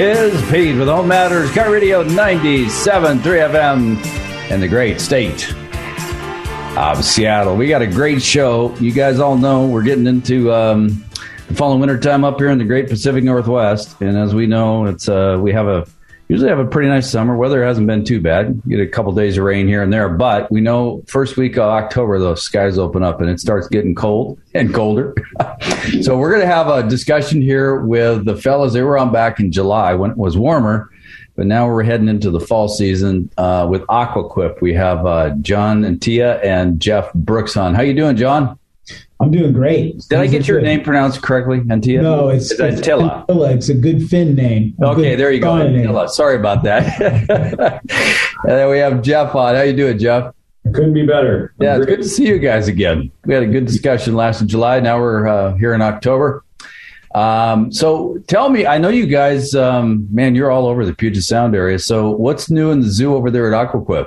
is 0.00 0.50
Pete 0.50 0.78
with 0.78 0.88
Home 0.88 1.08
Matters, 1.08 1.50
KIRO 1.50 1.70
Radio 1.70 2.02
97.3 2.02 3.20
FM 3.20 4.50
in 4.50 4.58
the 4.58 4.66
great 4.66 4.98
state 4.98 5.52
of 6.74 7.04
Seattle. 7.04 7.54
We 7.54 7.68
got 7.68 7.82
a 7.82 7.86
great 7.86 8.22
show. 8.22 8.74
You 8.76 8.92
guys 8.92 9.18
all 9.18 9.36
know 9.36 9.66
we're 9.66 9.82
getting 9.82 10.06
into 10.06 10.50
um, 10.54 11.04
the 11.48 11.54
fall 11.54 11.72
and 11.72 11.82
winter 11.82 11.98
time 11.98 12.24
up 12.24 12.38
here 12.38 12.48
in 12.48 12.56
the 12.56 12.64
great 12.64 12.88
Pacific 12.88 13.24
Northwest. 13.24 14.00
And 14.00 14.16
as 14.16 14.34
we 14.34 14.46
know, 14.46 14.86
it's 14.86 15.06
uh, 15.06 15.36
we 15.38 15.52
have 15.52 15.66
a 15.66 15.86
usually 16.30 16.48
have 16.48 16.60
a 16.60 16.64
pretty 16.64 16.88
nice 16.88 17.10
summer. 17.10 17.36
Weather 17.36 17.64
hasn't 17.64 17.88
been 17.88 18.04
too 18.04 18.20
bad. 18.20 18.62
Get 18.68 18.78
a 18.78 18.86
couple 18.86 19.10
days 19.10 19.36
of 19.36 19.42
rain 19.42 19.66
here 19.66 19.82
and 19.82 19.92
there, 19.92 20.08
but 20.08 20.48
we 20.48 20.60
know 20.60 21.02
first 21.08 21.36
week 21.36 21.56
of 21.56 21.64
October 21.64 22.20
the 22.20 22.36
skies 22.36 22.78
open 22.78 23.02
up 23.02 23.20
and 23.20 23.28
it 23.28 23.40
starts 23.40 23.66
getting 23.66 23.96
cold 23.96 24.38
and 24.54 24.72
colder. 24.72 25.12
so 26.02 26.16
we're 26.16 26.30
going 26.30 26.42
to 26.42 26.46
have 26.46 26.68
a 26.68 26.88
discussion 26.88 27.42
here 27.42 27.80
with 27.80 28.26
the 28.26 28.36
fellas. 28.36 28.74
They 28.74 28.82
were 28.82 28.96
on 28.96 29.12
back 29.12 29.40
in 29.40 29.50
July 29.50 29.94
when 29.94 30.12
it 30.12 30.16
was 30.16 30.38
warmer, 30.38 30.88
but 31.34 31.46
now 31.46 31.66
we're 31.66 31.82
heading 31.82 32.06
into 32.06 32.30
the 32.30 32.40
fall 32.40 32.68
season 32.68 33.28
uh, 33.36 33.66
with 33.68 33.82
Aqua 33.88 34.28
Quip. 34.28 34.62
We 34.62 34.72
have 34.74 35.04
uh, 35.04 35.30
John 35.40 35.82
and 35.82 36.00
Tia 36.00 36.40
and 36.42 36.78
Jeff 36.78 37.12
Brooks 37.12 37.56
on. 37.56 37.74
How 37.74 37.82
you 37.82 37.94
doing, 37.94 38.16
John? 38.16 38.56
I'm 39.20 39.30
doing 39.30 39.52
great. 39.52 39.98
Did 39.98 40.08
Things 40.08 40.20
I 40.20 40.26
get 40.26 40.48
your 40.48 40.60
good. 40.60 40.66
name 40.66 40.82
pronounced 40.82 41.22
correctly, 41.22 41.60
Antia? 41.60 42.02
No, 42.02 42.30
it's, 42.30 42.50
it's 42.52 42.60
Antilla. 42.60 43.26
Antilla. 43.26 43.54
It's 43.54 43.68
a 43.68 43.74
good 43.74 44.08
Finn 44.08 44.34
name. 44.34 44.74
Okay, 44.82 45.14
there 45.14 45.30
you 45.30 45.40
go, 45.40 45.52
Antilla. 45.52 46.08
Sorry 46.08 46.36
about 46.36 46.62
that. 46.62 47.00
and 48.44 48.50
then 48.50 48.70
we 48.70 48.78
have 48.78 49.02
Jeff 49.02 49.34
on. 49.34 49.54
How 49.54 49.62
you 49.62 49.76
doing, 49.76 49.98
Jeff? 49.98 50.34
Couldn't 50.64 50.94
be 50.94 51.06
better. 51.06 51.54
I'm 51.60 51.66
yeah, 51.66 51.76
great. 51.76 51.88
it's 51.88 51.96
good 51.96 52.02
to 52.02 52.08
see 52.08 52.28
you 52.28 52.38
guys 52.38 52.68
again. 52.68 53.10
We 53.24 53.34
had 53.34 53.42
a 53.42 53.46
good 53.46 53.66
discussion 53.66 54.14
last 54.14 54.40
in 54.40 54.48
July. 54.48 54.80
Now 54.80 54.98
we're 54.98 55.26
uh, 55.26 55.54
here 55.56 55.74
in 55.74 55.82
October. 55.82 56.44
Um, 57.14 57.72
so 57.72 58.18
tell 58.26 58.48
me, 58.48 58.66
I 58.66 58.78
know 58.78 58.88
you 58.88 59.06
guys, 59.06 59.54
um, 59.54 60.06
man, 60.10 60.34
you're 60.34 60.50
all 60.50 60.66
over 60.66 60.86
the 60.86 60.94
Puget 60.94 61.24
Sound 61.24 61.54
area. 61.54 61.78
So 61.78 62.10
what's 62.10 62.50
new 62.50 62.70
in 62.70 62.80
the 62.80 62.88
zoo 62.88 63.14
over 63.14 63.30
there 63.30 63.52
at 63.52 63.54
Aqua 63.54 63.82
Quip? 63.82 64.06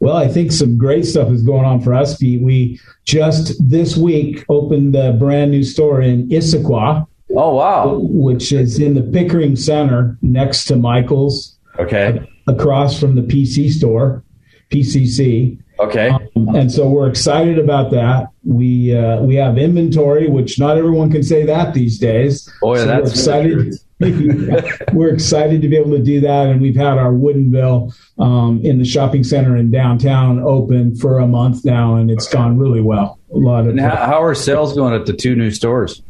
Well, 0.00 0.16
I 0.16 0.28
think 0.28 0.52
some 0.52 0.76
great 0.76 1.06
stuff 1.06 1.30
is 1.30 1.42
going 1.42 1.64
on 1.64 1.80
for 1.80 1.94
us, 1.94 2.16
Pete. 2.16 2.42
We 2.42 2.80
just 3.04 3.54
this 3.68 3.96
week 3.96 4.44
opened 4.48 4.94
a 4.96 5.12
brand 5.12 5.50
new 5.50 5.62
store 5.62 6.02
in 6.02 6.28
Issaquah. 6.28 7.06
Oh, 7.36 7.54
wow. 7.54 7.98
Which 8.00 8.52
is 8.52 8.78
in 8.78 8.94
the 8.94 9.02
Pickering 9.02 9.56
Center 9.56 10.18
next 10.22 10.66
to 10.66 10.76
Michael's. 10.76 11.58
Okay. 11.78 12.20
Across 12.46 13.00
from 13.00 13.14
the 13.14 13.22
PC 13.22 13.70
store, 13.70 14.22
PCC. 14.70 15.58
Okay. 15.80 16.10
Um, 16.10 16.54
and 16.54 16.70
so 16.70 16.88
we're 16.88 17.08
excited 17.08 17.58
about 17.58 17.90
that. 17.90 18.28
We 18.44 18.96
uh, 18.96 19.22
we 19.22 19.34
have 19.36 19.58
inventory, 19.58 20.28
which 20.28 20.58
not 20.58 20.76
everyone 20.76 21.10
can 21.10 21.22
say 21.22 21.44
that 21.46 21.74
these 21.74 21.98
days. 21.98 22.48
Boy, 22.60 22.76
so 22.76 22.86
that's 22.86 23.10
excited. 23.10 23.74
We're 24.00 25.14
excited 25.14 25.62
to 25.62 25.68
be 25.68 25.76
able 25.76 25.92
to 25.92 26.02
do 26.02 26.20
that. 26.20 26.48
And 26.48 26.60
we've 26.60 26.76
had 26.76 26.98
our 26.98 27.12
Woodinville 27.12 27.94
um, 28.18 28.60
in 28.62 28.78
the 28.78 28.84
shopping 28.84 29.24
center 29.24 29.56
in 29.56 29.70
downtown 29.70 30.40
open 30.40 30.96
for 30.96 31.18
a 31.18 31.26
month 31.26 31.64
now, 31.64 31.96
and 31.96 32.10
it's 32.10 32.28
gone 32.28 32.58
really 32.58 32.80
well. 32.80 33.18
A 33.32 33.38
lot 33.38 33.66
of. 33.66 33.78
How, 33.78 33.96
how, 33.96 34.22
are 34.22 34.34
sales 34.34 34.74
going 34.74 34.94
at 34.94 35.06
the 35.06 35.12
two 35.12 35.36
new 35.36 35.50
stores? 35.50 36.02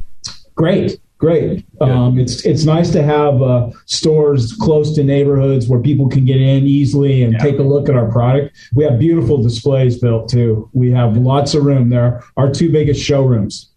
Great. 0.55 0.99
Great. 1.19 1.65
Um, 1.81 2.19
it's 2.19 2.45
it's 2.45 2.65
nice 2.65 2.91
to 2.91 3.03
have 3.03 3.41
uh, 3.41 3.71
stores 3.87 4.53
close 4.53 4.95
to 4.97 5.05
neighborhoods 5.05 5.69
where 5.69 5.81
people 5.81 6.09
can 6.09 6.25
get 6.25 6.41
in 6.41 6.67
easily 6.67 7.23
and 7.23 7.33
yeah. 7.33 7.39
take 7.39 7.59
a 7.59 7.63
look 7.63 7.89
at 7.89 7.95
our 7.95 8.11
product. 8.11 8.55
We 8.75 8.85
have 8.85 8.99
beautiful 8.99 9.43
displays 9.43 9.99
built 9.99 10.29
too. 10.29 10.69
We 10.75 10.91
have 10.91 11.17
lots 11.17 11.55
of 11.55 11.65
room 11.65 11.89
there. 11.89 12.23
Our 12.37 12.51
two 12.51 12.71
biggest 12.71 13.01
showrooms. 13.01 13.71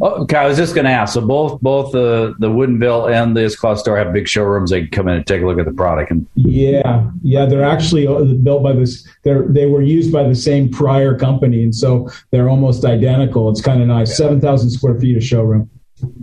Oh, 0.00 0.22
okay, 0.22 0.36
I 0.36 0.46
was 0.46 0.56
just 0.56 0.74
going 0.74 0.86
to 0.86 0.90
ask. 0.90 1.14
So 1.14 1.20
both 1.20 1.60
both 1.60 1.92
the 1.92 2.34
the 2.38 2.48
Woodinville 2.48 3.12
and 3.12 3.36
the 3.36 3.42
Issaquah 3.42 3.78
store 3.78 3.96
have 3.96 4.12
big 4.12 4.26
showrooms. 4.26 4.70
They 4.70 4.82
can 4.82 4.90
come 4.90 5.08
in 5.08 5.16
and 5.16 5.26
take 5.26 5.42
a 5.42 5.46
look 5.46 5.58
at 5.58 5.66
the 5.66 5.72
product. 5.72 6.10
And 6.10 6.26
yeah, 6.34 7.10
yeah, 7.22 7.46
they're 7.46 7.64
actually 7.64 8.06
uh, 8.06 8.24
built 8.24 8.62
by 8.62 8.72
this. 8.72 9.06
They're 9.22 9.46
they 9.46 9.66
were 9.66 9.82
used 9.82 10.12
by 10.12 10.26
the 10.26 10.34
same 10.34 10.70
prior 10.70 11.16
company, 11.16 11.62
and 11.62 11.74
so 11.74 12.08
they're 12.30 12.48
almost 12.48 12.84
identical. 12.84 13.48
It's 13.50 13.60
kind 13.60 13.80
of 13.80 13.88
nice. 13.88 14.16
Seven 14.16 14.40
thousand 14.40 14.70
square 14.70 14.98
feet 14.98 15.16
of 15.16 15.22
showroom. 15.22 15.70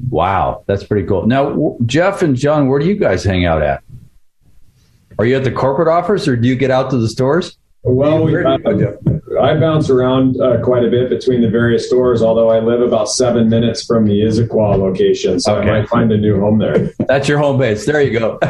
Wow, 0.10 0.64
that's 0.68 0.84
pretty 0.84 1.08
cool. 1.08 1.26
Now, 1.26 1.78
Jeff 1.86 2.22
and 2.22 2.36
John, 2.36 2.68
where 2.68 2.80
do 2.80 2.86
you 2.86 2.96
guys 2.96 3.24
hang 3.24 3.46
out 3.46 3.62
at? 3.62 3.84
Are 5.18 5.26
you 5.26 5.36
at 5.36 5.44
the 5.44 5.52
corporate 5.52 5.88
office, 5.88 6.28
or 6.28 6.36
do 6.36 6.48
you 6.48 6.56
get 6.56 6.72
out 6.72 6.90
to 6.92 6.98
the 6.98 7.08
stores? 7.08 7.58
Well, 7.84 8.24
we, 8.24 8.38
uh, 8.38 8.58
I 9.42 9.58
bounce 9.60 9.90
around 9.90 10.40
uh, 10.40 10.62
quite 10.64 10.86
a 10.86 10.90
bit 10.90 11.10
between 11.10 11.42
the 11.42 11.50
various 11.50 11.88
stores, 11.88 12.22
although 12.22 12.50
I 12.52 12.60
live 12.60 12.82
about 12.82 13.10
seven 13.10 13.50
minutes 13.50 13.84
from 13.84 14.06
the 14.06 14.22
Issaquah 14.22 14.78
location, 14.78 15.40
so 15.40 15.56
okay. 15.56 15.68
I 15.68 15.80
might 15.80 15.90
find 15.90 16.12
a 16.12 16.18
new 16.18 16.40
home 16.40 16.60
there. 16.60 16.92
That's 17.08 17.28
your 17.28 17.40
home 17.40 17.58
base. 17.58 17.88
There 17.88 18.00
you 18.00 18.20
go. 18.20 18.40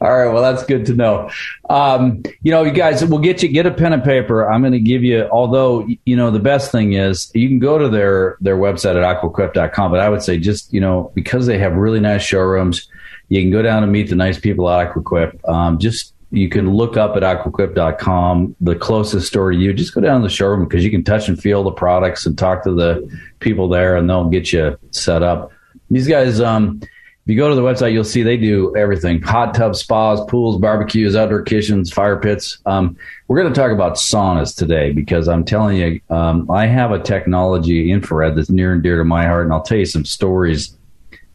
All 0.00 0.18
right. 0.18 0.32
Well, 0.32 0.40
that's 0.40 0.64
good 0.64 0.86
to 0.86 0.94
know. 0.94 1.30
Um, 1.68 2.22
you 2.42 2.50
know, 2.50 2.62
you 2.62 2.70
guys, 2.70 3.04
we'll 3.04 3.18
get 3.18 3.42
you 3.42 3.50
get 3.50 3.66
a 3.66 3.70
pen 3.70 3.92
and 3.92 4.02
paper. 4.02 4.50
I'm 4.50 4.62
going 4.62 4.72
to 4.72 4.80
give 4.80 5.04
you. 5.04 5.28
Although, 5.30 5.86
you 6.06 6.16
know, 6.16 6.30
the 6.30 6.38
best 6.38 6.72
thing 6.72 6.94
is 6.94 7.30
you 7.34 7.48
can 7.48 7.58
go 7.58 7.76
to 7.76 7.90
their 7.90 8.38
their 8.40 8.56
website 8.56 8.96
at 8.96 9.22
aquaquip.com. 9.22 9.90
But 9.90 10.00
I 10.00 10.08
would 10.08 10.22
say 10.22 10.38
just 10.38 10.72
you 10.72 10.80
know 10.80 11.12
because 11.14 11.46
they 11.46 11.58
have 11.58 11.74
really 11.74 12.00
nice 12.00 12.22
showrooms, 12.22 12.88
you 13.28 13.42
can 13.42 13.50
go 13.50 13.60
down 13.60 13.82
and 13.82 13.92
meet 13.92 14.08
the 14.08 14.16
nice 14.16 14.40
people 14.40 14.70
at 14.70 14.88
Aqua 14.88 15.02
Quip. 15.02 15.46
Um, 15.46 15.78
just 15.78 16.14
you 16.32 16.48
can 16.48 16.72
look 16.72 16.96
up 16.96 17.14
at 17.14 17.22
aquaquip.com, 17.22 18.56
the 18.58 18.74
closest 18.74 19.26
store 19.28 19.52
to 19.52 19.56
you. 19.56 19.74
Just 19.74 19.94
go 19.94 20.00
down 20.00 20.22
to 20.22 20.26
the 20.26 20.32
showroom 20.32 20.64
because 20.64 20.82
you 20.82 20.90
can 20.90 21.04
touch 21.04 21.28
and 21.28 21.38
feel 21.38 21.62
the 21.62 21.70
products 21.70 22.24
and 22.24 22.36
talk 22.36 22.64
to 22.64 22.72
the 22.72 23.08
people 23.38 23.68
there, 23.68 23.96
and 23.96 24.08
they'll 24.08 24.30
get 24.30 24.50
you 24.50 24.78
set 24.92 25.22
up. 25.22 25.52
These 25.90 26.08
guys, 26.08 26.40
um, 26.40 26.80
if 26.82 26.88
you 27.26 27.36
go 27.36 27.50
to 27.50 27.54
the 27.54 27.60
website, 27.60 27.92
you'll 27.92 28.02
see 28.02 28.22
they 28.22 28.38
do 28.38 28.74
everything: 28.74 29.20
hot 29.20 29.52
tubs 29.52 29.80
spas, 29.80 30.24
pools, 30.24 30.58
barbecues, 30.58 31.14
outdoor 31.14 31.42
kitchens, 31.42 31.92
fire 31.92 32.18
pits. 32.18 32.58
Um, 32.64 32.96
we're 33.28 33.40
going 33.40 33.52
to 33.52 33.60
talk 33.60 33.70
about 33.70 33.96
saunas 33.96 34.56
today 34.56 34.90
because 34.90 35.28
I'm 35.28 35.44
telling 35.44 35.76
you, 35.76 36.00
um, 36.08 36.50
I 36.50 36.64
have 36.66 36.92
a 36.92 36.98
technology 36.98 37.92
infrared 37.92 38.36
that's 38.36 38.48
near 38.48 38.72
and 38.72 38.82
dear 38.82 38.96
to 38.96 39.04
my 39.04 39.26
heart, 39.26 39.44
and 39.44 39.52
I'll 39.52 39.62
tell 39.62 39.78
you 39.78 39.86
some 39.86 40.06
stories 40.06 40.78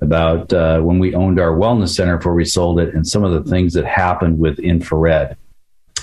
about 0.02 0.54
uh, 0.54 0.80
when 0.80 1.00
we 1.00 1.16
owned 1.16 1.40
our 1.40 1.52
wellness 1.52 1.96
center 1.96 2.18
before 2.18 2.34
we 2.34 2.46
sold 2.46 2.80
it 2.80 2.94
and 2.94 3.08
some 3.08 3.24
of 3.24 3.32
the 3.32 3.50
things 3.50 3.74
that 3.74 3.86
happened 3.86 4.40
with 4.40 4.60
infrared. 4.60 5.36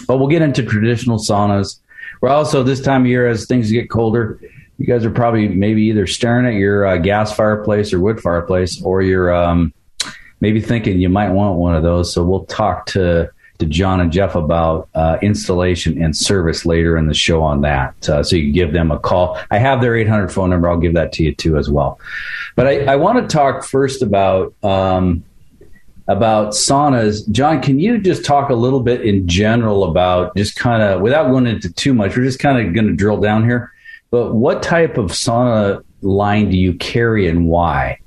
But 0.06 0.18
we'll 0.18 0.28
get 0.28 0.42
into 0.42 0.62
traditional 0.64 1.18
saunas. 1.18 1.78
We're 2.20 2.30
also 2.30 2.62
this 2.62 2.80
time 2.80 3.02
of 3.02 3.06
year 3.06 3.28
as 3.28 3.46
things 3.46 3.70
get 3.70 3.90
colder. 3.90 4.40
You 4.78 4.86
guys 4.86 5.04
are 5.04 5.10
probably 5.10 5.48
maybe 5.48 5.82
either 5.84 6.06
staring 6.06 6.46
at 6.46 6.54
your 6.54 6.86
uh, 6.86 6.96
gas 6.96 7.34
fireplace 7.34 7.92
or 7.92 8.00
wood 8.00 8.20
fireplace, 8.20 8.82
or 8.82 9.02
you're 9.02 9.32
um, 9.32 9.72
maybe 10.40 10.60
thinking 10.60 11.00
you 11.00 11.08
might 11.08 11.30
want 11.30 11.58
one 11.58 11.74
of 11.74 11.82
those. 11.82 12.12
So 12.12 12.24
we'll 12.24 12.46
talk 12.46 12.86
to 12.86 13.30
to 13.58 13.66
John 13.66 14.00
and 14.00 14.10
Jeff 14.10 14.34
about 14.34 14.88
uh, 14.94 15.18
installation 15.22 16.02
and 16.02 16.16
service 16.16 16.66
later 16.66 16.96
in 16.96 17.06
the 17.06 17.14
show 17.14 17.42
on 17.42 17.60
that. 17.60 18.08
Uh, 18.08 18.22
so 18.22 18.36
you 18.36 18.44
can 18.44 18.52
give 18.52 18.72
them 18.72 18.90
a 18.90 18.98
call. 18.98 19.38
I 19.50 19.58
have 19.58 19.80
their 19.80 19.96
800 19.96 20.32
phone 20.32 20.50
number. 20.50 20.68
I'll 20.68 20.78
give 20.78 20.94
that 20.94 21.12
to 21.14 21.22
you 21.22 21.34
too 21.34 21.56
as 21.56 21.70
well. 21.70 22.00
But 22.56 22.66
I, 22.66 22.84
I 22.84 22.96
want 22.96 23.28
to 23.28 23.32
talk 23.32 23.64
first 23.64 24.02
about 24.02 24.54
um, 24.64 25.24
about 26.08 26.52
saunas. 26.52 27.28
John, 27.30 27.62
can 27.62 27.78
you 27.78 27.98
just 27.98 28.24
talk 28.24 28.50
a 28.50 28.54
little 28.54 28.80
bit 28.80 29.02
in 29.02 29.26
general 29.26 29.84
about 29.84 30.36
just 30.36 30.56
kind 30.56 30.82
of 30.82 31.00
without 31.00 31.30
going 31.30 31.46
into 31.46 31.72
too 31.72 31.94
much? 31.94 32.16
We're 32.16 32.24
just 32.24 32.40
kind 32.40 32.66
of 32.66 32.74
going 32.74 32.86
to 32.86 32.94
drill 32.94 33.20
down 33.20 33.44
here. 33.44 33.72
But 34.10 34.34
what 34.34 34.62
type 34.62 34.98
of 34.98 35.06
sauna 35.06 35.82
line 36.02 36.50
do 36.50 36.56
you 36.56 36.74
carry 36.74 37.28
and 37.28 37.46
why? 37.46 37.98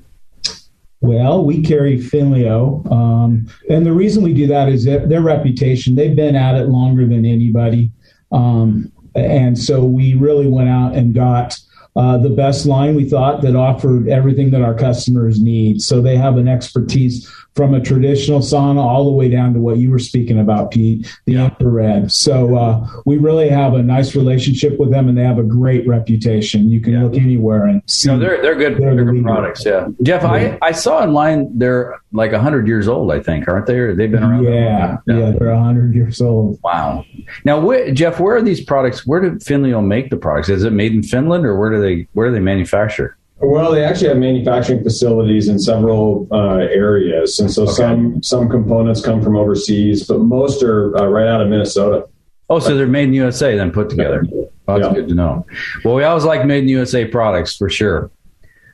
Well, 1.01 1.45
we 1.45 1.61
carry 1.61 1.97
Finnleo. 1.97 2.89
Um, 2.91 3.47
and 3.69 3.85
the 3.85 3.93
reason 3.93 4.23
we 4.23 4.33
do 4.33 4.47
that 4.47 4.67
is 4.69 4.83
their 4.83 5.21
reputation. 5.21 5.95
They've 5.95 6.15
been 6.15 6.35
at 6.35 6.55
it 6.55 6.69
longer 6.69 7.05
than 7.05 7.25
anybody. 7.25 7.91
Um, 8.31 8.91
and 9.15 9.57
so 9.57 9.83
we 9.83 10.15
really 10.15 10.47
went 10.47 10.69
out 10.69 10.95
and 10.95 11.13
got 11.13 11.57
uh, 11.95 12.17
the 12.17 12.29
best 12.29 12.65
line 12.65 12.95
we 12.95 13.09
thought 13.09 13.41
that 13.41 13.55
offered 13.55 14.07
everything 14.07 14.51
that 14.51 14.61
our 14.61 14.75
customers 14.75 15.41
need. 15.41 15.81
So 15.81 16.01
they 16.01 16.15
have 16.15 16.37
an 16.37 16.47
expertise 16.47 17.27
from 17.57 17.73
a 17.73 17.81
traditional 17.81 18.39
sauna 18.39 18.79
all 18.79 19.05
the 19.05 19.11
way 19.11 19.27
down 19.27 19.53
to 19.55 19.59
what 19.59 19.77
you 19.77 19.89
were 19.89 19.99
speaking 19.99 20.39
about, 20.39 20.69
Pete, 20.69 21.11
the 21.25 21.33
yeah. 21.33 21.45
infrared. 21.45 22.11
So 22.11 22.55
uh, 22.55 22.87
we 23.05 23.17
really 23.17 23.49
have 23.49 23.73
a 23.73 23.81
nice 23.81 24.15
relationship 24.15 24.79
with 24.79 24.91
them, 24.91 25.09
and 25.09 25.17
they 25.17 25.23
have 25.23 25.39
a 25.39 25.43
great 25.43 25.85
reputation. 25.87 26.69
You 26.69 26.79
can 26.79 26.93
yeah. 26.93 27.03
look 27.03 27.15
anywhere 27.15 27.65
and 27.65 27.81
see. 27.87 28.09
No, 28.09 28.19
they're 28.19 28.41
they're 28.41 28.55
good, 28.55 28.77
they're 28.77 29.03
good 29.03 29.23
products. 29.23 29.65
Yeah, 29.65 29.87
Jeff, 30.03 30.21
yeah. 30.21 30.57
I, 30.61 30.67
I 30.67 30.71
saw 30.71 30.99
online 30.99 31.57
they're 31.57 31.99
like 32.13 32.31
hundred 32.31 32.67
years 32.67 32.87
old. 32.87 33.11
I 33.11 33.19
think 33.19 33.47
aren't 33.47 33.65
they? 33.65 33.93
They've 33.93 34.11
been 34.11 34.23
around. 34.23 34.43
Yeah, 34.43 34.97
yeah, 35.07 35.31
they're 35.31 35.55
hundred 35.55 35.95
years 35.95 36.21
old. 36.21 36.59
Wow. 36.63 37.03
Now, 37.43 37.67
Jeff, 37.91 38.19
where 38.19 38.35
are 38.35 38.41
these 38.41 38.63
products? 38.63 39.05
Where 39.05 39.19
did 39.19 39.39
Finnleo 39.39 39.83
make 39.83 40.11
the 40.11 40.17
products? 40.17 40.49
Is 40.49 40.63
it 40.63 40.73
made 40.73 40.93
in 40.93 41.01
Finland, 41.01 41.45
or 41.45 41.57
where 41.57 41.71
do 41.71 41.81
they 41.81 42.07
where 42.13 42.27
do 42.27 42.33
they 42.33 42.39
manufacture? 42.39 43.16
Well, 43.39 43.71
they 43.71 43.83
actually 43.83 44.07
have 44.09 44.17
manufacturing 44.17 44.83
facilities 44.83 45.47
in 45.47 45.59
several 45.59 46.27
uh, 46.31 46.57
areas, 46.57 47.39
and 47.39 47.51
so 47.51 47.63
okay. 47.63 47.71
some 47.71 48.23
some 48.23 48.49
components 48.49 48.99
come 49.01 49.21
from 49.21 49.35
overseas, 49.35 50.07
but 50.07 50.19
most 50.19 50.63
are 50.63 50.97
uh, 50.97 51.05
right 51.05 51.27
out 51.27 51.41
of 51.41 51.47
Minnesota. 51.47 52.07
Oh, 52.49 52.59
so 52.59 52.75
they're 52.75 52.87
made 52.87 53.09
in 53.09 53.13
USA, 53.13 53.55
then 53.55 53.71
put 53.71 53.89
together. 53.89 54.25
Oh, 54.33 54.79
that's 54.79 54.87
yeah. 54.87 54.93
good 54.93 55.09
to 55.09 55.15
know. 55.15 55.45
Well, 55.83 55.95
we 55.95 56.03
always 56.03 56.23
like 56.23 56.45
made 56.45 56.63
in 56.63 56.69
USA 56.69 57.05
products 57.05 57.55
for 57.55 57.69
sure. 57.69 58.09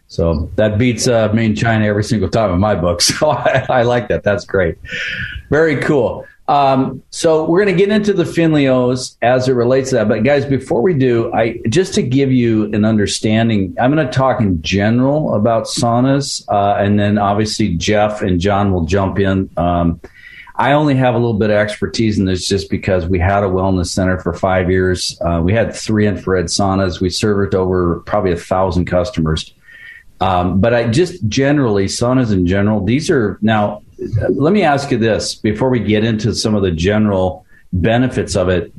So 0.07 0.49
that 0.55 0.77
beats 0.77 1.07
uh, 1.07 1.31
Main 1.33 1.55
China 1.55 1.85
every 1.85 2.03
single 2.03 2.29
time 2.29 2.53
in 2.53 2.59
my 2.59 2.75
book. 2.75 3.01
So 3.13 3.31
I, 3.31 3.65
I 3.69 3.81
like 3.81 4.09
that. 4.09 4.23
That's 4.23 4.45
great. 4.45 4.77
Very 5.49 5.77
cool. 5.77 6.25
Um, 6.47 7.01
so 7.09 7.45
we're 7.49 7.63
going 7.63 7.75
to 7.75 7.85
get 7.85 7.93
into 7.93 8.11
the 8.11 8.25
Finnleos 8.25 9.15
as 9.21 9.47
it 9.47 9.53
relates 9.53 9.91
to 9.91 9.95
that. 9.95 10.09
But 10.09 10.23
guys, 10.23 10.45
before 10.45 10.81
we 10.81 10.93
do, 10.93 11.33
I 11.33 11.59
just 11.69 11.93
to 11.93 12.01
give 12.01 12.31
you 12.31 12.65
an 12.73 12.83
understanding, 12.83 13.75
I'm 13.79 13.93
going 13.93 14.05
to 14.05 14.11
talk 14.11 14.41
in 14.41 14.61
general 14.61 15.35
about 15.35 15.65
saunas, 15.65 16.43
uh, 16.49 16.75
and 16.83 16.99
then 16.99 17.17
obviously 17.17 17.75
Jeff 17.75 18.21
and 18.21 18.39
John 18.39 18.73
will 18.73 18.85
jump 18.85 19.19
in. 19.19 19.49
Um, 19.55 20.01
I 20.55 20.73
only 20.73 20.95
have 20.95 21.15
a 21.15 21.17
little 21.17 21.33
bit 21.33 21.49
of 21.49 21.55
expertise 21.55 22.19
in 22.19 22.25
this 22.25 22.47
just 22.47 22.69
because 22.69 23.07
we 23.07 23.19
had 23.19 23.43
a 23.43 23.47
wellness 23.47 23.87
center 23.87 24.19
for 24.19 24.33
five 24.33 24.69
years. 24.69 25.19
Uh, 25.21 25.41
we 25.43 25.53
had 25.53 25.73
three 25.73 26.05
infrared 26.05 26.45
saunas. 26.45 27.01
We 27.01 27.09
served 27.09 27.55
over 27.55 28.01
probably 28.01 28.33
a 28.33 28.37
thousand 28.37 28.85
customers. 28.85 29.53
Um, 30.21 30.61
but 30.61 30.73
I 30.73 30.87
just 30.87 31.27
generally 31.27 31.85
saunas 31.85 32.31
in 32.31 32.45
general. 32.45 32.85
These 32.85 33.09
are 33.09 33.39
now 33.41 33.82
let 34.29 34.53
me 34.53 34.63
ask 34.63 34.91
you 34.91 34.97
this 34.97 35.35
before 35.35 35.69
we 35.69 35.79
get 35.79 36.03
into 36.03 36.33
some 36.33 36.55
of 36.55 36.61
the 36.61 36.71
general 36.71 37.45
benefits 37.71 38.35
of 38.35 38.49
it. 38.49 38.73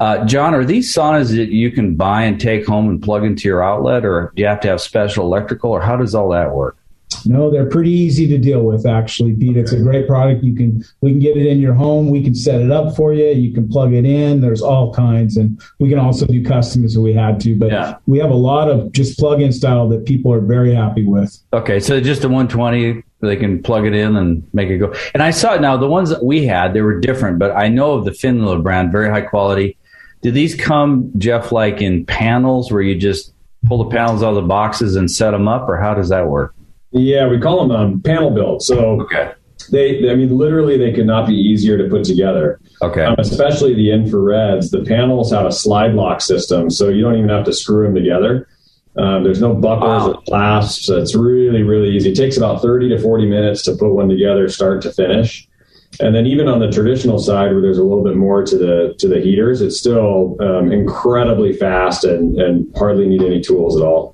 Uh, 0.00 0.24
John, 0.24 0.54
are 0.54 0.64
these 0.64 0.92
saunas 0.92 1.34
that 1.36 1.50
you 1.50 1.70
can 1.70 1.94
buy 1.94 2.22
and 2.22 2.40
take 2.40 2.66
home 2.66 2.88
and 2.88 3.02
plug 3.02 3.24
into 3.24 3.48
your 3.48 3.62
outlet, 3.62 4.04
or 4.04 4.32
do 4.34 4.42
you 4.42 4.48
have 4.48 4.60
to 4.60 4.68
have 4.68 4.80
special 4.80 5.24
electrical, 5.24 5.70
or 5.70 5.80
how 5.80 5.96
does 5.96 6.14
all 6.14 6.28
that 6.30 6.52
work? 6.52 6.76
No, 7.26 7.50
they're 7.50 7.68
pretty 7.68 7.90
easy 7.90 8.26
to 8.28 8.38
deal 8.38 8.62
with. 8.62 8.86
Actually, 8.86 9.34
Pete, 9.34 9.56
it's 9.56 9.72
a 9.72 9.80
great 9.80 10.06
product. 10.06 10.42
You 10.42 10.54
can 10.54 10.84
we 11.00 11.10
can 11.10 11.20
get 11.20 11.36
it 11.36 11.46
in 11.46 11.58
your 11.60 11.74
home. 11.74 12.10
We 12.10 12.22
can 12.22 12.34
set 12.34 12.60
it 12.60 12.70
up 12.70 12.96
for 12.96 13.12
you. 13.12 13.26
You 13.26 13.52
can 13.52 13.68
plug 13.68 13.92
it 13.92 14.04
in. 14.04 14.40
There's 14.40 14.62
all 14.62 14.92
kinds, 14.92 15.36
and 15.36 15.60
we 15.78 15.88
can 15.88 15.98
also 15.98 16.26
do 16.26 16.44
customs 16.44 16.96
if 16.96 17.02
we 17.02 17.12
had 17.12 17.40
to. 17.40 17.56
But 17.56 17.70
yeah. 17.70 17.96
we 18.06 18.18
have 18.18 18.30
a 18.30 18.36
lot 18.36 18.70
of 18.70 18.92
just 18.92 19.18
plug-in 19.18 19.52
style 19.52 19.88
that 19.88 20.04
people 20.04 20.32
are 20.32 20.40
very 20.40 20.74
happy 20.74 21.04
with. 21.04 21.38
Okay, 21.52 21.80
so 21.80 22.00
just 22.00 22.24
a 22.24 22.28
120 22.28 23.02
they 23.20 23.36
can 23.36 23.62
plug 23.62 23.86
it 23.86 23.94
in 23.94 24.16
and 24.16 24.46
make 24.52 24.68
it 24.68 24.78
go. 24.78 24.94
And 25.14 25.22
I 25.22 25.30
saw 25.30 25.54
it 25.54 25.60
now. 25.60 25.76
The 25.76 25.88
ones 25.88 26.10
that 26.10 26.22
we 26.22 26.46
had, 26.46 26.74
they 26.74 26.82
were 26.82 27.00
different, 27.00 27.38
but 27.38 27.52
I 27.52 27.68
know 27.68 27.92
of 27.92 28.04
the 28.04 28.10
Finnleo 28.10 28.62
brand, 28.62 28.92
very 28.92 29.08
high 29.08 29.22
quality. 29.22 29.78
Do 30.22 30.30
these 30.30 30.54
come, 30.54 31.10
Jeff, 31.18 31.52
like 31.52 31.82
in 31.82 32.06
panels 32.06 32.70
where 32.70 32.82
you 32.82 32.94
just 32.94 33.32
pull 33.66 33.82
the 33.82 33.90
panels 33.90 34.22
out 34.22 34.30
of 34.30 34.36
the 34.36 34.42
boxes 34.42 34.96
and 34.96 35.10
set 35.10 35.30
them 35.30 35.48
up, 35.48 35.68
or 35.68 35.76
how 35.76 35.94
does 35.94 36.10
that 36.10 36.28
work? 36.28 36.54
Yeah, 36.94 37.26
we 37.26 37.40
call 37.40 37.66
them 37.66 37.76
um, 37.76 38.00
panel 38.00 38.30
built. 38.30 38.62
So 38.62 39.02
okay. 39.02 39.32
they, 39.70 40.10
I 40.10 40.14
mean, 40.14 40.36
literally, 40.36 40.78
they 40.78 40.92
could 40.92 41.06
not 41.06 41.26
be 41.26 41.34
easier 41.34 41.76
to 41.76 41.88
put 41.88 42.04
together. 42.04 42.60
Okay. 42.82 43.04
Um, 43.04 43.16
especially 43.18 43.74
the 43.74 43.88
infrareds. 43.88 44.70
The 44.70 44.84
panels 44.84 45.32
have 45.32 45.44
a 45.44 45.52
slide 45.52 45.94
lock 45.94 46.20
system, 46.20 46.70
so 46.70 46.88
you 46.88 47.02
don't 47.02 47.16
even 47.16 47.30
have 47.30 47.44
to 47.46 47.52
screw 47.52 47.84
them 47.84 47.94
together. 47.94 48.48
Um, 48.96 49.24
there's 49.24 49.40
no 49.40 49.54
buckles 49.54 50.04
wow. 50.04 50.12
or 50.12 50.22
clasps. 50.22 50.88
It's 50.88 51.16
really, 51.16 51.64
really 51.64 51.96
easy. 51.96 52.12
It 52.12 52.16
takes 52.16 52.36
about 52.36 52.62
30 52.62 52.90
to 52.90 52.98
40 53.00 53.26
minutes 53.26 53.64
to 53.64 53.72
put 53.72 53.92
one 53.92 54.08
together, 54.08 54.48
start 54.48 54.82
to 54.82 54.92
finish. 54.92 55.48
And 55.98 56.14
then 56.14 56.26
even 56.26 56.46
on 56.46 56.60
the 56.60 56.70
traditional 56.70 57.18
side, 57.18 57.52
where 57.52 57.60
there's 57.60 57.78
a 57.78 57.82
little 57.82 58.04
bit 58.04 58.16
more 58.16 58.44
to 58.44 58.56
the 58.56 58.94
to 58.98 59.08
the 59.08 59.20
heaters, 59.20 59.60
it's 59.60 59.78
still 59.78 60.36
um, 60.40 60.72
incredibly 60.72 61.52
fast 61.52 62.04
and, 62.04 62.40
and 62.40 62.72
hardly 62.76 63.06
need 63.06 63.22
any 63.22 63.40
tools 63.40 63.76
at 63.76 63.84
all. 63.84 64.13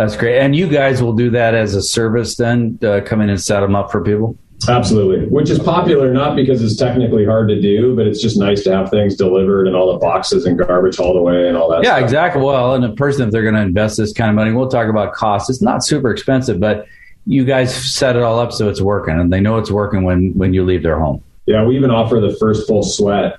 That's 0.00 0.16
great. 0.16 0.38
And 0.38 0.56
you 0.56 0.66
guys 0.66 1.02
will 1.02 1.12
do 1.12 1.28
that 1.32 1.54
as 1.54 1.74
a 1.74 1.82
service 1.82 2.36
then, 2.36 2.78
uh, 2.82 3.02
come 3.04 3.20
in 3.20 3.28
and 3.28 3.38
set 3.38 3.60
them 3.60 3.74
up 3.74 3.92
for 3.92 4.02
people? 4.02 4.34
Absolutely. 4.66 5.26
Which 5.26 5.50
is 5.50 5.58
popular 5.58 6.10
not 6.10 6.36
because 6.36 6.62
it's 6.62 6.74
technically 6.74 7.26
hard 7.26 7.50
to 7.50 7.60
do, 7.60 7.94
but 7.94 8.06
it's 8.06 8.22
just 8.22 8.38
nice 8.38 8.62
to 8.64 8.74
have 8.74 8.88
things 8.88 9.14
delivered 9.14 9.66
and 9.66 9.76
all 9.76 9.92
the 9.92 9.98
boxes 9.98 10.46
and 10.46 10.58
garbage 10.58 10.98
all 10.98 11.12
the 11.12 11.20
way 11.20 11.48
and 11.48 11.54
all 11.54 11.68
that. 11.68 11.82
Yeah, 11.82 11.96
stuff. 11.96 12.02
exactly. 12.02 12.42
Well, 12.42 12.74
and 12.76 12.82
a 12.82 12.94
person, 12.94 13.26
if 13.26 13.30
they're 13.30 13.42
going 13.42 13.56
to 13.56 13.60
invest 13.60 13.98
this 13.98 14.14
kind 14.14 14.30
of 14.30 14.36
money, 14.36 14.52
we'll 14.52 14.70
talk 14.70 14.88
about 14.88 15.12
costs. 15.12 15.50
It's 15.50 15.60
not 15.60 15.84
super 15.84 16.10
expensive, 16.10 16.58
but 16.58 16.86
you 17.26 17.44
guys 17.44 17.74
set 17.74 18.16
it 18.16 18.22
all 18.22 18.38
up 18.38 18.52
so 18.52 18.70
it's 18.70 18.80
working 18.80 19.20
and 19.20 19.30
they 19.30 19.40
know 19.40 19.58
it's 19.58 19.70
working 19.70 20.02
when, 20.02 20.32
when 20.32 20.54
you 20.54 20.64
leave 20.64 20.82
their 20.82 20.98
home. 20.98 21.22
Yeah, 21.44 21.62
we 21.66 21.76
even 21.76 21.90
offer 21.90 22.20
the 22.20 22.34
first 22.40 22.66
full 22.66 22.84
sweat 22.84 23.36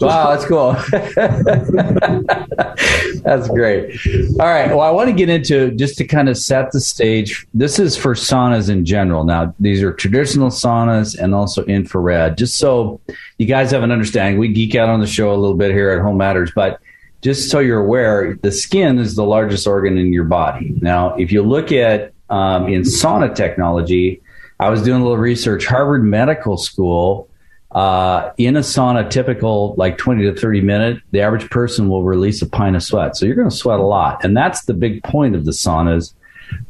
wow, 0.00 0.30
that's 0.30 0.44
cool. 0.44 0.72
that's 3.22 3.48
great. 3.48 3.98
All 4.40 4.46
right. 4.46 4.68
Well, 4.68 4.80
I 4.80 4.90
want 4.90 5.08
to 5.08 5.14
get 5.14 5.28
into 5.28 5.70
just 5.72 5.96
to 5.98 6.04
kind 6.04 6.28
of 6.28 6.36
set 6.36 6.72
the 6.72 6.80
stage. 6.80 7.46
This 7.54 7.78
is 7.78 7.96
for 7.96 8.14
saunas 8.14 8.68
in 8.68 8.84
general. 8.84 9.24
Now, 9.24 9.54
these 9.60 9.82
are 9.82 9.92
traditional 9.92 10.50
saunas 10.50 11.18
and 11.18 11.34
also 11.34 11.64
infrared. 11.64 12.36
Just 12.36 12.58
so 12.58 13.00
you 13.38 13.46
guys 13.46 13.70
have 13.70 13.82
an 13.82 13.92
understanding, 13.92 14.40
we 14.40 14.48
geek 14.48 14.74
out 14.74 14.88
on 14.88 15.00
the 15.00 15.06
show 15.06 15.32
a 15.32 15.36
little 15.36 15.56
bit 15.56 15.70
here 15.70 15.90
at 15.90 16.02
Home 16.02 16.16
Matters, 16.16 16.50
but 16.54 16.80
just 17.22 17.50
so 17.50 17.60
you're 17.60 17.82
aware, 17.82 18.34
the 18.42 18.52
skin 18.52 18.98
is 18.98 19.14
the 19.14 19.24
largest 19.24 19.66
organ 19.66 19.96
in 19.96 20.12
your 20.12 20.24
body. 20.24 20.74
Now, 20.82 21.14
if 21.14 21.32
you 21.32 21.42
look 21.42 21.72
at 21.72 22.12
um, 22.28 22.68
in 22.68 22.82
sauna 22.82 23.34
technology, 23.34 24.20
I 24.60 24.68
was 24.68 24.82
doing 24.82 25.00
a 25.00 25.02
little 25.02 25.18
research. 25.18 25.66
Harvard 25.66 26.04
Medical 26.04 26.58
School 26.58 27.28
uh, 27.74 28.32
in 28.38 28.56
a 28.56 28.60
sauna, 28.60 29.08
typical 29.10 29.74
like 29.76 29.98
20 29.98 30.22
to 30.24 30.40
30 30.40 30.60
minute, 30.60 31.02
the 31.10 31.20
average 31.20 31.50
person 31.50 31.88
will 31.88 32.04
release 32.04 32.40
a 32.40 32.46
pint 32.48 32.76
of 32.76 32.82
sweat. 32.82 33.16
So 33.16 33.26
you're 33.26 33.34
going 33.34 33.50
to 33.50 33.56
sweat 33.56 33.80
a 33.80 33.84
lot. 33.84 34.24
And 34.24 34.36
that's 34.36 34.64
the 34.64 34.74
big 34.74 35.02
point 35.02 35.34
of 35.34 35.44
the 35.44 35.50
saunas 35.50 36.14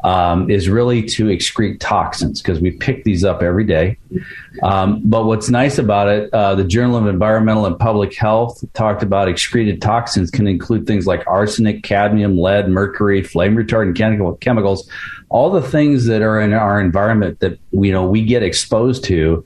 um, 0.02 0.50
is 0.50 0.68
really 0.68 1.02
to 1.02 1.26
excrete 1.26 1.78
toxins 1.80 2.40
because 2.40 2.60
we 2.60 2.70
pick 2.70 3.04
these 3.04 3.22
up 3.22 3.42
every 3.42 3.64
day. 3.64 3.98
Um, 4.62 5.02
but 5.04 5.26
what's 5.26 5.50
nice 5.50 5.76
about 5.76 6.08
it, 6.08 6.32
uh, 6.32 6.54
the 6.54 6.64
Journal 6.64 6.96
of 6.96 7.06
Environmental 7.06 7.66
and 7.66 7.78
Public 7.78 8.14
Health 8.14 8.64
talked 8.72 9.02
about 9.02 9.28
excreted 9.28 9.82
toxins 9.82 10.30
can 10.30 10.46
include 10.46 10.86
things 10.86 11.06
like 11.06 11.26
arsenic, 11.26 11.82
cadmium, 11.82 12.38
lead, 12.38 12.68
mercury, 12.68 13.22
flame 13.22 13.56
retardant 13.56 13.96
chemical, 13.96 14.36
chemicals, 14.36 14.88
all 15.28 15.50
the 15.50 15.62
things 15.62 16.06
that 16.06 16.22
are 16.22 16.40
in 16.40 16.52
our 16.52 16.80
environment 16.80 17.40
that 17.40 17.58
you 17.72 17.92
know 17.92 18.06
we 18.06 18.24
get 18.24 18.42
exposed 18.42 19.04
to 19.04 19.44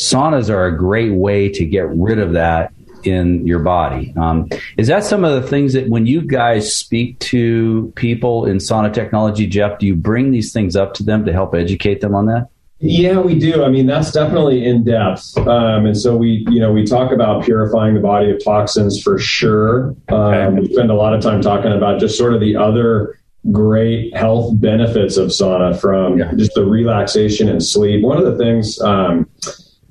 saunas 0.00 0.48
are 0.48 0.66
a 0.66 0.76
great 0.76 1.12
way 1.12 1.50
to 1.50 1.66
get 1.66 1.86
rid 1.90 2.18
of 2.18 2.32
that 2.32 2.72
in 3.04 3.46
your 3.46 3.58
body. 3.58 4.14
Um, 4.16 4.48
is 4.76 4.88
that 4.88 5.04
some 5.04 5.24
of 5.24 5.40
the 5.40 5.46
things 5.46 5.74
that 5.74 5.88
when 5.88 6.06
you 6.06 6.22
guys 6.22 6.74
speak 6.74 7.18
to 7.20 7.92
people 7.96 8.46
in 8.46 8.56
sauna 8.56 8.92
technology, 8.92 9.46
Jeff, 9.46 9.78
do 9.78 9.86
you 9.86 9.94
bring 9.94 10.30
these 10.30 10.52
things 10.52 10.74
up 10.74 10.94
to 10.94 11.02
them 11.02 11.24
to 11.26 11.32
help 11.32 11.54
educate 11.54 12.00
them 12.00 12.14
on 12.14 12.26
that? 12.26 12.48
Yeah, 12.82 13.18
we 13.20 13.38
do. 13.38 13.62
I 13.62 13.68
mean, 13.68 13.86
that's 13.86 14.10
definitely 14.10 14.64
in 14.64 14.84
depth. 14.84 15.36
Um, 15.36 15.84
and 15.84 15.96
so 15.96 16.16
we, 16.16 16.46
you 16.48 16.60
know, 16.60 16.72
we 16.72 16.86
talk 16.86 17.12
about 17.12 17.44
purifying 17.44 17.94
the 17.94 18.00
body 18.00 18.30
of 18.30 18.42
toxins 18.42 19.02
for 19.02 19.18
sure. 19.18 19.94
Um, 20.08 20.16
okay. 20.16 20.60
We 20.60 20.72
spend 20.72 20.90
a 20.90 20.94
lot 20.94 21.12
of 21.12 21.20
time 21.20 21.42
talking 21.42 21.72
about 21.72 22.00
just 22.00 22.16
sort 22.16 22.32
of 22.32 22.40
the 22.40 22.56
other 22.56 23.18
great 23.52 24.16
health 24.16 24.58
benefits 24.60 25.18
of 25.18 25.28
sauna 25.28 25.78
from 25.78 26.18
yeah. 26.18 26.32
just 26.36 26.54
the 26.54 26.64
relaxation 26.64 27.50
and 27.50 27.62
sleep. 27.62 28.02
One 28.02 28.16
of 28.16 28.24
the 28.24 28.38
things, 28.42 28.80
um, 28.80 29.28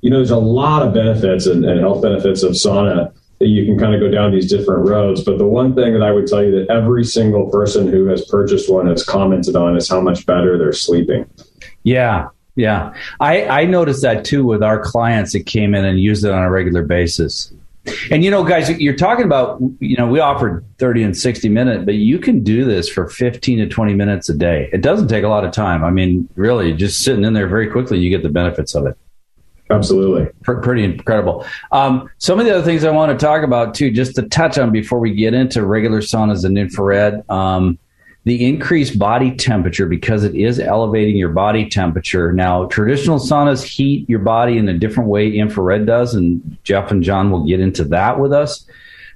you 0.02 0.10
know, 0.10 0.16
there's 0.16 0.30
a 0.30 0.36
lot 0.36 0.86
of 0.86 0.94
benefits 0.94 1.46
and, 1.46 1.64
and 1.64 1.80
health 1.80 2.02
benefits 2.02 2.42
of 2.42 2.52
sauna 2.52 3.12
that 3.38 3.48
you 3.48 3.64
can 3.64 3.78
kind 3.78 3.94
of 3.94 4.00
go 4.00 4.10
down 4.10 4.32
these 4.32 4.50
different 4.50 4.88
roads. 4.88 5.24
But 5.24 5.38
the 5.38 5.46
one 5.46 5.74
thing 5.74 5.94
that 5.94 6.02
I 6.02 6.12
would 6.12 6.26
tell 6.26 6.42
you 6.42 6.50
that 6.52 6.70
every 6.70 7.04
single 7.04 7.50
person 7.50 7.88
who 7.88 8.06
has 8.06 8.24
purchased 8.26 8.70
one 8.70 8.86
has 8.86 9.02
commented 9.02 9.56
on 9.56 9.76
is 9.76 9.88
how 9.88 10.00
much 10.00 10.26
better 10.26 10.58
they're 10.58 10.72
sleeping. 10.72 11.28
Yeah. 11.82 12.28
Yeah. 12.54 12.94
I, 13.20 13.46
I 13.46 13.64
noticed 13.64 14.02
that 14.02 14.24
too 14.24 14.44
with 14.44 14.62
our 14.62 14.78
clients 14.78 15.32
that 15.32 15.46
came 15.46 15.74
in 15.74 15.84
and 15.84 15.98
used 15.98 16.24
it 16.24 16.32
on 16.32 16.42
a 16.42 16.50
regular 16.50 16.82
basis. 16.82 17.52
And 18.10 18.22
you 18.22 18.30
know, 18.30 18.44
guys, 18.44 18.68
you're 18.78 18.96
talking 18.96 19.24
about, 19.24 19.58
you 19.78 19.96
know, 19.96 20.06
we 20.06 20.20
offered 20.20 20.64
30 20.78 21.02
and 21.02 21.16
60 21.16 21.48
minutes, 21.48 21.84
but 21.86 21.94
you 21.94 22.18
can 22.18 22.44
do 22.44 22.66
this 22.66 22.90
for 22.90 23.08
15 23.08 23.58
to 23.58 23.68
20 23.68 23.94
minutes 23.94 24.28
a 24.28 24.34
day. 24.34 24.68
It 24.70 24.82
doesn't 24.82 25.08
take 25.08 25.24
a 25.24 25.28
lot 25.28 25.46
of 25.46 25.52
time. 25.52 25.82
I 25.82 25.90
mean, 25.90 26.28
really, 26.36 26.74
just 26.74 27.02
sitting 27.02 27.24
in 27.24 27.32
there 27.32 27.48
very 27.48 27.70
quickly, 27.70 27.98
you 27.98 28.10
get 28.10 28.22
the 28.22 28.28
benefits 28.28 28.74
of 28.74 28.86
it. 28.86 28.98
Absolutely. 29.70 30.28
Pretty 30.42 30.84
incredible. 30.84 31.46
Um, 31.70 32.10
some 32.18 32.40
of 32.40 32.46
the 32.46 32.54
other 32.54 32.64
things 32.64 32.84
I 32.84 32.90
want 32.90 33.16
to 33.18 33.24
talk 33.24 33.44
about 33.44 33.74
too, 33.74 33.90
just 33.90 34.16
to 34.16 34.22
touch 34.22 34.58
on 34.58 34.72
before 34.72 34.98
we 34.98 35.14
get 35.14 35.32
into 35.32 35.64
regular 35.64 36.00
saunas 36.00 36.44
and 36.44 36.58
infrared, 36.58 37.28
um, 37.30 37.78
the 38.24 38.46
increased 38.46 38.98
body 38.98 39.34
temperature 39.34 39.86
because 39.86 40.24
it 40.24 40.34
is 40.34 40.60
elevating 40.60 41.16
your 41.16 41.30
body 41.30 41.68
temperature. 41.70 42.32
Now, 42.32 42.66
traditional 42.66 43.18
saunas 43.18 43.62
heat 43.62 44.08
your 44.10 44.18
body 44.18 44.58
in 44.58 44.68
a 44.68 44.76
different 44.76 45.08
way 45.08 45.30
infrared 45.30 45.86
does, 45.86 46.14
and 46.14 46.58
Jeff 46.64 46.90
and 46.90 47.02
John 47.02 47.30
will 47.30 47.46
get 47.46 47.60
into 47.60 47.84
that 47.84 48.18
with 48.18 48.32
us. 48.32 48.66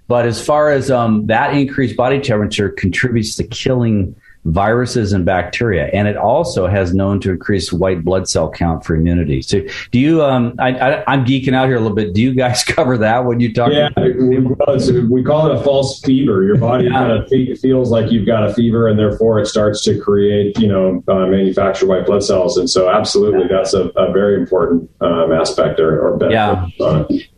But 0.06 0.26
as 0.26 0.44
far 0.44 0.70
as 0.70 0.90
um, 0.90 1.26
that 1.26 1.54
increased 1.54 1.96
body 1.96 2.20
temperature 2.20 2.70
contributes 2.70 3.36
to 3.36 3.44
killing 3.44 4.14
viruses 4.44 5.12
and 5.12 5.24
bacteria, 5.24 5.86
and 5.92 6.06
it 6.06 6.16
also 6.16 6.66
has 6.66 6.94
known 6.94 7.20
to 7.20 7.30
increase 7.30 7.72
white 7.72 8.04
blood 8.04 8.28
cell 8.28 8.50
count 8.50 8.84
for 8.84 8.94
immunity. 8.94 9.42
So, 9.42 9.60
do 9.90 9.98
you? 9.98 10.22
Um, 10.22 10.54
I, 10.58 11.02
am 11.06 11.24
geeking 11.24 11.54
out 11.54 11.68
here 11.68 11.76
a 11.76 11.80
little 11.80 11.96
bit. 11.96 12.14
Do 12.14 12.22
you 12.22 12.34
guys 12.34 12.64
cover 12.64 12.98
that 12.98 13.24
when 13.24 13.40
you 13.40 13.52
talk? 13.52 13.72
Yeah, 13.72 13.88
we, 13.96 14.38
we, 14.38 15.24
call 15.24 15.50
it 15.50 15.58
a 15.58 15.62
false 15.62 16.00
fever. 16.00 16.42
Your 16.44 16.58
body 16.58 16.84
yeah. 16.84 16.90
kind 16.90 17.12
of 17.12 17.60
feels 17.60 17.90
like 17.90 18.10
you've 18.12 18.26
got 18.26 18.48
a 18.48 18.54
fever, 18.54 18.88
and 18.88 18.98
therefore 18.98 19.38
it 19.40 19.46
starts 19.46 19.82
to 19.84 19.98
create, 19.98 20.58
you 20.58 20.68
know, 20.68 21.02
uh, 21.08 21.26
manufacture 21.26 21.86
white 21.86 22.06
blood 22.06 22.22
cells. 22.22 22.56
And 22.56 22.68
so, 22.68 22.90
absolutely, 22.90 23.42
yeah. 23.42 23.56
that's 23.56 23.74
a, 23.74 23.88
a, 23.96 24.12
very 24.12 24.36
important 24.40 24.90
um, 25.00 25.32
aspect 25.32 25.80
or, 25.80 26.00
or 26.00 26.16
benefit. 26.16 26.72
Yeah 26.78 27.28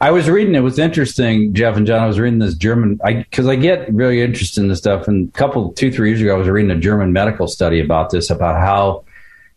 I 0.00 0.10
was 0.10 0.28
reading. 0.28 0.54
It 0.54 0.60
was 0.60 0.78
interesting, 0.78 1.54
Jeff 1.54 1.76
and 1.76 1.86
John. 1.86 2.02
I 2.02 2.06
was 2.06 2.18
reading 2.18 2.38
this 2.38 2.54
German 2.54 3.00
because 3.04 3.46
I, 3.46 3.52
I, 3.52 3.56
get 3.56 3.92
really 3.92 4.22
interested 4.22 4.60
in 4.60 4.68
this 4.68 4.78
stuff. 4.78 5.08
And 5.08 5.28
a 5.28 5.32
couple, 5.32 5.72
two, 5.72 5.92
three 5.92 6.10
years 6.10 6.20
ago, 6.20 6.34
I 6.34 6.38
was 6.38 6.48
reading 6.48 6.70
a 6.70 6.76
German 6.76 7.12
medical 7.12 7.48
study 7.48 7.80
about 7.80 8.10
this, 8.10 8.30
about 8.30 8.60
how 8.60 9.04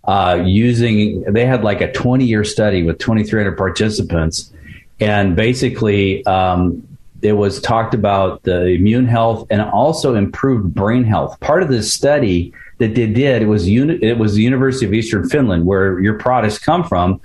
uh, 0.03 0.41
using 0.43 1.23
they 1.23 1.45
had 1.45 1.63
like 1.63 1.81
a 1.81 1.91
20 1.91 2.25
year 2.25 2.43
study 2.43 2.83
with 2.83 2.97
2,300 2.99 3.57
participants, 3.57 4.51
and 4.99 5.35
basically 5.35 6.25
um, 6.25 6.87
it 7.21 7.33
was 7.33 7.61
talked 7.61 7.93
about 7.93 8.43
the 8.43 8.67
immune 8.67 9.05
health 9.05 9.45
and 9.49 9.61
also 9.61 10.15
improved 10.15 10.73
brain 10.73 11.03
health. 11.03 11.39
Part 11.39 11.61
of 11.63 11.69
this 11.69 11.93
study 11.93 12.53
that 12.79 12.95
they 12.95 13.05
did 13.05 13.43
it 13.43 13.45
was 13.45 13.69
uni- 13.69 14.03
it 14.03 14.17
was 14.17 14.33
the 14.33 14.41
University 14.41 14.85
of 14.85 14.93
Eastern 14.93 15.29
Finland, 15.29 15.65
where 15.65 15.99
your 15.99 16.17
products 16.17 16.57
come 16.57 16.83
from 16.83 17.21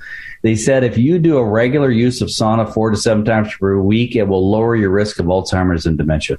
they 0.47 0.55
said 0.55 0.85
if 0.85 0.97
you 0.97 1.19
do 1.19 1.39
a 1.39 1.45
regular 1.45 1.91
use 1.91 2.23
of 2.23 2.29
sauna 2.29 2.73
four 2.73 2.91
to 2.91 2.97
seven 2.97 3.25
times 3.25 3.53
per 3.59 3.81
week, 3.81 4.15
it 4.15 4.29
will 4.29 4.49
lower 4.49 4.77
your 4.77 4.91
risk 4.91 5.19
of 5.19 5.27
Alzheimer's 5.27 5.87
and 5.87 5.99
dementia. 5.99 6.39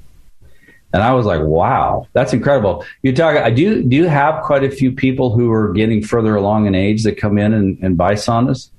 And 0.94 1.02
I 1.02 1.12
was 1.12 1.26
like, 1.26 1.42
wow, 1.42 2.06
that's 2.14 2.32
incredible. 2.32 2.86
You 3.02 3.14
talk, 3.14 3.36
I 3.36 3.50
do 3.50 3.82
do 3.82 3.94
you 3.94 4.06
have 4.06 4.42
quite 4.42 4.64
a 4.64 4.70
few 4.70 4.92
people 4.92 5.36
who 5.36 5.52
are 5.52 5.74
getting 5.74 6.02
further 6.02 6.34
along 6.36 6.66
in 6.66 6.74
age 6.74 7.02
that 7.02 7.18
come 7.18 7.36
in 7.36 7.52
and, 7.52 7.78
and 7.82 7.98
buy 7.98 8.14
saunas? 8.14 8.70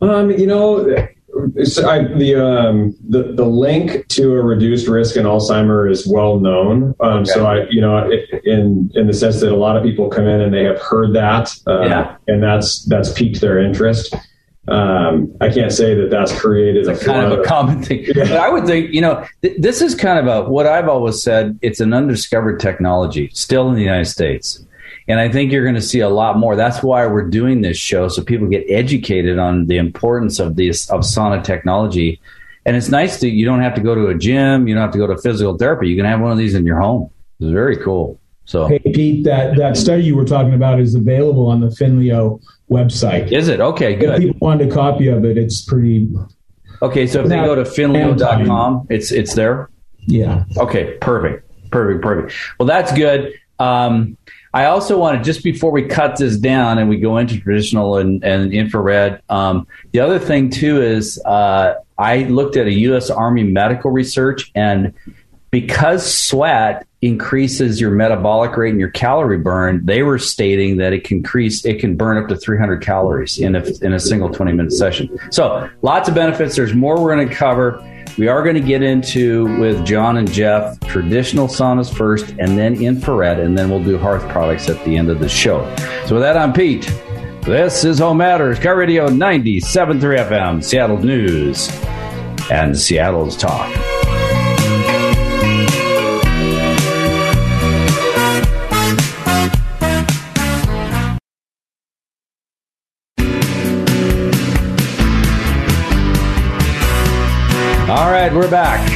Um, 0.00 0.30
you 0.30 0.46
know, 0.46 1.06
I, 1.86 2.04
the, 2.04 2.36
um, 2.36 2.96
the 3.08 3.32
the 3.34 3.44
link 3.44 4.08
to 4.08 4.34
a 4.34 4.42
reduced 4.42 4.88
risk 4.88 5.16
in 5.16 5.24
Alzheimer 5.24 5.90
is 5.90 6.06
well 6.06 6.38
known. 6.38 6.94
Um, 7.00 7.22
okay. 7.22 7.30
So 7.30 7.46
I, 7.46 7.66
you 7.70 7.80
know, 7.80 8.10
in 8.44 8.90
in 8.94 9.06
the 9.06 9.14
sense 9.14 9.40
that 9.40 9.52
a 9.52 9.56
lot 9.56 9.76
of 9.76 9.82
people 9.82 10.08
come 10.08 10.26
in 10.26 10.40
and 10.40 10.52
they 10.52 10.64
have 10.64 10.80
heard 10.80 11.14
that, 11.14 11.54
uh, 11.66 11.82
yeah. 11.82 12.16
and 12.28 12.42
that's 12.42 12.84
that's 12.86 13.12
piqued 13.12 13.40
their 13.40 13.58
interest. 13.58 14.14
Um, 14.68 15.36
I 15.40 15.48
can't 15.48 15.72
say 15.72 15.94
that 15.94 16.10
that's 16.10 16.32
created 16.38 16.86
it's 16.86 17.02
a 17.02 17.04
kind 17.04 17.32
of 17.32 17.38
a 17.38 17.42
common 17.42 17.82
thing. 17.82 18.04
Yeah. 18.14 18.24
But 18.24 18.36
I 18.36 18.48
would 18.48 18.66
think, 18.66 18.92
you 18.92 19.00
know, 19.00 19.26
th- 19.42 19.56
this 19.58 19.80
is 19.80 19.94
kind 19.94 20.18
of 20.18 20.26
a 20.26 20.48
what 20.48 20.66
I've 20.66 20.88
always 20.88 21.22
said. 21.22 21.58
It's 21.62 21.80
an 21.80 21.92
undiscovered 21.92 22.60
technology 22.60 23.30
still 23.32 23.68
in 23.68 23.74
the 23.74 23.82
United 23.82 24.04
States. 24.04 24.64
And 25.08 25.18
I 25.18 25.28
think 25.28 25.52
you're 25.52 25.64
going 25.64 25.74
to 25.74 25.82
see 25.82 26.00
a 26.00 26.08
lot 26.08 26.38
more. 26.38 26.56
That's 26.56 26.82
why 26.82 27.06
we're 27.06 27.28
doing 27.28 27.62
this 27.62 27.76
show 27.76 28.08
so 28.08 28.22
people 28.22 28.46
get 28.48 28.64
educated 28.68 29.38
on 29.38 29.66
the 29.66 29.76
importance 29.76 30.38
of 30.38 30.56
this 30.56 30.88
of 30.90 31.00
sauna 31.00 31.42
technology. 31.42 32.20
And 32.64 32.76
it's 32.76 32.88
nice 32.88 33.20
that 33.20 33.30
you 33.30 33.44
don't 33.44 33.60
have 33.60 33.74
to 33.74 33.80
go 33.80 33.94
to 33.94 34.06
a 34.06 34.14
gym, 34.14 34.68
you 34.68 34.74
don't 34.74 34.82
have 34.82 34.92
to 34.92 34.98
go 34.98 35.08
to 35.08 35.18
physical 35.18 35.58
therapy. 35.58 35.88
You 35.88 35.96
can 35.96 36.04
have 36.04 36.20
one 36.20 36.30
of 36.30 36.38
these 36.38 36.54
in 36.54 36.64
your 36.64 36.80
home. 36.80 37.10
It's 37.40 37.50
very 37.50 37.76
cool. 37.76 38.20
So, 38.44 38.66
hey 38.66 38.78
Pete, 38.80 39.24
that 39.24 39.56
that 39.56 39.76
study 39.76 40.02
you 40.02 40.16
were 40.16 40.24
talking 40.24 40.54
about 40.54 40.80
is 40.80 40.94
available 40.94 41.48
on 41.48 41.60
the 41.60 41.68
Finnleo 41.68 42.40
website. 42.70 43.30
Is 43.32 43.48
it 43.48 43.60
okay? 43.60 43.94
Good. 43.94 44.10
If 44.10 44.18
people 44.20 44.38
want 44.40 44.62
a 44.62 44.68
copy 44.68 45.08
of 45.08 45.24
it, 45.24 45.38
it's 45.38 45.64
pretty. 45.64 46.08
Okay, 46.82 47.06
so 47.06 47.22
if 47.22 47.28
they 47.28 47.36
go 47.36 47.54
to 47.54 47.62
finnleo.com, 47.62 48.86
it's 48.90 49.12
it's 49.12 49.34
there. 49.34 49.70
Yeah. 50.06 50.44
Okay. 50.56 50.96
Perfect. 51.00 51.48
Perfect. 51.70 52.02
Perfect. 52.02 52.34
Well, 52.58 52.66
that's 52.66 52.92
good. 52.92 53.32
Um, 53.58 54.16
I 54.54 54.66
also 54.66 54.98
want 54.98 55.18
to 55.18 55.24
just 55.24 55.42
before 55.42 55.70
we 55.70 55.82
cut 55.82 56.16
this 56.18 56.36
down 56.36 56.78
and 56.78 56.88
we 56.88 56.98
go 56.98 57.16
into 57.16 57.40
traditional 57.40 57.96
and, 57.96 58.22
and 58.22 58.52
infrared. 58.52 59.22
Um, 59.28 59.66
the 59.92 60.00
other 60.00 60.18
thing 60.18 60.50
too 60.50 60.82
is 60.82 61.20
uh, 61.24 61.74
I 61.96 62.24
looked 62.24 62.56
at 62.56 62.66
a 62.66 62.72
U.S. 62.72 63.08
Army 63.08 63.44
medical 63.44 63.90
research 63.90 64.50
and 64.54 64.92
because 65.50 66.10
sweat 66.10 66.86
increases 67.02 67.80
your 67.80 67.90
metabolic 67.90 68.56
rate 68.56 68.70
and 68.70 68.80
your 68.80 68.90
calorie 68.90 69.38
burn, 69.38 69.84
they 69.84 70.02
were 70.02 70.18
stating 70.18 70.78
that 70.78 70.92
it 70.92 71.04
can 71.04 71.18
increase, 71.18 71.64
it 71.64 71.78
can 71.78 71.96
burn 71.96 72.16
up 72.16 72.28
to 72.28 72.36
300 72.36 72.80
calories 72.80 73.38
in 73.38 73.56
a, 73.56 73.62
in 73.82 73.92
a 73.92 74.00
single 74.00 74.30
20 74.30 74.52
minute 74.52 74.72
session. 74.72 75.18
So 75.30 75.68
lots 75.82 76.08
of 76.08 76.14
benefits. 76.14 76.56
There's 76.56 76.74
more 76.74 77.00
we're 77.00 77.14
going 77.14 77.28
to 77.28 77.34
cover. 77.34 77.80
We 78.18 78.28
are 78.28 78.42
going 78.42 78.56
to 78.56 78.60
get 78.60 78.82
into 78.82 79.44
with 79.58 79.86
John 79.86 80.18
and 80.18 80.30
Jeff 80.30 80.78
traditional 80.80 81.48
saunas 81.48 81.92
first 81.92 82.30
and 82.38 82.58
then 82.58 82.74
infrared, 82.74 83.40
and 83.40 83.56
then 83.56 83.70
we'll 83.70 83.82
do 83.82 83.96
hearth 83.96 84.28
products 84.28 84.68
at 84.68 84.84
the 84.84 84.96
end 84.96 85.08
of 85.08 85.18
the 85.18 85.28
show. 85.28 85.64
So 86.06 86.16
with 86.16 86.22
that, 86.22 86.36
I'm 86.36 86.52
Pete. 86.52 86.92
This 87.42 87.84
is 87.84 87.98
Home 88.00 88.18
Matters, 88.18 88.58
KIRO 88.58 88.76
Radio 88.76 89.08
97.3 89.08 90.28
FM, 90.28 90.62
Seattle 90.62 90.98
News, 90.98 91.70
and 92.50 92.78
Seattle's 92.78 93.36
Talk. 93.36 93.91
Right, 108.12 108.30
we're 108.30 108.50
back. 108.50 108.86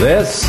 This 0.00 0.42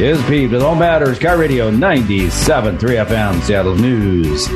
is 0.00 0.24
Pete 0.24 0.50
with 0.50 0.62
All 0.62 0.74
Matters 0.74 1.18
KIRO 1.18 1.38
Radio 1.38 1.70
97.3 1.70 2.78
FM, 2.78 3.42
Seattle 3.42 3.76
News 3.76 4.48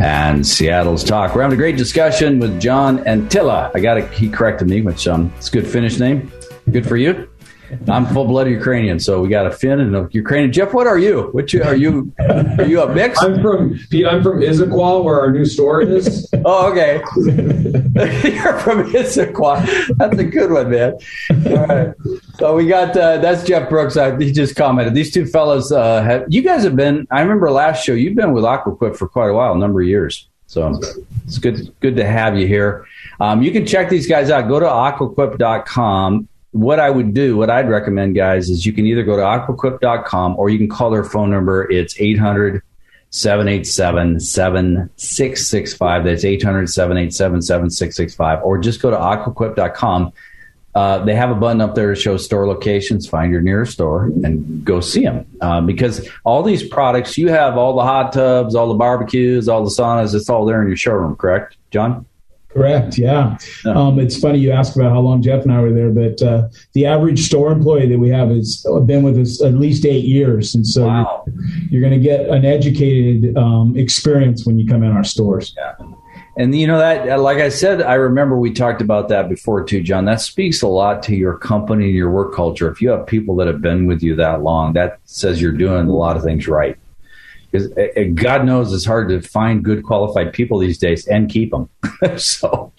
and 0.00 0.46
Seattle's 0.46 1.02
Talk. 1.02 1.34
We're 1.34 1.42
having 1.42 1.58
a 1.58 1.60
great 1.60 1.76
discussion 1.76 2.38
with 2.38 2.60
John 2.60 2.98
Antilla. 2.98 3.72
I 3.74 3.80
got 3.80 3.98
it. 3.98 4.08
He 4.12 4.28
corrected 4.28 4.68
me, 4.68 4.82
which 4.82 5.08
um, 5.08 5.32
it's 5.38 5.48
a 5.48 5.50
good 5.50 5.66
Finnish 5.66 5.98
name. 5.98 6.30
Good 6.70 6.86
for 6.86 6.96
you. 6.96 7.28
I'm 7.88 8.06
full 8.06 8.24
blooded 8.24 8.52
Ukrainian, 8.52 8.98
so 8.98 9.20
we 9.20 9.28
got 9.28 9.46
a 9.46 9.50
Finn 9.50 9.80
and 9.80 9.94
a 9.94 10.08
Ukrainian. 10.12 10.52
Jeff, 10.52 10.72
what 10.72 10.86
are 10.86 10.98
you? 10.98 11.30
Which 11.32 11.54
are 11.54 11.74
you? 11.74 12.12
Are 12.18 12.64
you 12.64 12.82
a 12.82 12.92
mix? 12.92 13.20
I'm 13.22 13.40
from 13.40 13.78
Pete. 13.90 14.06
I'm 14.06 14.22
from 14.22 14.40
Issaquah, 14.40 15.04
where 15.04 15.20
our 15.20 15.30
new 15.30 15.44
store 15.44 15.82
is. 15.82 16.28
oh, 16.44 16.70
okay. 16.70 16.96
You're 18.28 18.58
from 18.58 18.92
Issaquah. 18.92 19.96
That's 19.96 20.18
a 20.18 20.24
good 20.24 20.50
one, 20.50 20.70
man. 20.70 20.94
All 21.46 21.66
right. 21.66 21.94
So 22.38 22.54
we 22.54 22.66
got 22.66 22.96
uh, 22.96 23.18
that's 23.18 23.44
Jeff 23.44 23.68
Brooks. 23.68 23.96
Uh, 23.96 24.16
he 24.16 24.32
just 24.32 24.56
commented. 24.56 24.94
These 24.94 25.12
two 25.12 25.26
fellows 25.26 25.72
uh, 25.72 26.02
have. 26.02 26.26
You 26.28 26.42
guys 26.42 26.62
have 26.64 26.76
been. 26.76 27.06
I 27.10 27.20
remember 27.20 27.50
last 27.50 27.84
show. 27.84 27.92
You've 27.92 28.16
been 28.16 28.32
with 28.32 28.44
Aqua 28.44 28.76
Quip 28.76 28.96
for 28.96 29.08
quite 29.08 29.28
a 29.28 29.34
while, 29.34 29.52
a 29.52 29.58
number 29.58 29.80
of 29.80 29.88
years. 29.88 30.28
So 30.46 30.78
it's 31.24 31.38
good. 31.38 31.74
Good 31.80 31.96
to 31.96 32.06
have 32.06 32.38
you 32.38 32.46
here. 32.46 32.86
Um, 33.18 33.42
you 33.42 33.50
can 33.50 33.66
check 33.66 33.88
these 33.88 34.06
guys 34.06 34.30
out. 34.30 34.46
Go 34.48 34.60
to 34.60 34.66
aquaquip.com 34.66 36.28
what 36.56 36.80
I 36.80 36.88
would 36.88 37.12
do, 37.12 37.36
what 37.36 37.50
I'd 37.50 37.68
recommend, 37.68 38.14
guys, 38.14 38.48
is 38.48 38.64
you 38.64 38.72
can 38.72 38.86
either 38.86 39.02
go 39.02 39.16
to 39.16 39.22
aquaquip.com 39.22 40.36
or 40.38 40.48
you 40.48 40.58
can 40.58 40.68
call 40.68 40.90
their 40.90 41.04
phone 41.04 41.30
number. 41.30 41.70
It's 41.70 42.00
800 42.00 42.62
787 43.10 44.20
7665. 44.20 46.04
That's 46.04 46.24
800 46.24 46.68
787 46.68 47.42
7665. 47.42 48.42
Or 48.42 48.58
just 48.58 48.80
go 48.80 48.90
to 48.90 48.96
aquaquip.com. 48.96 50.12
Uh, 50.74 51.04
they 51.04 51.14
have 51.14 51.30
a 51.30 51.34
button 51.34 51.60
up 51.60 51.74
there 51.74 51.94
to 51.94 52.00
show 52.00 52.16
store 52.16 52.46
locations. 52.46 53.08
Find 53.08 53.32
your 53.32 53.40
nearest 53.40 53.72
store 53.72 54.06
and 54.06 54.64
go 54.64 54.80
see 54.80 55.04
them. 55.04 55.26
Uh, 55.40 55.60
because 55.60 56.08
all 56.24 56.42
these 56.42 56.66
products, 56.66 57.16
you 57.16 57.28
have 57.28 57.56
all 57.56 57.74
the 57.76 57.82
hot 57.82 58.12
tubs, 58.12 58.54
all 58.54 58.68
the 58.68 58.74
barbecues, 58.74 59.48
all 59.48 59.64
the 59.64 59.70
saunas, 59.70 60.14
it's 60.14 60.28
all 60.28 60.44
there 60.44 60.60
in 60.60 60.68
your 60.68 60.76
showroom, 60.76 61.16
correct, 61.16 61.56
John? 61.70 62.06
Correct. 62.56 62.96
Yeah. 62.96 63.36
Um, 63.66 63.98
it's 63.98 64.18
funny 64.18 64.38
you 64.38 64.50
ask 64.50 64.74
about 64.76 64.90
how 64.90 65.00
long 65.00 65.20
Jeff 65.20 65.42
and 65.42 65.52
I 65.52 65.60
were 65.60 65.72
there, 65.72 65.90
but 65.90 66.22
uh, 66.22 66.48
the 66.72 66.86
average 66.86 67.20
store 67.20 67.52
employee 67.52 67.86
that 67.88 67.98
we 67.98 68.08
have 68.08 68.30
has 68.30 68.64
been 68.86 69.02
with 69.02 69.18
us 69.18 69.42
at 69.42 69.54
least 69.54 69.84
eight 69.84 70.04
years, 70.04 70.54
and 70.54 70.66
so 70.66 70.86
wow. 70.86 71.24
you're, 71.26 71.44
you're 71.70 71.80
going 71.82 71.92
to 71.92 72.00
get 72.00 72.28
an 72.28 72.46
educated 72.46 73.36
um, 73.36 73.76
experience 73.76 74.46
when 74.46 74.58
you 74.58 74.66
come 74.66 74.82
in 74.82 74.92
our 74.92 75.04
stores. 75.04 75.54
Yeah. 75.56 75.74
And 76.38 76.54
you 76.58 76.66
know 76.66 76.78
that, 76.78 77.18
like 77.20 77.38
I 77.38 77.48
said, 77.48 77.82
I 77.82 77.94
remember 77.94 78.38
we 78.38 78.52
talked 78.52 78.82
about 78.82 79.08
that 79.08 79.28
before 79.28 79.64
too, 79.64 79.82
John. 79.82 80.04
That 80.04 80.20
speaks 80.20 80.62
a 80.62 80.68
lot 80.68 81.02
to 81.04 81.14
your 81.14 81.38
company 81.38 81.86
and 81.86 81.94
your 81.94 82.10
work 82.10 82.34
culture. 82.34 82.70
If 82.70 82.82
you 82.82 82.90
have 82.90 83.06
people 83.06 83.36
that 83.36 83.46
have 83.46 83.62
been 83.62 83.86
with 83.86 84.02
you 84.02 84.16
that 84.16 84.42
long, 84.42 84.74
that 84.74 84.98
says 85.04 85.40
you're 85.40 85.52
doing 85.52 85.88
a 85.88 85.94
lot 85.94 86.16
of 86.16 86.22
things 86.22 86.46
right 86.46 86.78
because 87.50 87.70
eh, 87.76 87.88
eh, 87.96 88.04
God 88.04 88.44
knows 88.44 88.72
it's 88.72 88.84
hard 88.84 89.08
to 89.08 89.20
find 89.20 89.64
good 89.64 89.84
qualified 89.84 90.32
people 90.32 90.58
these 90.58 90.78
days 90.78 91.06
and 91.06 91.30
keep 91.30 91.50
them. 91.50 91.68
so, 92.16 92.72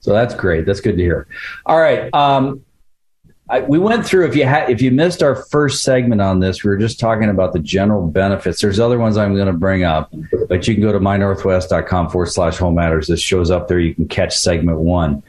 so 0.00 0.12
that's 0.12 0.34
great. 0.34 0.66
That's 0.66 0.80
good 0.80 0.96
to 0.96 1.02
hear. 1.02 1.26
All 1.64 1.78
right. 1.78 2.12
Um, 2.14 2.64
I, 3.48 3.60
we 3.60 3.78
went 3.78 4.04
through 4.04 4.26
if 4.26 4.34
you 4.34 4.44
had 4.44 4.70
if 4.70 4.82
you 4.82 4.90
missed 4.90 5.22
our 5.22 5.36
first 5.36 5.84
segment 5.84 6.20
on 6.20 6.40
this, 6.40 6.64
we 6.64 6.70
were 6.70 6.76
just 6.76 6.98
talking 6.98 7.28
about 7.28 7.52
the 7.52 7.60
general 7.60 8.04
benefits. 8.08 8.60
There's 8.60 8.80
other 8.80 8.98
ones 8.98 9.16
I'm 9.16 9.34
going 9.36 9.46
to 9.46 9.52
bring 9.52 9.84
up, 9.84 10.12
but 10.48 10.66
you 10.66 10.74
can 10.74 10.82
go 10.82 10.90
to 10.90 10.98
mynorthwest.com 10.98 12.10
forward 12.10 12.26
slash 12.26 12.56
home 12.56 12.74
matters. 12.74 13.06
This 13.06 13.20
shows 13.20 13.52
up 13.52 13.68
there. 13.68 13.78
You 13.78 13.94
can 13.94 14.08
catch 14.08 14.36
segment 14.36 14.78
one. 14.78 15.22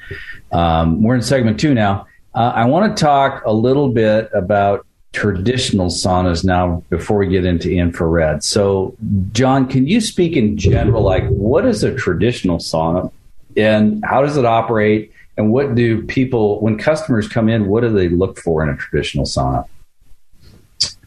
Um, 0.51 1.03
we're 1.03 1.13
in 1.13 1.22
segment 1.22 1.60
two 1.60 1.75
now. 1.75 2.08
Uh, 2.34 2.53
I 2.56 2.65
want 2.65 2.98
to 2.98 3.03
talk 3.03 3.46
a 3.46 3.53
little 3.53 3.89
bit 3.89 4.32
about 4.34 4.87
traditional 5.14 5.88
saunas 5.88 6.44
now 6.44 6.84
before 6.90 7.18
we 7.18 7.28
get 7.28 7.46
into 7.46 7.72
infrared. 7.72 8.44
So, 8.44 8.96
John, 9.32 9.68
can 9.68 9.88
you 9.88 10.02
speak 10.02 10.36
in 10.36 10.58
general, 10.58 11.02
like 11.02 11.28
what 11.30 11.66
is 11.66 11.84
a 11.84 11.96
traditional 11.96 12.58
sauna 12.58 13.12
and 13.56 14.04
how 14.06 14.22
does 14.22 14.38
it 14.38 14.46
operate? 14.46 15.12
And 15.38 15.52
what 15.52 15.76
do 15.76 16.04
people, 16.04 16.60
when 16.62 16.78
customers 16.78 17.28
come 17.28 17.48
in, 17.48 17.68
what 17.68 17.82
do 17.82 17.90
they 17.90 18.10
look 18.10 18.40
for 18.40 18.64
in 18.64 18.70
a 18.70 18.76
traditional 18.76 19.26
sauna? 19.26 19.66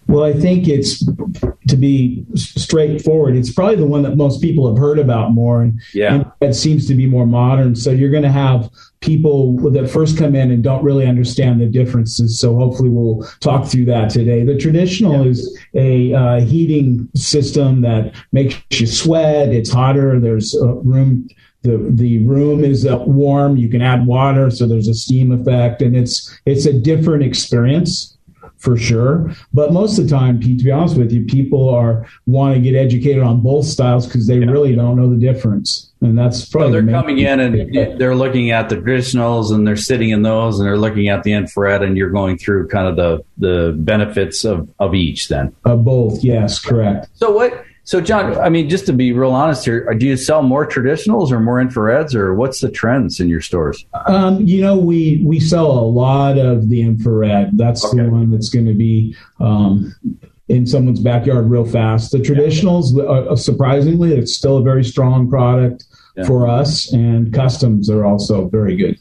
Well, 0.06 0.24
I 0.24 0.32
think 0.32 0.66
it's 0.66 1.04
to 1.68 1.76
be 1.76 2.24
straightforward. 2.34 3.36
It's 3.36 3.52
probably 3.52 3.76
the 3.76 3.86
one 3.86 4.02
that 4.02 4.16
most 4.16 4.42
people 4.42 4.68
have 4.68 4.76
heard 4.76 4.98
about 4.98 5.30
more, 5.30 5.62
and, 5.62 5.80
yeah. 5.94 6.14
and 6.14 6.32
it 6.40 6.54
seems 6.54 6.88
to 6.88 6.94
be 6.94 7.06
more 7.06 7.26
modern. 7.26 7.76
So 7.76 7.92
you're 7.92 8.10
going 8.10 8.24
to 8.24 8.32
have 8.32 8.70
people 9.00 9.56
that 9.70 9.88
first 9.90 10.18
come 10.18 10.34
in 10.34 10.50
and 10.50 10.62
don't 10.62 10.84
really 10.84 11.06
understand 11.06 11.60
the 11.60 11.66
differences. 11.66 12.38
So 12.38 12.56
hopefully 12.56 12.90
we'll 12.90 13.26
talk 13.40 13.66
through 13.66 13.86
that 13.86 14.10
today. 14.10 14.44
The 14.44 14.58
traditional 14.58 15.24
yeah. 15.24 15.30
is 15.30 15.58
a 15.74 16.12
uh, 16.14 16.40
heating 16.40 17.08
system 17.14 17.80
that 17.80 18.14
makes 18.32 18.56
you 18.70 18.86
sweat. 18.86 19.48
It's 19.48 19.70
hotter. 19.70 20.20
There's 20.20 20.54
a 20.54 20.74
room 20.74 21.28
the 21.62 21.76
the 21.90 22.24
room 22.24 22.64
is 22.64 22.86
uh, 22.86 22.98
warm. 23.06 23.56
You 23.56 23.68
can 23.68 23.82
add 23.82 24.06
water, 24.06 24.50
so 24.50 24.66
there's 24.66 24.88
a 24.88 24.94
steam 24.94 25.30
effect, 25.30 25.82
and 25.82 25.94
it's 25.94 26.40
it's 26.46 26.64
a 26.64 26.72
different 26.72 27.22
experience 27.22 28.16
for 28.60 28.76
sure. 28.76 29.32
But 29.52 29.72
most 29.72 29.98
of 29.98 30.04
the 30.04 30.10
time, 30.10 30.38
Pete, 30.38 30.58
to 30.58 30.64
be 30.64 30.70
honest 30.70 30.96
with 30.96 31.10
you, 31.10 31.24
people 31.24 31.68
are 31.68 32.06
want 32.26 32.54
to 32.54 32.60
get 32.60 32.76
educated 32.76 33.22
on 33.22 33.40
both 33.40 33.64
styles 33.64 34.06
because 34.06 34.26
they 34.26 34.38
yeah. 34.38 34.46
really 34.46 34.76
don't 34.76 34.96
know 34.96 35.10
the 35.10 35.16
difference, 35.16 35.90
and 36.00 36.16
that's 36.16 36.44
probably. 36.44 36.72
they're 36.72 36.82
the 36.82 36.92
coming 36.92 37.18
in 37.18 37.40
and 37.40 37.98
they're 37.98 38.14
looking 38.14 38.50
at 38.50 38.68
the 38.68 38.76
traditionals, 38.76 39.52
and 39.52 39.66
they're 39.66 39.76
sitting 39.76 40.10
in 40.10 40.22
those, 40.22 40.60
and 40.60 40.68
they're 40.68 40.78
looking 40.78 41.08
at 41.08 41.22
the 41.24 41.32
infrared, 41.32 41.82
and 41.82 41.96
you're 41.96 42.10
going 42.10 42.38
through 42.38 42.68
kind 42.68 42.86
of 42.86 42.96
the 42.96 43.24
the 43.38 43.74
benefits 43.78 44.44
of 44.44 44.72
of 44.78 44.94
each. 44.94 45.28
Then 45.28 45.54
of 45.64 45.84
both, 45.84 46.22
yes, 46.22 46.60
correct. 46.60 47.08
So 47.14 47.30
what? 47.32 47.64
So, 47.90 48.00
John, 48.00 48.38
I 48.38 48.50
mean, 48.50 48.68
just 48.68 48.86
to 48.86 48.92
be 48.92 49.12
real 49.12 49.32
honest 49.32 49.64
here, 49.64 49.92
do 49.94 50.06
you 50.06 50.16
sell 50.16 50.44
more 50.44 50.64
traditionals 50.64 51.32
or 51.32 51.40
more 51.40 51.56
infrareds, 51.56 52.14
or 52.14 52.36
what's 52.36 52.60
the 52.60 52.70
trends 52.70 53.18
in 53.18 53.28
your 53.28 53.40
stores? 53.40 53.84
Um, 54.06 54.40
you 54.46 54.60
know, 54.60 54.76
we 54.76 55.20
we 55.26 55.40
sell 55.40 55.72
a 55.72 55.82
lot 55.82 56.38
of 56.38 56.68
the 56.68 56.82
infrared. 56.82 57.58
That's 57.58 57.84
okay. 57.84 58.04
the 58.04 58.08
one 58.08 58.30
that's 58.30 58.48
going 58.48 58.66
to 58.66 58.74
be 58.74 59.16
um, 59.40 59.92
in 60.46 60.68
someone's 60.68 61.00
backyard 61.00 61.50
real 61.50 61.64
fast. 61.64 62.12
The 62.12 62.18
traditionals, 62.18 62.96
uh, 62.96 63.34
surprisingly, 63.34 64.14
it's 64.14 64.36
still 64.36 64.58
a 64.58 64.62
very 64.62 64.84
strong 64.84 65.28
product 65.28 65.82
yeah. 66.16 66.22
for 66.26 66.46
us, 66.46 66.92
and 66.92 67.34
customs 67.34 67.90
are 67.90 68.04
also 68.04 68.46
very 68.46 68.76
good. 68.76 69.00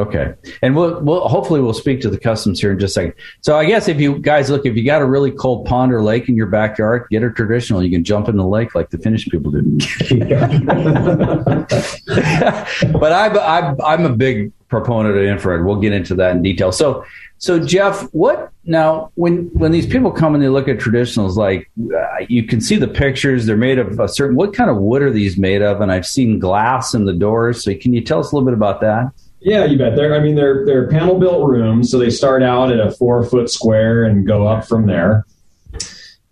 Okay, 0.00 0.32
and 0.62 0.74
we'll, 0.74 0.98
we'll 1.02 1.28
hopefully 1.28 1.60
we'll 1.60 1.74
speak 1.74 2.00
to 2.00 2.08
the 2.08 2.18
customs 2.18 2.58
here 2.58 2.72
in 2.72 2.78
just 2.78 2.92
a 2.92 2.94
second. 2.94 3.14
So 3.42 3.58
I 3.58 3.66
guess 3.66 3.86
if 3.86 4.00
you 4.00 4.18
guys 4.18 4.48
look, 4.48 4.64
if 4.64 4.74
you 4.74 4.82
got 4.82 5.02
a 5.02 5.04
really 5.04 5.30
cold 5.30 5.66
pond 5.66 5.92
or 5.92 6.02
lake 6.02 6.30
in 6.30 6.36
your 6.36 6.46
backyard, 6.46 7.06
get 7.10 7.22
a 7.22 7.30
traditional. 7.30 7.82
You 7.82 7.90
can 7.90 8.02
jump 8.02 8.28
in 8.28 8.38
the 8.38 8.46
lake 8.46 8.74
like 8.74 8.88
the 8.88 8.96
Finnish 8.96 9.28
people 9.28 9.52
do. 9.52 9.60
but 12.98 13.12
I'm, 13.12 13.38
I'm 13.38 13.80
I'm 13.82 14.06
a 14.06 14.16
big 14.16 14.52
proponent 14.68 15.18
of 15.18 15.22
infrared. 15.22 15.66
We'll 15.66 15.80
get 15.80 15.92
into 15.92 16.14
that 16.14 16.34
in 16.34 16.42
detail. 16.42 16.72
So 16.72 17.04
so 17.36 17.58
Jeff, 17.58 18.02
what 18.12 18.52
now 18.64 19.12
when 19.16 19.50
when 19.54 19.72
these 19.72 19.86
people 19.86 20.10
come 20.10 20.34
and 20.34 20.42
they 20.42 20.48
look 20.48 20.68
at 20.68 20.78
traditionals, 20.78 21.36
like 21.36 21.70
uh, 21.94 22.24
you 22.28 22.44
can 22.44 22.62
see 22.62 22.76
the 22.76 22.88
pictures, 22.88 23.44
they're 23.44 23.56
made 23.56 23.78
of 23.78 24.00
a 24.00 24.08
certain. 24.08 24.34
What 24.34 24.54
kind 24.54 24.70
of 24.70 24.78
wood 24.78 25.02
are 25.02 25.10
these 25.10 25.36
made 25.36 25.60
of? 25.60 25.82
And 25.82 25.92
I've 25.92 26.06
seen 26.06 26.38
glass 26.38 26.94
in 26.94 27.04
the 27.04 27.12
doors. 27.12 27.64
So 27.64 27.74
can 27.74 27.92
you 27.92 28.00
tell 28.00 28.20
us 28.20 28.32
a 28.32 28.34
little 28.34 28.46
bit 28.46 28.54
about 28.54 28.80
that? 28.80 29.12
Yeah, 29.40 29.64
you 29.64 29.78
bet. 29.78 29.96
They're, 29.96 30.14
I 30.14 30.20
mean, 30.20 30.34
they're 30.34 30.66
they're 30.66 30.86
panel 30.88 31.18
built 31.18 31.48
rooms, 31.48 31.90
so 31.90 31.98
they 31.98 32.10
start 32.10 32.42
out 32.42 32.70
at 32.70 32.78
a 32.78 32.90
four 32.90 33.24
foot 33.24 33.50
square 33.50 34.04
and 34.04 34.26
go 34.26 34.46
up 34.46 34.66
from 34.66 34.86
there. 34.86 35.26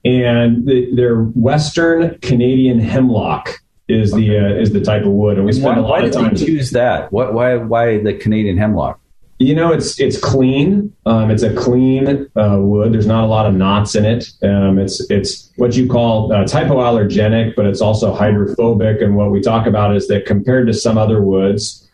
And 0.05 0.67
the, 0.67 0.95
they're 0.95 1.23
Western 1.23 2.19
Canadian 2.19 2.79
hemlock 2.79 3.61
is 3.89 4.13
the 4.13 4.39
uh, 4.39 4.61
is 4.61 4.73
the 4.73 4.81
type 4.81 5.03
of 5.03 5.13
wood, 5.13 5.39
and 5.39 5.47
we 5.47 5.53
spend 5.53 5.83
why, 5.83 5.99
a 5.99 6.03
lot 6.03 6.05
of 6.05 6.13
time. 6.13 6.25
Why 6.25 6.35
choose 6.35 6.71
that? 6.73 7.11
What, 7.11 7.33
why 7.33 7.57
why 7.57 7.99
the 7.99 8.15
Canadian 8.15 8.59
hemlock? 8.59 9.01
You 9.39 9.55
know, 9.55 9.73
it's 9.73 9.99
it's 9.99 10.21
clean. 10.21 10.95
Um, 11.07 11.31
it's 11.31 11.43
a 11.43 11.55
clean 11.55 12.29
uh, 12.37 12.59
wood. 12.59 12.93
There's 12.93 13.07
not 13.07 13.25
a 13.25 13.27
lot 13.27 13.47
of 13.47 13.55
knots 13.55 13.95
in 13.95 14.05
it. 14.05 14.31
Um, 14.43 14.79
it's 14.79 15.09
it's 15.11 15.51
what 15.57 15.75
you 15.77 15.89
call 15.89 16.33
uh, 16.33 16.45
hypoallergenic, 16.45 17.57
but 17.57 17.65
it's 17.65 17.81
also 17.81 18.15
hydrophobic. 18.15 19.01
And 19.01 19.17
what 19.17 19.31
we 19.31 19.41
talk 19.41 19.67
about 19.67 19.97
is 19.97 20.09
that 20.09 20.27
compared 20.27 20.67
to 20.67 20.75
some 20.75 20.99
other 20.99 21.23
woods, 21.23 21.88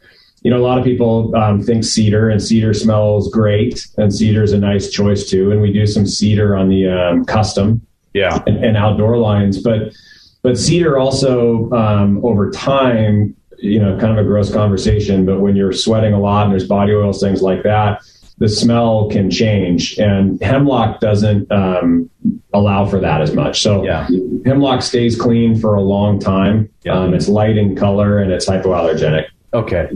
you 0.44 0.50
know, 0.50 0.58
a 0.58 0.62
lot 0.62 0.76
of 0.76 0.84
people 0.84 1.34
um, 1.34 1.62
think 1.62 1.84
cedar, 1.84 2.28
and 2.28 2.40
cedar 2.40 2.74
smells 2.74 3.30
great, 3.30 3.86
and 3.96 4.14
cedar 4.14 4.42
is 4.42 4.52
a 4.52 4.58
nice 4.58 4.90
choice 4.90 5.28
too. 5.28 5.50
And 5.50 5.62
we 5.62 5.72
do 5.72 5.86
some 5.86 6.06
cedar 6.06 6.54
on 6.54 6.68
the 6.68 6.86
um, 6.86 7.24
custom, 7.24 7.84
yeah, 8.12 8.42
and, 8.46 8.62
and, 8.62 8.76
outdoor 8.76 9.16
lines. 9.16 9.62
But 9.62 9.94
but 10.42 10.58
cedar 10.58 10.98
also 10.98 11.70
um, 11.72 12.22
over 12.22 12.50
time, 12.50 13.34
you 13.56 13.80
know, 13.80 13.98
kind 13.98 14.12
of 14.12 14.18
a 14.18 14.28
gross 14.28 14.52
conversation. 14.52 15.24
But 15.24 15.40
when 15.40 15.56
you're 15.56 15.72
sweating 15.72 16.12
a 16.12 16.20
lot 16.20 16.44
and 16.44 16.52
there's 16.52 16.68
body 16.68 16.92
oils, 16.92 17.22
things 17.22 17.40
like 17.40 17.62
that, 17.62 18.02
the 18.36 18.50
smell 18.50 19.08
can 19.08 19.30
change, 19.30 19.96
and 19.96 20.38
hemlock 20.42 21.00
doesn't 21.00 21.50
um, 21.50 22.10
allow 22.52 22.84
for 22.84 23.00
that 23.00 23.22
as 23.22 23.32
much. 23.32 23.62
So 23.62 23.82
yeah. 23.82 24.06
hemlock 24.44 24.82
stays 24.82 25.18
clean 25.18 25.58
for 25.58 25.74
a 25.74 25.80
long 25.80 26.18
time. 26.18 26.68
Yeah. 26.82 26.98
Um, 26.98 27.14
it's 27.14 27.28
light 27.28 27.56
in 27.56 27.76
color 27.76 28.18
and 28.18 28.30
it's 28.30 28.46
hypoallergenic. 28.46 29.24
Okay. 29.54 29.88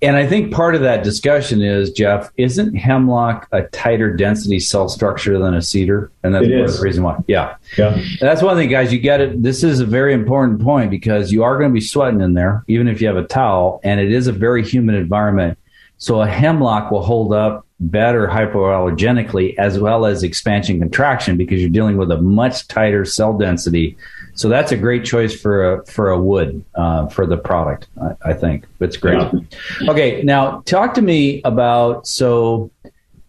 And 0.00 0.16
I 0.16 0.28
think 0.28 0.52
part 0.52 0.76
of 0.76 0.80
that 0.82 1.02
discussion 1.02 1.60
is, 1.60 1.90
Jeff, 1.90 2.30
isn't 2.36 2.76
hemlock 2.76 3.48
a 3.50 3.62
tighter 3.62 4.14
density 4.14 4.60
cell 4.60 4.88
structure 4.88 5.38
than 5.40 5.54
a 5.54 5.62
cedar? 5.62 6.12
And 6.22 6.32
that's 6.32 6.46
part 6.46 6.60
of 6.60 6.76
the 6.76 6.82
reason 6.82 7.02
why. 7.02 7.18
Yeah. 7.26 7.56
Yeah. 7.76 8.00
That's 8.20 8.40
one 8.40 8.56
thing, 8.56 8.68
guys. 8.68 8.92
You 8.92 9.00
get 9.00 9.20
it. 9.20 9.42
This 9.42 9.64
is 9.64 9.80
a 9.80 9.86
very 9.86 10.12
important 10.12 10.62
point 10.62 10.92
because 10.92 11.32
you 11.32 11.42
are 11.42 11.58
going 11.58 11.70
to 11.70 11.74
be 11.74 11.80
sweating 11.80 12.20
in 12.20 12.34
there, 12.34 12.64
even 12.68 12.86
if 12.86 13.00
you 13.00 13.08
have 13.08 13.16
a 13.16 13.24
towel, 13.24 13.80
and 13.82 13.98
it 13.98 14.12
is 14.12 14.28
a 14.28 14.32
very 14.32 14.64
humid 14.64 14.94
environment. 14.94 15.58
So 15.96 16.22
a 16.22 16.28
hemlock 16.28 16.92
will 16.92 17.02
hold 17.02 17.32
up 17.32 17.66
better 17.80 18.26
hypoallergenically 18.26 19.54
as 19.56 19.78
well 19.78 20.04
as 20.04 20.22
expansion 20.22 20.80
contraction 20.80 21.36
because 21.36 21.60
you're 21.60 21.70
dealing 21.70 21.96
with 21.96 22.10
a 22.10 22.20
much 22.20 22.66
tighter 22.66 23.04
cell 23.04 23.38
density 23.38 23.96
so 24.38 24.48
that's 24.48 24.70
a 24.70 24.76
great 24.76 25.04
choice 25.04 25.34
for 25.34 25.74
a 25.74 25.86
for 25.86 26.10
a 26.10 26.20
wood 26.20 26.64
uh, 26.76 27.08
for 27.08 27.26
the 27.26 27.36
product. 27.36 27.88
I, 28.00 28.30
I 28.30 28.34
think 28.34 28.66
it's 28.78 28.96
great. 28.96 29.18
Yeah. 29.18 29.90
Okay, 29.90 30.22
now 30.22 30.60
talk 30.60 30.94
to 30.94 31.02
me 31.02 31.42
about 31.44 32.06
so. 32.06 32.70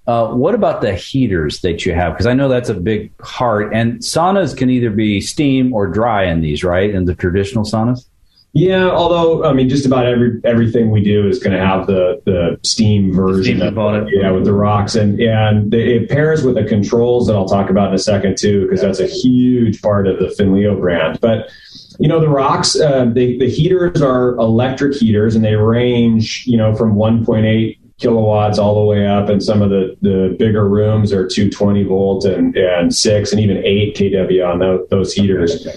Uh, 0.05 0.33
what 0.33 0.55
about 0.55 0.81
the 0.81 0.93
heaters 0.93 1.61
that 1.61 1.85
you 1.85 1.93
have? 1.93 2.13
Because 2.13 2.25
I 2.25 2.33
know 2.33 2.47
that's 2.47 2.69
a 2.69 2.73
big 2.73 3.15
part. 3.19 3.73
And 3.73 3.99
saunas 3.99 4.57
can 4.57 4.69
either 4.69 4.89
be 4.89 5.21
steam 5.21 5.71
or 5.71 5.85
dry 5.85 6.25
in 6.25 6.41
these, 6.41 6.63
right? 6.63 6.89
In 6.89 7.05
the 7.05 7.13
traditional 7.13 7.63
saunas. 7.63 8.05
Yeah, 8.53 8.89
although 8.89 9.43
I 9.45 9.53
mean, 9.53 9.69
just 9.69 9.85
about 9.85 10.07
every 10.07 10.41
everything 10.43 10.89
we 10.89 11.03
do 11.03 11.27
is 11.27 11.37
going 11.37 11.55
to 11.55 11.63
have 11.63 11.85
the 11.85 12.19
the 12.25 12.59
steam 12.63 13.13
version 13.13 13.57
steam. 13.57 13.59
Yeah, 14.11 14.31
with 14.31 14.45
the 14.45 14.53
rocks 14.53 14.95
and 14.95 15.19
and 15.19 15.71
it 15.73 16.09
pairs 16.09 16.43
with 16.43 16.55
the 16.55 16.63
controls 16.63 17.27
that 17.27 17.35
I'll 17.35 17.47
talk 17.47 17.69
about 17.69 17.89
in 17.89 17.93
a 17.93 17.99
second 17.99 18.37
too, 18.37 18.63
because 18.63 18.81
that's 18.81 18.99
a 18.99 19.07
huge 19.07 19.81
part 19.83 20.07
of 20.07 20.17
the 20.17 20.27
Finnleo 20.27 20.79
brand. 20.79 21.19
But 21.21 21.49
you 21.99 22.07
know, 22.07 22.19
the 22.19 22.29
rocks, 22.29 22.79
uh, 22.79 23.05
they, 23.13 23.37
the 23.37 23.49
heaters 23.49 24.01
are 24.01 24.29
electric 24.37 24.95
heaters, 24.95 25.35
and 25.35 25.45
they 25.45 25.55
range 25.55 26.43
you 26.47 26.57
know 26.57 26.73
from 26.75 26.95
1.8 26.95 27.77
kilowatts 27.99 28.57
all 28.57 28.79
the 28.79 28.85
way 28.85 29.05
up, 29.05 29.29
and 29.29 29.43
some 29.43 29.61
of 29.61 29.69
the 29.69 29.95
the 30.01 30.35
bigger 30.39 30.67
rooms 30.67 31.13
are 31.13 31.27
220 31.27 31.83
volt 31.83 32.25
and 32.25 32.57
and 32.57 32.95
six 32.95 33.31
and 33.31 33.39
even 33.39 33.57
eight 33.57 33.95
kW 33.95 34.47
on 34.47 34.57
those, 34.57 34.87
those 34.89 35.13
heaters. 35.13 35.67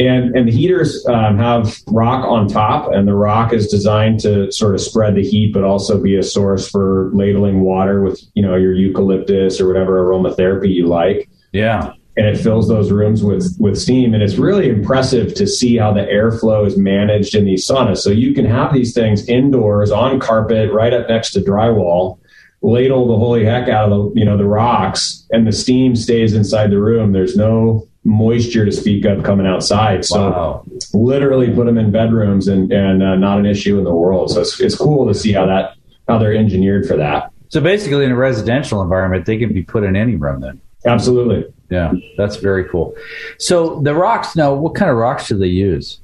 And, 0.00 0.34
and 0.34 0.48
the 0.48 0.52
heaters 0.52 1.06
um, 1.08 1.36
have 1.36 1.76
rock 1.88 2.24
on 2.24 2.48
top, 2.48 2.90
and 2.90 3.06
the 3.06 3.14
rock 3.14 3.52
is 3.52 3.68
designed 3.68 4.18
to 4.20 4.50
sort 4.50 4.74
of 4.74 4.80
spread 4.80 5.14
the 5.14 5.22
heat, 5.22 5.52
but 5.52 5.62
also 5.62 6.00
be 6.00 6.16
a 6.16 6.22
source 6.22 6.70
for 6.70 7.10
ladling 7.12 7.60
water 7.60 8.02
with 8.02 8.18
you 8.32 8.42
know 8.42 8.56
your 8.56 8.72
eucalyptus 8.72 9.60
or 9.60 9.68
whatever 9.68 10.02
aromatherapy 10.02 10.72
you 10.72 10.86
like. 10.86 11.28
Yeah, 11.52 11.92
and 12.16 12.26
it 12.26 12.38
fills 12.38 12.66
those 12.66 12.90
rooms 12.90 13.22
with 13.22 13.54
with 13.60 13.78
steam, 13.78 14.14
and 14.14 14.22
it's 14.22 14.36
really 14.36 14.70
impressive 14.70 15.34
to 15.34 15.46
see 15.46 15.76
how 15.76 15.92
the 15.92 16.00
airflow 16.00 16.66
is 16.66 16.78
managed 16.78 17.34
in 17.34 17.44
these 17.44 17.68
saunas. 17.68 17.98
So 17.98 18.08
you 18.08 18.32
can 18.32 18.46
have 18.46 18.72
these 18.72 18.94
things 18.94 19.28
indoors 19.28 19.90
on 19.90 20.18
carpet, 20.18 20.72
right 20.72 20.94
up 20.94 21.10
next 21.10 21.32
to 21.32 21.40
drywall, 21.40 22.18
ladle 22.62 23.06
the 23.06 23.18
holy 23.18 23.44
heck 23.44 23.68
out 23.68 23.92
of 23.92 24.14
the 24.14 24.18
you 24.18 24.24
know 24.24 24.38
the 24.38 24.46
rocks, 24.46 25.26
and 25.30 25.46
the 25.46 25.52
steam 25.52 25.94
stays 25.94 26.32
inside 26.32 26.70
the 26.70 26.80
room. 26.80 27.12
There's 27.12 27.36
no 27.36 27.86
moisture 28.04 28.64
to 28.64 28.72
speak 28.72 29.04
of 29.04 29.22
coming 29.22 29.46
outside. 29.46 30.04
So 30.04 30.30
wow. 30.30 30.64
literally 30.94 31.52
put 31.52 31.66
them 31.66 31.76
in 31.78 31.90
bedrooms 31.90 32.48
and, 32.48 32.72
and 32.72 33.02
uh, 33.02 33.16
not 33.16 33.38
an 33.38 33.46
issue 33.46 33.78
in 33.78 33.84
the 33.84 33.94
world. 33.94 34.30
So 34.30 34.40
it's, 34.40 34.58
it's 34.60 34.74
cool 34.74 35.06
to 35.06 35.14
see 35.14 35.32
how 35.32 35.46
that, 35.46 35.74
how 36.08 36.18
they're 36.18 36.34
engineered 36.34 36.86
for 36.86 36.96
that. 36.96 37.32
So 37.48 37.60
basically 37.60 38.04
in 38.04 38.12
a 38.12 38.16
residential 38.16 38.80
environment, 38.80 39.26
they 39.26 39.36
can 39.36 39.52
be 39.52 39.62
put 39.62 39.84
in 39.84 39.96
any 39.96 40.16
room 40.16 40.40
then. 40.40 40.60
Absolutely. 40.86 41.52
Yeah. 41.68 41.92
That's 42.16 42.36
very 42.36 42.64
cool. 42.64 42.94
So 43.38 43.80
the 43.80 43.94
rocks 43.94 44.34
now, 44.34 44.54
what 44.54 44.74
kind 44.74 44.90
of 44.90 44.96
rocks 44.96 45.28
do 45.28 45.36
they 45.36 45.48
use? 45.48 46.00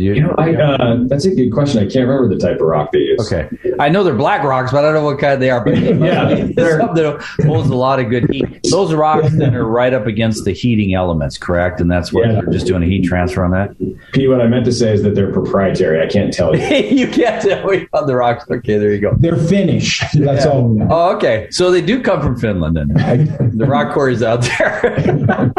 You, 0.00 0.14
you 0.14 0.22
know, 0.22 0.34
I, 0.38 0.54
uh, 0.54 0.96
that's 1.02 1.26
a 1.26 1.34
good 1.34 1.50
question. 1.50 1.78
I 1.78 1.82
can't 1.82 2.08
remember 2.08 2.34
the 2.34 2.40
type 2.40 2.56
of 2.56 2.66
rock 2.66 2.90
they 2.92 3.00
use. 3.00 3.20
Okay, 3.30 3.50
I 3.78 3.90
know 3.90 4.02
they're 4.02 4.14
black 4.14 4.42
rocks, 4.42 4.72
but 4.72 4.78
I 4.78 4.82
don't 4.82 4.94
know 4.94 5.04
what 5.04 5.18
kind 5.18 5.40
they 5.42 5.50
are. 5.50 5.62
But 5.62 5.78
yeah, 5.78 6.48
they're 6.54 6.80
something 6.80 7.04
that 7.04 7.22
holds 7.44 7.68
a 7.68 7.74
lot 7.74 8.00
of 8.00 8.08
good 8.08 8.30
heat. 8.30 8.46
Those 8.70 8.94
rocks 8.94 9.30
then 9.32 9.54
are 9.54 9.66
right 9.66 9.92
up 9.92 10.06
against 10.06 10.46
the 10.46 10.52
heating 10.52 10.94
elements, 10.94 11.36
correct? 11.36 11.80
And 11.80 11.90
that's 11.90 12.14
what 12.14 12.26
yeah. 12.26 12.40
they're 12.40 12.52
just 12.52 12.66
doing 12.66 12.82
a 12.82 12.86
heat 12.86 13.04
transfer 13.04 13.44
on 13.44 13.50
that. 13.50 13.76
Pete, 14.12 14.30
what 14.30 14.40
I 14.40 14.46
meant 14.46 14.64
to 14.64 14.72
say 14.72 14.94
is 14.94 15.02
that 15.02 15.14
they're 15.14 15.32
proprietary. 15.32 16.00
I 16.00 16.06
can't 16.06 16.32
tell 16.32 16.56
you. 16.56 16.64
you 16.76 17.06
can't 17.06 17.42
tell 17.42 17.66
me 17.66 17.86
on 17.92 18.06
the 18.06 18.16
rocks. 18.16 18.44
Okay, 18.50 18.78
there 18.78 18.94
you 18.94 19.00
go. 19.00 19.14
They're 19.18 19.36
Finnish. 19.36 20.00
That's 20.14 20.46
yeah. 20.46 20.50
all. 20.50 20.78
Oh, 20.90 21.14
okay. 21.16 21.48
So 21.50 21.70
they 21.70 21.82
do 21.82 22.02
come 22.02 22.22
from 22.22 22.38
Finland, 22.38 22.76
then. 22.76 22.88
the 23.58 23.66
rock 23.66 23.92
quarries 23.92 24.22
out 24.22 24.42
there. 24.42 25.52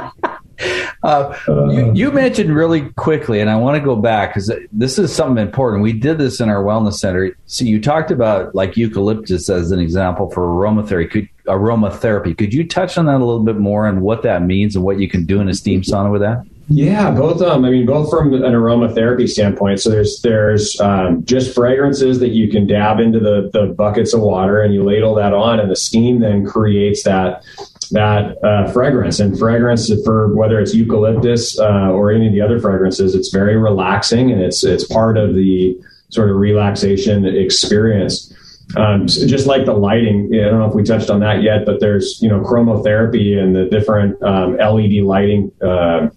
Uh, 1.03 1.35
you, 1.47 1.91
you, 1.95 2.11
mentioned 2.11 2.55
really 2.55 2.89
quickly, 2.91 3.39
and 3.39 3.49
I 3.49 3.55
want 3.55 3.75
to 3.75 3.83
go 3.83 3.95
back 3.95 4.29
because 4.29 4.51
this 4.71 4.99
is 4.99 5.13
something 5.13 5.43
important. 5.43 5.81
We 5.81 5.93
did 5.93 6.19
this 6.19 6.39
in 6.39 6.47
our 6.47 6.63
wellness 6.63 6.99
center. 6.99 7.35
So 7.47 7.65
you 7.65 7.81
talked 7.81 8.11
about 8.11 8.53
like 8.53 8.77
eucalyptus 8.77 9.49
as 9.49 9.71
an 9.71 9.79
example 9.79 10.29
for 10.29 10.43
aromatherapy. 10.43 11.09
Could, 11.09 11.29
aromatherapy. 11.47 12.37
Could 12.37 12.53
you 12.53 12.67
touch 12.67 12.99
on 12.99 13.07
that 13.07 13.15
a 13.15 13.25
little 13.25 13.43
bit 13.43 13.57
more 13.57 13.87
and 13.87 14.01
what 14.01 14.21
that 14.23 14.43
means 14.43 14.75
and 14.75 14.85
what 14.85 14.99
you 14.99 15.09
can 15.09 15.25
do 15.25 15.41
in 15.41 15.49
a 15.49 15.55
steam 15.55 15.81
sauna 15.81 16.11
with 16.11 16.21
that? 16.21 16.45
Yeah, 16.69 17.11
both. 17.11 17.41
Um, 17.41 17.65
I 17.65 17.69
mean, 17.69 17.85
both 17.85 18.09
from 18.09 18.33
an 18.33 18.41
aromatherapy 18.43 19.27
standpoint. 19.27 19.81
So 19.81 19.89
there's 19.89 20.21
there's 20.21 20.79
um, 20.79 21.25
just 21.25 21.53
fragrances 21.53 22.19
that 22.19 22.29
you 22.29 22.49
can 22.49 22.67
dab 22.67 22.99
into 22.99 23.19
the 23.19 23.49
the 23.51 23.73
buckets 23.73 24.13
of 24.13 24.21
water, 24.21 24.61
and 24.61 24.73
you 24.73 24.83
ladle 24.83 25.15
that 25.15 25.33
on, 25.33 25.59
and 25.59 25.69
the 25.69 25.75
steam 25.75 26.19
then 26.19 26.45
creates 26.45 27.03
that 27.03 27.43
that 27.91 28.43
uh, 28.43 28.71
fragrance. 28.71 29.19
And 29.19 29.37
fragrance 29.37 29.91
for 30.03 30.33
whether 30.35 30.59
it's 30.59 30.73
eucalyptus 30.73 31.59
uh, 31.59 31.91
or 31.91 32.11
any 32.11 32.27
of 32.27 32.33
the 32.33 32.41
other 32.41 32.59
fragrances, 32.59 33.15
it's 33.15 33.29
very 33.29 33.57
relaxing 33.57 34.31
and 34.31 34.41
it's 34.41 34.63
it's 34.63 34.83
part 34.83 35.17
of 35.17 35.35
the 35.35 35.79
sort 36.09 36.29
of 36.29 36.37
relaxation 36.37 37.25
experience. 37.25 38.33
Um, 38.77 39.07
so 39.07 39.27
just 39.27 39.47
like 39.47 39.65
the 39.65 39.73
lighting, 39.73 40.29
I 40.33 40.49
don't 40.49 40.59
know 40.59 40.67
if 40.67 40.73
we 40.73 40.83
touched 40.83 41.09
on 41.09 41.19
that 41.21 41.41
yet, 41.41 41.65
but 41.65 41.79
there's 41.79 42.21
you 42.21 42.29
know 42.29 42.39
chromotherapy 42.41 43.37
and 43.37 43.55
the 43.55 43.65
different 43.65 44.21
um, 44.23 44.57
LED 44.57 45.03
lighting 45.03 45.51
uh, 45.61 46.09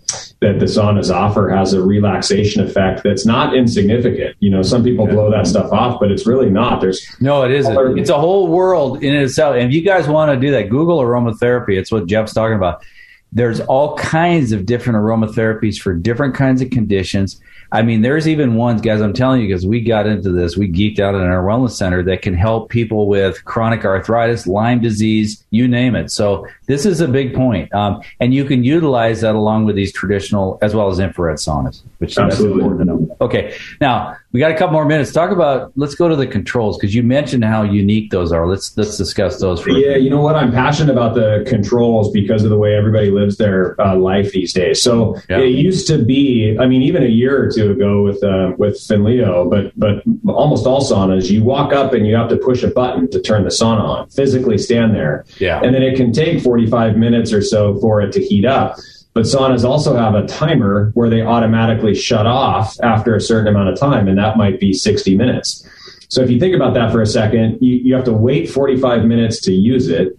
that 0.44 0.60
the 0.60 0.66
saunas 0.66 1.12
offer 1.12 1.48
has 1.48 1.72
a 1.72 1.82
relaxation 1.82 2.62
effect 2.62 3.02
that's 3.02 3.24
not 3.24 3.56
insignificant. 3.56 4.36
You 4.40 4.50
know, 4.50 4.60
some 4.62 4.84
people 4.84 5.06
blow 5.06 5.30
that 5.30 5.46
stuff 5.46 5.72
off, 5.72 5.98
but 5.98 6.10
it's 6.10 6.26
really 6.26 6.50
not. 6.50 6.82
There's 6.82 7.04
no, 7.20 7.42
it 7.44 7.50
is. 7.50 7.64
Color. 7.64 7.96
It's 7.96 8.10
a 8.10 8.18
whole 8.18 8.48
world 8.48 9.02
in 9.02 9.14
itself. 9.14 9.56
And 9.56 9.68
if 9.68 9.74
you 9.74 9.82
guys 9.82 10.06
want 10.06 10.30
to 10.32 10.38
do 10.38 10.52
that, 10.52 10.68
Google 10.68 11.00
aromatherapy. 11.00 11.78
It's 11.78 11.90
what 11.90 12.06
Jeff's 12.06 12.34
talking 12.34 12.56
about. 12.56 12.84
There's 13.34 13.60
all 13.60 13.96
kinds 13.96 14.52
of 14.52 14.64
different 14.64 14.96
aromatherapies 14.96 15.76
for 15.76 15.92
different 15.92 16.34
kinds 16.34 16.62
of 16.62 16.70
conditions. 16.70 17.40
I 17.72 17.82
mean, 17.82 18.02
there's 18.02 18.28
even 18.28 18.54
ones, 18.54 18.80
guys, 18.80 19.00
I'm 19.00 19.12
telling 19.12 19.40
you, 19.40 19.48
because 19.48 19.66
we 19.66 19.80
got 19.80 20.06
into 20.06 20.30
this, 20.30 20.56
we 20.56 20.70
geeked 20.70 21.00
out 21.00 21.16
in 21.16 21.22
our 21.22 21.42
wellness 21.42 21.72
center 21.72 22.04
that 22.04 22.22
can 22.22 22.34
help 22.34 22.70
people 22.70 23.08
with 23.08 23.44
chronic 23.44 23.84
arthritis, 23.84 24.46
Lyme 24.46 24.80
disease, 24.80 25.44
you 25.50 25.66
name 25.66 25.96
it. 25.96 26.12
So 26.12 26.46
this 26.66 26.86
is 26.86 27.00
a 27.00 27.08
big 27.08 27.34
point. 27.34 27.74
Um, 27.74 28.00
and 28.20 28.32
you 28.32 28.44
can 28.44 28.62
utilize 28.62 29.22
that 29.22 29.34
along 29.34 29.64
with 29.64 29.74
these 29.74 29.92
traditional 29.92 30.58
as 30.62 30.72
well 30.72 30.88
as 30.88 31.00
infrared 31.00 31.38
saunas, 31.38 31.82
which 31.98 32.16
is 32.16 32.40
important 32.40 32.78
to 32.78 32.84
know. 32.84 33.16
Okay. 33.20 33.56
Now, 33.80 34.16
we 34.34 34.40
got 34.40 34.50
a 34.50 34.56
couple 34.56 34.72
more 34.72 34.84
minutes. 34.84 35.12
Talk 35.12 35.30
about. 35.30 35.70
Let's 35.76 35.94
go 35.94 36.08
to 36.08 36.16
the 36.16 36.26
controls 36.26 36.76
because 36.76 36.92
you 36.92 37.04
mentioned 37.04 37.44
how 37.44 37.62
unique 37.62 38.10
those 38.10 38.32
are. 38.32 38.48
Let's 38.48 38.76
let's 38.76 38.96
discuss 38.96 39.38
those. 39.38 39.60
For 39.60 39.70
yeah, 39.70 39.94
you 39.94 40.10
know 40.10 40.20
what? 40.20 40.34
I'm 40.34 40.50
passionate 40.50 40.90
about 40.90 41.14
the 41.14 41.44
controls 41.46 42.10
because 42.10 42.42
of 42.42 42.50
the 42.50 42.58
way 42.58 42.74
everybody 42.74 43.12
lives 43.12 43.36
their 43.36 43.80
uh, 43.80 43.94
life 43.94 44.32
these 44.32 44.52
days. 44.52 44.82
So 44.82 45.16
yeah. 45.30 45.38
it 45.38 45.50
used 45.50 45.86
to 45.86 46.04
be. 46.04 46.56
I 46.58 46.66
mean, 46.66 46.82
even 46.82 47.04
a 47.04 47.08
year 47.08 47.44
or 47.44 47.48
two 47.48 47.70
ago 47.70 48.02
with 48.02 48.24
uh, 48.24 48.54
with 48.58 48.74
Finnleo, 48.74 49.48
but 49.48 49.72
but 49.78 50.02
almost 50.28 50.66
all 50.66 50.80
saunas, 50.80 51.30
you 51.30 51.44
walk 51.44 51.72
up 51.72 51.92
and 51.92 52.04
you 52.04 52.16
have 52.16 52.28
to 52.30 52.36
push 52.36 52.64
a 52.64 52.68
button 52.68 53.08
to 53.12 53.20
turn 53.22 53.44
the 53.44 53.50
sauna 53.50 53.82
on. 53.82 54.10
Physically 54.10 54.58
stand 54.58 54.96
there. 54.96 55.24
Yeah. 55.38 55.60
And 55.62 55.72
then 55.72 55.84
it 55.84 55.96
can 55.96 56.12
take 56.12 56.42
45 56.42 56.96
minutes 56.96 57.32
or 57.32 57.40
so 57.40 57.78
for 57.78 58.00
it 58.00 58.10
to 58.14 58.20
heat 58.20 58.46
up. 58.46 58.78
But 59.14 59.24
saunas 59.24 59.64
also 59.64 59.96
have 59.96 60.14
a 60.14 60.26
timer 60.26 60.90
where 60.94 61.08
they 61.08 61.22
automatically 61.22 61.94
shut 61.94 62.26
off 62.26 62.76
after 62.82 63.14
a 63.14 63.20
certain 63.20 63.46
amount 63.46 63.68
of 63.68 63.78
time, 63.78 64.08
and 64.08 64.18
that 64.18 64.36
might 64.36 64.58
be 64.58 64.72
60 64.72 65.16
minutes. 65.16 65.66
So 66.08 66.20
if 66.20 66.30
you 66.30 66.40
think 66.40 66.54
about 66.54 66.74
that 66.74 66.90
for 66.92 67.00
a 67.00 67.06
second, 67.06 67.58
you, 67.60 67.76
you 67.76 67.94
have 67.94 68.04
to 68.04 68.12
wait 68.12 68.50
45 68.50 69.04
minutes 69.04 69.40
to 69.42 69.52
use 69.52 69.88
it. 69.88 70.18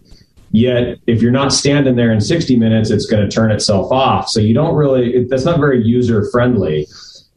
Yet, 0.51 0.99
if 1.07 1.21
you're 1.21 1.31
not 1.31 1.51
standing 1.51 1.97
there 1.97 2.13
in 2.13 2.21
60 2.21 2.55
minutes, 2.55 2.89
it's 2.89 3.05
going 3.05 3.21
to 3.21 3.33
turn 3.33 3.51
itself 3.51 3.91
off. 3.91 4.29
So 4.29 4.39
you 4.39 4.53
don't 4.53 4.75
really, 4.75 5.25
that's 5.25 5.43
not 5.43 5.59
very 5.59 5.85
user 5.85 6.29
friendly. 6.31 6.87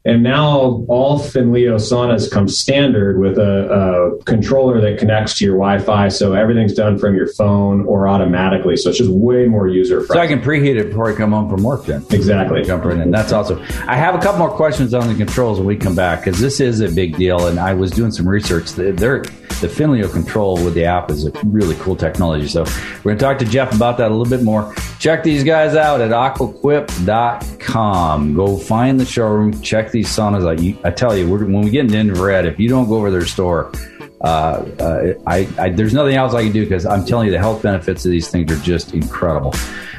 And 0.05 0.23
now 0.23 0.85
all 0.89 1.19
Finnleo 1.19 1.75
saunas 1.75 2.31
come 2.31 2.49
standard 2.49 3.19
with 3.19 3.37
a, 3.37 4.17
a, 4.21 4.25
controller 4.25 4.81
that 4.81 4.99
connects 4.99 5.37
to 5.39 5.45
your 5.45 5.57
Wi-Fi, 5.57 6.09
so 6.09 6.35
everything's 6.35 6.73
done 6.73 6.99
from 6.99 7.15
your 7.15 7.27
phone 7.27 7.85
or 7.85 8.09
automatically. 8.09 8.77
So 8.77 8.91
it's 8.91 8.99
just 8.99 9.11
way 9.11 9.47
more 9.47 9.69
user 9.69 10.01
friendly. 10.01 10.15
So 10.15 10.21
I 10.21 10.27
can 10.27 10.41
preheat 10.41 10.81
it 10.81 10.89
before 10.89 11.13
I 11.13 11.17
come 11.17 11.33
home 11.33 11.51
from 11.51 11.63
work. 11.63 11.85
Then 11.85 12.07
exactly, 12.11 12.63
jump 12.63 12.85
right 12.85 12.97
in. 12.97 13.11
That's 13.11 13.33
awesome. 13.33 13.61
I 13.87 13.97
have 13.97 14.15
a 14.15 14.19
couple 14.19 14.39
more 14.39 14.51
questions 14.51 14.95
on 14.95 15.09
the 15.09 15.15
controls 15.15 15.59
when 15.59 15.67
we 15.67 15.77
come 15.77 15.97
back 15.97 16.25
because 16.25 16.41
this 16.41 16.61
is 16.61 16.81
a 16.81 16.89
big 16.89 17.17
deal, 17.17 17.49
and 17.49 17.59
I 17.59 17.75
was 17.75 17.91
doing 17.91 18.13
some 18.13 18.29
research. 18.29 18.73
They're 18.73 19.25
the 19.61 19.67
Finnleo 19.67 20.11
control 20.13 20.55
with 20.65 20.75
the 20.75 20.85
app 20.85 21.11
is 21.11 21.27
a 21.27 21.33
really 21.45 21.75
cool 21.77 21.97
technology. 21.97 22.47
So 22.47 22.63
we're 22.63 23.03
going 23.03 23.19
to 23.19 23.25
talk 23.25 23.39
to 23.39 23.45
Jeff 23.45 23.75
about 23.75 23.99
that 23.99 24.13
a 24.13 24.15
little 24.15 24.31
bit 24.31 24.45
more. 24.45 24.73
Check 25.01 25.25
these 25.25 25.43
guys 25.43 25.75
out 25.75 26.01
at 26.01 26.11
aquaquip.com. 26.11 28.35
Go 28.35 28.57
find 28.57 29.01
the 29.01 29.05
showroom, 29.05 29.61
check 29.61 29.88
these 29.93 30.09
saunas 30.09 30.79
I 30.85 30.91
tell 30.91 31.17
you, 31.17 31.29
when 31.29 31.63
we 31.63 31.71
get 31.71 31.93
in 31.93 32.15
red, 32.15 32.47
if 32.47 32.59
you 32.59 32.69
don't 32.69 32.89
go 32.89 32.97
over 32.97 33.11
their 33.11 33.27
store, 33.27 33.73
uh, 34.21 34.65
uh, 34.81 35.15
I, 35.27 35.49
I, 35.59 35.71
there's 35.71 35.95
nothing 35.95 36.17
else 36.17 36.35
I 36.35 36.43
can 36.45 36.53
do 36.53 36.65
because 36.65 36.85
I'm 36.87 37.05
telling 37.05 37.27
you 37.27 37.33
the 37.33 37.39
health 37.39 37.63
benefits 37.63 38.05
of 38.05 38.11
these 38.11 38.29
things 38.29 38.51
are 38.51 38.63
just 38.63 38.93
incredible. 38.93 39.51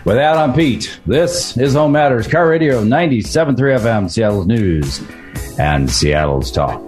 With 0.05 0.15
that, 0.15 0.37
I'm 0.37 0.53
Pete. 0.53 0.99
This 1.05 1.57
is 1.57 1.73
Home 1.73 1.91
Matters 1.91 2.27
KIRO 2.27 2.49
Radio 2.49 2.83
97.3 2.83 3.55
FM, 3.55 4.09
Seattle's 4.09 4.47
News 4.47 5.01
and 5.57 5.89
Seattle's 5.89 6.51
Talk. 6.51 6.81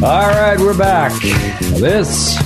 All 0.00 0.28
right, 0.28 0.56
we're 0.60 0.78
back. 0.78 1.10
This 1.20 2.38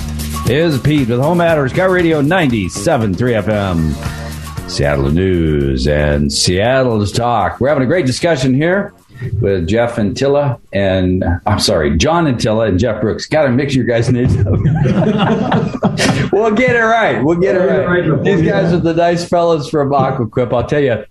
is 0.49 0.81
Pete 0.81 1.07
with 1.07 1.19
Home 1.19 1.37
Matters, 1.37 1.71
KIRO 1.71 1.93
Radio 1.93 2.19
97.3 2.19 3.13
FM, 3.43 4.69
Seattle 4.69 5.11
News 5.11 5.87
and 5.87 6.33
Seattle's 6.33 7.11
Talk. 7.11 7.61
We're 7.61 7.69
having 7.69 7.83
a 7.83 7.85
great 7.85 8.07
discussion 8.07 8.55
here 8.55 8.95
with 9.39 9.67
Jeff 9.67 9.97
Antilla 9.97 10.59
and 10.73 11.23
I'm 11.45 11.59
sorry, 11.59 11.95
John 11.95 12.25
Antilla 12.25 12.69
and 12.69 12.79
Jeff 12.79 12.99
Brooks. 12.99 13.27
Got 13.27 13.43
to 13.43 13.51
mix 13.51 13.75
your 13.75 13.85
guys' 13.85 14.09
names 14.09 14.35
up. 14.35 14.47
we'll 16.31 16.55
get 16.55 16.75
it 16.75 16.79
right. 16.83 17.23
We'll 17.23 17.37
get 17.37 17.55
it 17.55 17.59
right. 17.59 18.23
These 18.23 18.41
guys 18.49 18.73
are 18.73 18.79
the 18.79 18.95
nice 18.95 19.29
fellows 19.29 19.69
from 19.69 19.93
Aqua 19.93 20.27
Quip. 20.27 20.51
I'll 20.51 20.65
tell 20.65 20.81
you, 20.81 21.05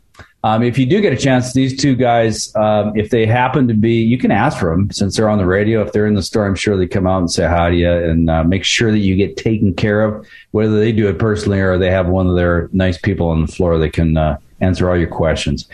um, 0.44 0.62
if 0.62 0.76
you 0.76 0.86
do 0.86 1.00
get 1.00 1.12
a 1.12 1.16
chance, 1.16 1.52
these 1.52 1.76
two 1.76 1.94
guys, 1.94 2.54
um, 2.56 2.96
if 2.96 3.10
they 3.10 3.26
happen 3.26 3.68
to 3.68 3.74
be, 3.74 4.02
you 4.02 4.18
can 4.18 4.32
ask 4.32 4.58
for 4.58 4.70
them 4.70 4.90
since 4.90 5.16
they're 5.16 5.28
on 5.28 5.38
the 5.38 5.46
radio. 5.46 5.82
If 5.82 5.92
they're 5.92 6.06
in 6.06 6.14
the 6.14 6.22
store, 6.22 6.46
I'm 6.46 6.56
sure 6.56 6.76
they 6.76 6.88
come 6.88 7.06
out 7.06 7.18
and 7.18 7.30
say 7.30 7.46
hi 7.46 7.70
to 7.70 7.76
you 7.76 7.90
and 7.90 8.28
uh, 8.28 8.42
make 8.42 8.64
sure 8.64 8.90
that 8.90 8.98
you 8.98 9.14
get 9.14 9.36
taken 9.36 9.72
care 9.72 10.02
of, 10.02 10.26
whether 10.50 10.78
they 10.78 10.90
do 10.90 11.08
it 11.08 11.18
personally 11.18 11.60
or 11.60 11.78
they 11.78 11.90
have 11.90 12.08
one 12.08 12.26
of 12.26 12.34
their 12.34 12.68
nice 12.72 12.98
people 12.98 13.28
on 13.28 13.46
the 13.46 13.52
floor 13.52 13.78
that 13.78 13.92
can 13.92 14.16
uh, 14.16 14.36
answer 14.60 14.90
all 14.90 14.96
your 14.96 15.08
questions. 15.08 15.68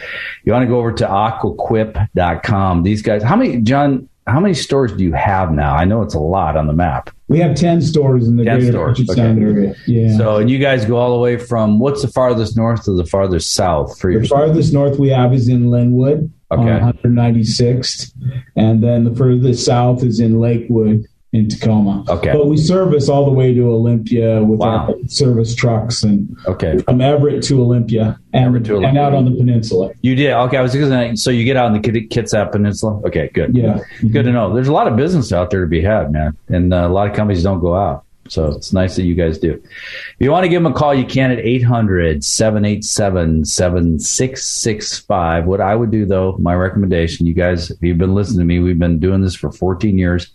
You 0.45 0.53
want 0.53 0.65
to 0.65 0.69
go 0.69 0.79
over 0.79 0.93
to 0.93 1.07
aquaquip.com. 1.07 2.83
These 2.83 3.01
guys, 3.01 3.23
how 3.23 3.37
many, 3.37 3.63
John, 3.63 4.09
how 4.29 4.41
many 4.41 4.55
stores 4.55 4.93
do 4.93 5.03
you 5.03 5.13
have 5.13 5.53
now? 5.53 5.75
I 5.75 5.85
know 5.85 6.03
it's 6.03 6.15
a 6.15 6.21
lot 6.21 6.57
on 6.57 6.67
the 6.67 6.73
map. 6.73 7.11
We 7.29 7.39
have 7.41 7.57
10 7.57 7.83
stores 7.83 8.29
in 8.29 8.37
the 8.37 8.45
10 8.45 8.59
greater 8.59 8.73
stores. 8.73 8.97
Puget 8.99 9.17
Sound 9.17 9.43
area. 9.43 9.75
Yeah. 9.87 10.17
So, 10.17 10.37
and 10.37 10.51
you 10.51 10.59
guys 10.59 10.85
go 10.85 10.97
all 10.97 11.13
the 11.13 11.21
way 11.21 11.37
from 11.37 11.79
what's 11.79 12.03
the 12.03 12.09
farthest 12.09 12.57
north 12.57 12.85
to 12.85 12.93
the 12.93 13.05
farthest 13.05 13.53
south 13.53 13.99
for 13.99 14.11
your 14.11 14.23
The 14.23 14.29
farthest 14.29 14.73
north 14.73 14.99
we 14.99 15.09
have 15.09 15.33
is 15.33 15.49
in 15.49 15.67
Lynnwood 15.67 16.31
okay. 16.51 16.71
Uh, 16.71 16.87
on 16.87 16.93
196th. 16.95 18.13
And 18.57 18.83
then 18.83 19.05
the 19.05 19.15
furthest 19.15 19.65
south 19.65 20.03
is 20.03 20.21
in 20.21 20.41
Lakewood 20.41 21.07
in 21.33 21.49
Tacoma. 21.49 22.05
Okay. 22.09 22.33
But 22.33 22.47
we 22.47 22.57
service 22.57 23.09
all 23.09 23.27
the 23.27 23.31
way 23.31 23.53
to 23.53 23.71
Olympia 23.71 24.43
with 24.43 24.61
wow. 24.61 24.87
our 24.87 24.95
service 25.09 25.55
trucks 25.55 26.03
and 26.03 26.35
okay. 26.47 26.79
from 26.79 27.01
Everett 27.01 27.43
to 27.45 27.61
Olympia 27.61 28.19
and, 28.33 28.47
Everett 28.47 28.65
to 28.65 28.73
Olympia. 28.73 28.89
and 28.89 28.99
out 28.99 29.15
on 29.15 29.27
the 29.27 29.33
peninsula. 29.33 29.93
You 30.01 30.15
did. 30.15 30.33
Okay. 30.33 30.57
I 30.57 30.63
was 30.63 30.75
going 30.75 31.17
so 31.17 31.31
you 31.31 31.45
get 31.45 31.57
out 31.57 31.67
on 31.67 31.75
the 31.75 31.81
Kitsap 31.81 32.53
Peninsula. 32.53 33.01
Okay. 33.05 33.29
Good. 33.29 33.55
Yeah. 33.55 33.81
Good 34.11 34.25
to 34.25 34.33
know. 34.33 34.55
There's 34.55 34.69
a 34.69 34.73
lot 34.73 34.89
of 34.89 34.97
business 34.97 35.33
out 35.33 35.51
there 35.51 35.61
to 35.61 35.67
be 35.67 35.83
had, 35.83 36.13
man. 36.13 36.37
And 36.49 36.73
uh, 36.73 36.87
a 36.87 36.89
lot 36.89 37.09
of 37.09 37.15
companies 37.15 37.43
don't 37.43 37.61
go 37.61 37.77
out. 37.77 38.05
So 38.29 38.49
it's 38.49 38.75
nice 38.75 38.97
that 38.97 39.05
you 39.05 39.15
guys 39.15 39.39
do. 39.39 39.53
If 39.53 40.17
you 40.19 40.31
want 40.31 40.45
to 40.45 40.51
give 40.51 40.63
them 40.63 40.71
a 40.71 40.75
call, 40.75 40.95
you 40.95 41.07
can 41.07 41.31
at 41.31 41.39
800 41.39 42.23
787 42.23 43.45
7665. 43.45 45.47
What 45.47 45.63
I 45.63 45.75
would 45.75 45.91
do, 45.91 46.05
though, 46.05 46.37
my 46.39 46.55
recommendation, 46.55 47.27
you 47.27 47.33
guys, 47.33 47.71
if 47.71 47.79
you've 47.81 47.97
been 47.97 48.15
listening 48.15 48.41
to 48.41 48.45
me, 48.45 48.61
we've 48.61 48.79
been 48.79 48.99
doing 48.99 49.23
this 49.23 49.35
for 49.35 49.51
14 49.51 49.97
years 49.97 50.31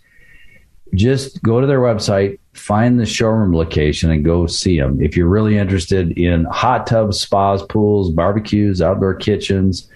just 0.94 1.42
go 1.42 1.60
to 1.60 1.66
their 1.66 1.80
website, 1.80 2.38
find 2.52 2.98
the 2.98 3.06
showroom 3.06 3.54
location 3.54 4.10
and 4.10 4.24
go 4.24 4.46
see 4.46 4.78
them. 4.78 5.00
If 5.02 5.16
you're 5.16 5.28
really 5.28 5.56
interested 5.56 6.18
in 6.18 6.44
hot 6.44 6.86
tubs, 6.86 7.20
spas, 7.20 7.62
pools, 7.62 8.10
barbecues, 8.10 8.80
outdoor 8.80 9.14
kitchens, 9.14 9.88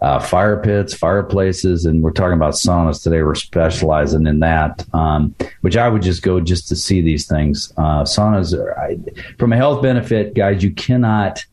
uh, 0.00 0.18
fire 0.18 0.56
pits, 0.62 0.94
fireplaces, 0.94 1.84
and 1.84 2.02
we're 2.02 2.12
talking 2.12 2.34
about 2.34 2.54
saunas 2.54 3.02
today. 3.02 3.22
We're 3.22 3.34
specializing 3.34 4.26
in 4.26 4.40
that, 4.40 4.86
um, 4.94 5.34
which 5.60 5.76
I 5.76 5.88
would 5.88 6.02
just 6.02 6.22
go 6.22 6.40
just 6.40 6.68
to 6.68 6.76
see 6.76 7.02
these 7.02 7.26
things. 7.26 7.72
Uh, 7.76 8.04
saunas, 8.04 8.56
are, 8.58 8.78
I, 8.78 8.96
from 9.38 9.52
a 9.52 9.56
health 9.56 9.82
benefit, 9.82 10.34
guys, 10.34 10.62
you 10.62 10.72
cannot 10.72 11.44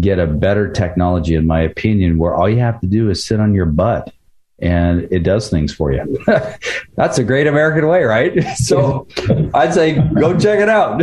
get 0.00 0.18
a 0.18 0.26
better 0.26 0.72
technology, 0.72 1.34
in 1.34 1.46
my 1.46 1.60
opinion, 1.60 2.16
where 2.16 2.34
all 2.34 2.48
you 2.48 2.58
have 2.58 2.80
to 2.80 2.86
do 2.86 3.10
is 3.10 3.24
sit 3.24 3.38
on 3.38 3.54
your 3.54 3.66
butt 3.66 4.12
and 4.60 5.08
it 5.10 5.20
does 5.20 5.50
things 5.50 5.74
for 5.74 5.92
you. 5.92 6.24
That's 6.96 7.18
a 7.18 7.24
great 7.24 7.46
American 7.46 7.86
way, 7.88 8.04
right? 8.04 8.32
So 8.56 9.06
I'd 9.52 9.74
say 9.74 9.98
go 9.98 10.38
check 10.38 10.60
it 10.60 10.68
out. 10.68 11.02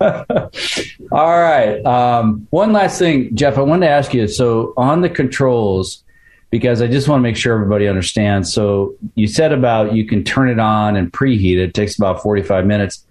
All 1.12 1.40
right. 1.40 1.84
Um, 1.84 2.46
one 2.50 2.72
last 2.72 2.98
thing, 2.98 3.34
Jeff, 3.34 3.58
I 3.58 3.62
wanted 3.62 3.86
to 3.86 3.92
ask 3.92 4.14
you. 4.14 4.28
So 4.28 4.74
on 4.76 5.00
the 5.00 5.08
controls, 5.08 6.04
because 6.50 6.82
I 6.82 6.88
just 6.88 7.08
want 7.08 7.20
to 7.20 7.22
make 7.22 7.36
sure 7.36 7.54
everybody 7.54 7.88
understands. 7.88 8.52
So 8.52 8.94
you 9.14 9.26
said 9.26 9.52
about 9.52 9.94
you 9.94 10.06
can 10.06 10.24
turn 10.24 10.48
it 10.48 10.58
on 10.58 10.96
and 10.96 11.12
preheat 11.12 11.54
it. 11.54 11.68
It 11.70 11.74
takes 11.74 11.96
about 11.96 12.22
45 12.22 12.66
minutes. 12.66 13.04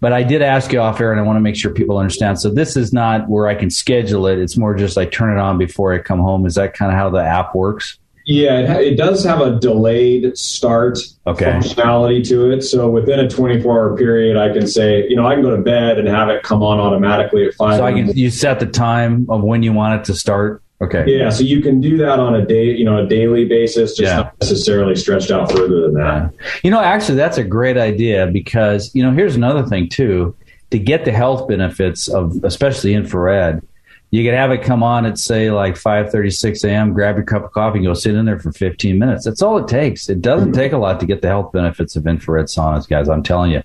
But 0.00 0.12
I 0.12 0.22
did 0.22 0.42
ask 0.42 0.72
you 0.72 0.80
off 0.80 1.00
air, 1.00 1.10
and 1.10 1.20
I 1.20 1.24
want 1.24 1.36
to 1.36 1.40
make 1.40 1.56
sure 1.56 1.72
people 1.72 1.98
understand. 1.98 2.40
So 2.40 2.50
this 2.50 2.76
is 2.76 2.92
not 2.92 3.28
where 3.28 3.48
I 3.48 3.54
can 3.54 3.68
schedule 3.68 4.26
it. 4.26 4.38
It's 4.38 4.56
more 4.56 4.74
just 4.74 4.96
I 4.96 5.06
turn 5.06 5.36
it 5.36 5.40
on 5.40 5.58
before 5.58 5.92
I 5.92 5.98
come 5.98 6.20
home. 6.20 6.46
Is 6.46 6.54
that 6.54 6.74
kind 6.74 6.92
of 6.92 6.96
how 6.96 7.10
the 7.10 7.22
app 7.22 7.54
works? 7.54 7.98
Yeah, 8.28 8.58
it, 8.58 8.92
it 8.92 8.96
does 8.96 9.24
have 9.24 9.40
a 9.40 9.58
delayed 9.58 10.36
start 10.36 10.98
okay. 11.26 11.46
functionality 11.46 12.22
to 12.28 12.50
it. 12.50 12.60
So 12.60 12.90
within 12.90 13.18
a 13.20 13.28
24 13.28 13.72
hour 13.72 13.96
period, 13.96 14.36
I 14.36 14.52
can 14.52 14.66
say, 14.66 15.08
you 15.08 15.16
know, 15.16 15.26
I 15.26 15.32
can 15.32 15.42
go 15.42 15.56
to 15.56 15.62
bed 15.62 15.98
and 15.98 16.06
have 16.08 16.28
it 16.28 16.42
come 16.42 16.62
on 16.62 16.78
automatically 16.78 17.46
at 17.46 17.54
five. 17.54 17.78
So 17.78 17.86
I 17.86 17.92
can 17.94 18.14
you 18.14 18.28
set 18.28 18.60
the 18.60 18.66
time 18.66 19.24
of 19.30 19.42
when 19.42 19.62
you 19.62 19.72
want 19.72 19.98
it 19.98 20.04
to 20.04 20.14
start. 20.14 20.62
Okay. 20.82 21.04
Yeah, 21.06 21.30
so 21.30 21.42
you 21.42 21.62
can 21.62 21.80
do 21.80 21.96
that 21.96 22.20
on 22.20 22.34
a 22.34 22.44
day, 22.44 22.66
you 22.66 22.84
know, 22.84 23.02
a 23.02 23.08
daily 23.08 23.46
basis, 23.46 23.96
just 23.96 24.10
yeah. 24.12 24.16
not 24.16 24.40
necessarily 24.42 24.94
stretched 24.94 25.30
out 25.30 25.50
further 25.50 25.80
than 25.80 25.94
that. 25.94 26.32
You 26.62 26.70
know, 26.70 26.80
actually, 26.80 27.16
that's 27.16 27.38
a 27.38 27.44
great 27.44 27.78
idea 27.78 28.26
because 28.26 28.94
you 28.94 29.02
know, 29.02 29.10
here's 29.10 29.36
another 29.36 29.64
thing 29.64 29.88
too. 29.88 30.36
To 30.70 30.78
get 30.78 31.06
the 31.06 31.12
health 31.12 31.48
benefits 31.48 32.08
of 32.08 32.44
especially 32.44 32.92
infrared, 32.92 33.66
you 34.10 34.24
could 34.24 34.34
have 34.34 34.50
it 34.50 34.62
come 34.62 34.82
on 34.82 35.04
at 35.04 35.18
say 35.18 35.50
like 35.50 35.74
5:36 35.74 36.64
a.m. 36.64 36.92
Grab 36.94 37.16
your 37.16 37.24
cup 37.24 37.44
of 37.44 37.52
coffee 37.52 37.78
and 37.78 37.86
go 37.86 37.94
sit 37.94 38.14
in 38.14 38.24
there 38.24 38.38
for 38.38 38.52
15 38.52 38.98
minutes. 38.98 39.24
That's 39.24 39.42
all 39.42 39.58
it 39.58 39.68
takes. 39.68 40.08
It 40.08 40.22
doesn't 40.22 40.52
take 40.52 40.72
a 40.72 40.78
lot 40.78 41.00
to 41.00 41.06
get 41.06 41.22
the 41.22 41.28
health 41.28 41.52
benefits 41.52 41.96
of 41.96 42.06
infrared 42.06 42.46
saunas, 42.46 42.88
guys. 42.88 43.08
I'm 43.08 43.22
telling 43.22 43.50
you, 43.50 43.62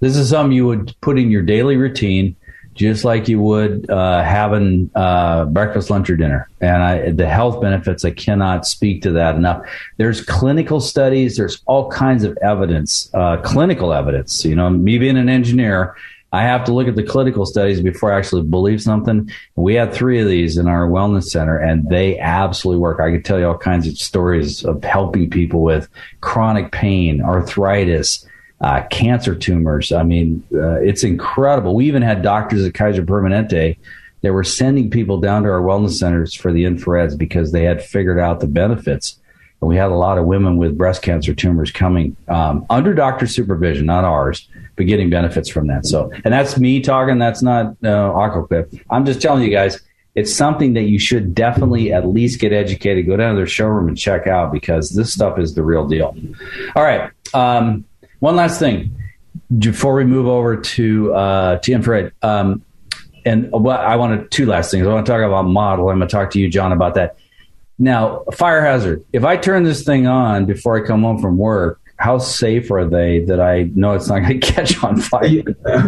this 0.00 0.16
is 0.16 0.28
something 0.28 0.52
you 0.52 0.66
would 0.66 0.94
put 1.00 1.18
in 1.18 1.30
your 1.30 1.42
daily 1.42 1.76
routine 1.76 2.36
just 2.76 3.04
like 3.04 3.26
you 3.26 3.40
would 3.40 3.90
uh, 3.90 4.22
having 4.22 4.90
uh, 4.94 5.46
breakfast, 5.46 5.88
lunch, 5.88 6.10
or 6.10 6.16
dinner. 6.16 6.48
And 6.60 6.82
I, 6.82 7.10
the 7.10 7.26
health 7.26 7.60
benefits, 7.60 8.04
I 8.04 8.10
cannot 8.10 8.66
speak 8.66 9.02
to 9.02 9.12
that 9.12 9.34
enough. 9.34 9.66
There's 9.96 10.20
clinical 10.20 10.80
studies. 10.80 11.38
There's 11.38 11.62
all 11.64 11.90
kinds 11.90 12.22
of 12.22 12.36
evidence, 12.42 13.10
uh, 13.14 13.38
clinical 13.38 13.94
evidence. 13.94 14.44
You 14.44 14.54
know, 14.54 14.68
me 14.68 14.98
being 14.98 15.16
an 15.16 15.30
engineer, 15.30 15.96
I 16.36 16.42
have 16.42 16.64
to 16.64 16.74
look 16.74 16.86
at 16.86 16.96
the 16.96 17.02
clinical 17.02 17.46
studies 17.46 17.80
before 17.80 18.12
I 18.12 18.18
actually 18.18 18.42
believe 18.42 18.82
something. 18.82 19.30
We 19.54 19.74
had 19.74 19.94
three 19.94 20.20
of 20.20 20.28
these 20.28 20.58
in 20.58 20.68
our 20.68 20.86
wellness 20.86 21.24
center, 21.24 21.56
and 21.56 21.88
they 21.88 22.18
absolutely 22.18 22.80
work. 22.80 23.00
I 23.00 23.10
could 23.10 23.24
tell 23.24 23.38
you 23.38 23.46
all 23.46 23.56
kinds 23.56 23.88
of 23.88 23.96
stories 23.96 24.62
of 24.62 24.84
helping 24.84 25.30
people 25.30 25.62
with 25.62 25.88
chronic 26.20 26.72
pain, 26.72 27.22
arthritis, 27.22 28.26
uh, 28.60 28.82
cancer 28.90 29.34
tumors. 29.34 29.92
I 29.92 30.02
mean, 30.02 30.44
uh, 30.52 30.78
it's 30.80 31.04
incredible. 31.04 31.74
We 31.74 31.86
even 31.86 32.02
had 32.02 32.20
doctors 32.20 32.66
at 32.66 32.74
Kaiser 32.74 33.02
Permanente 33.02 33.78
that 34.20 34.34
were 34.34 34.44
sending 34.44 34.90
people 34.90 35.18
down 35.18 35.42
to 35.44 35.48
our 35.48 35.62
wellness 35.62 35.92
centers 35.92 36.34
for 36.34 36.52
the 36.52 36.64
infrareds 36.64 37.16
because 37.16 37.52
they 37.52 37.64
had 37.64 37.82
figured 37.82 38.18
out 38.18 38.40
the 38.40 38.46
benefits. 38.46 39.18
And 39.60 39.68
we 39.68 39.76
had 39.76 39.90
a 39.90 39.94
lot 39.94 40.18
of 40.18 40.26
women 40.26 40.56
with 40.56 40.76
breast 40.76 41.02
cancer 41.02 41.34
tumors 41.34 41.70
coming 41.70 42.16
um, 42.28 42.66
under 42.68 42.94
doctor 42.94 43.26
supervision, 43.26 43.86
not 43.86 44.04
ours, 44.04 44.48
but 44.76 44.86
getting 44.86 45.08
benefits 45.08 45.48
from 45.48 45.66
that. 45.68 45.86
So, 45.86 46.12
and 46.24 46.32
that's 46.32 46.58
me 46.58 46.80
talking. 46.80 47.18
That's 47.18 47.42
not 47.42 47.76
uh, 47.82 48.12
Aqua 48.12 48.46
Quip. 48.46 48.72
I'm 48.90 49.06
just 49.06 49.22
telling 49.22 49.42
you 49.42 49.50
guys, 49.50 49.80
it's 50.14 50.34
something 50.34 50.74
that 50.74 50.84
you 50.84 50.98
should 50.98 51.34
definitely 51.34 51.92
at 51.92 52.06
least 52.06 52.40
get 52.40 52.52
educated. 52.52 53.06
Go 53.06 53.16
down 53.16 53.34
to 53.34 53.36
their 53.36 53.46
showroom 53.46 53.88
and 53.88 53.96
check 53.96 54.26
out 54.26 54.52
because 54.52 54.90
this 54.90 55.12
stuff 55.12 55.38
is 55.38 55.54
the 55.54 55.62
real 55.62 55.86
deal. 55.86 56.16
All 56.74 56.82
right. 56.82 57.10
Um, 57.34 57.84
one 58.20 58.36
last 58.36 58.58
thing 58.58 58.96
before 59.58 59.94
we 59.94 60.04
move 60.04 60.26
over 60.26 60.56
to 60.56 61.14
uh, 61.14 61.58
to 61.58 61.72
infrared. 61.72 62.12
Um, 62.22 62.62
and 63.26 63.50
what 63.50 63.80
I 63.80 63.96
wanted 63.96 64.30
two 64.30 64.46
last 64.46 64.70
things. 64.70 64.86
I 64.86 64.92
want 64.92 65.04
to 65.04 65.12
talk 65.12 65.20
about 65.20 65.42
model. 65.42 65.90
I'm 65.90 65.98
going 65.98 66.08
to 66.08 66.12
talk 66.12 66.30
to 66.30 66.38
you, 66.38 66.48
John, 66.48 66.72
about 66.72 66.94
that. 66.94 67.16
Now, 67.78 68.24
fire 68.32 68.64
hazard. 68.64 69.04
If 69.12 69.24
I 69.24 69.36
turn 69.36 69.64
this 69.64 69.84
thing 69.84 70.06
on 70.06 70.46
before 70.46 70.82
I 70.82 70.86
come 70.86 71.02
home 71.02 71.18
from 71.18 71.36
work, 71.36 71.80
how 71.98 72.18
safe 72.18 72.70
are 72.70 72.86
they 72.86 73.20
that 73.20 73.40
I 73.40 73.70
know 73.74 73.92
it's 73.92 74.08
not 74.08 74.20
going 74.20 74.40
to 74.40 74.52
catch 74.52 74.82
on 74.84 75.00
fire? 75.00 75.42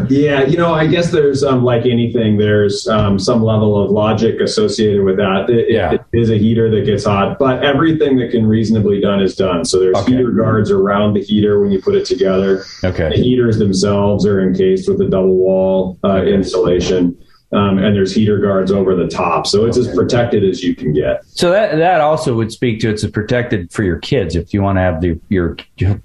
Yeah, 0.09 0.45
you 0.45 0.57
know, 0.57 0.73
I 0.73 0.87
guess 0.87 1.11
there's 1.11 1.45
um, 1.45 1.65
like 1.65 1.85
anything, 1.85 2.39
there's 2.39 2.89
um, 2.89 3.19
some 3.19 3.43
level 3.43 3.83
of 3.83 3.91
logic 3.91 4.41
associated 4.41 5.05
with 5.05 5.17
that. 5.17 5.51
It, 5.51 5.71
yeah. 5.71 5.93
it 5.93 6.05
is 6.13 6.31
a 6.31 6.39
heater 6.39 6.71
that 6.71 6.87
gets 6.87 7.05
hot, 7.05 7.39
but 7.39 7.63
everything 7.63 8.17
that 8.19 8.31
can 8.31 8.47
reasonably 8.47 9.01
done 9.01 9.21
is 9.21 9.37
done. 9.37 9.65
So 9.65 9.79
there's 9.79 9.97
okay. 9.99 10.13
heater 10.13 10.31
guards 10.31 10.71
around 10.71 11.15
the 11.15 11.23
heater 11.23 11.61
when 11.61 11.71
you 11.71 11.81
put 11.81 11.95
it 11.95 12.07
together. 12.07 12.65
Okay. 12.85 13.11
The 13.11 13.17
heaters 13.17 13.59
themselves 13.59 14.25
are 14.25 14.41
encased 14.41 14.89
with 14.89 15.01
a 15.01 15.09
double 15.09 15.37
wall 15.37 15.99
uh, 16.05 16.23
insulation 16.23 17.19
um, 17.53 17.79
and 17.79 17.97
there's 17.97 18.15
heater 18.15 18.39
guards 18.39 18.71
over 18.71 18.95
the 18.95 19.09
top, 19.09 19.47
so 19.47 19.65
it's 19.65 19.79
as 19.79 19.93
protected 19.95 20.45
as 20.45 20.63
you 20.63 20.75
can 20.75 20.93
get. 20.93 21.25
So 21.25 21.51
that 21.51 21.77
that 21.77 22.01
also 22.01 22.35
would 22.35 22.53
speak 22.53 22.81
to 22.81 22.91
it's 22.91 23.07
protected 23.07 23.73
for 23.73 23.83
your 23.83 23.99
kids 23.99 24.37
if 24.37 24.53
you 24.53 24.63
want 24.63 24.77
to 24.77 24.83
have 24.83 25.01
the, 25.01 25.19
your 25.29 25.57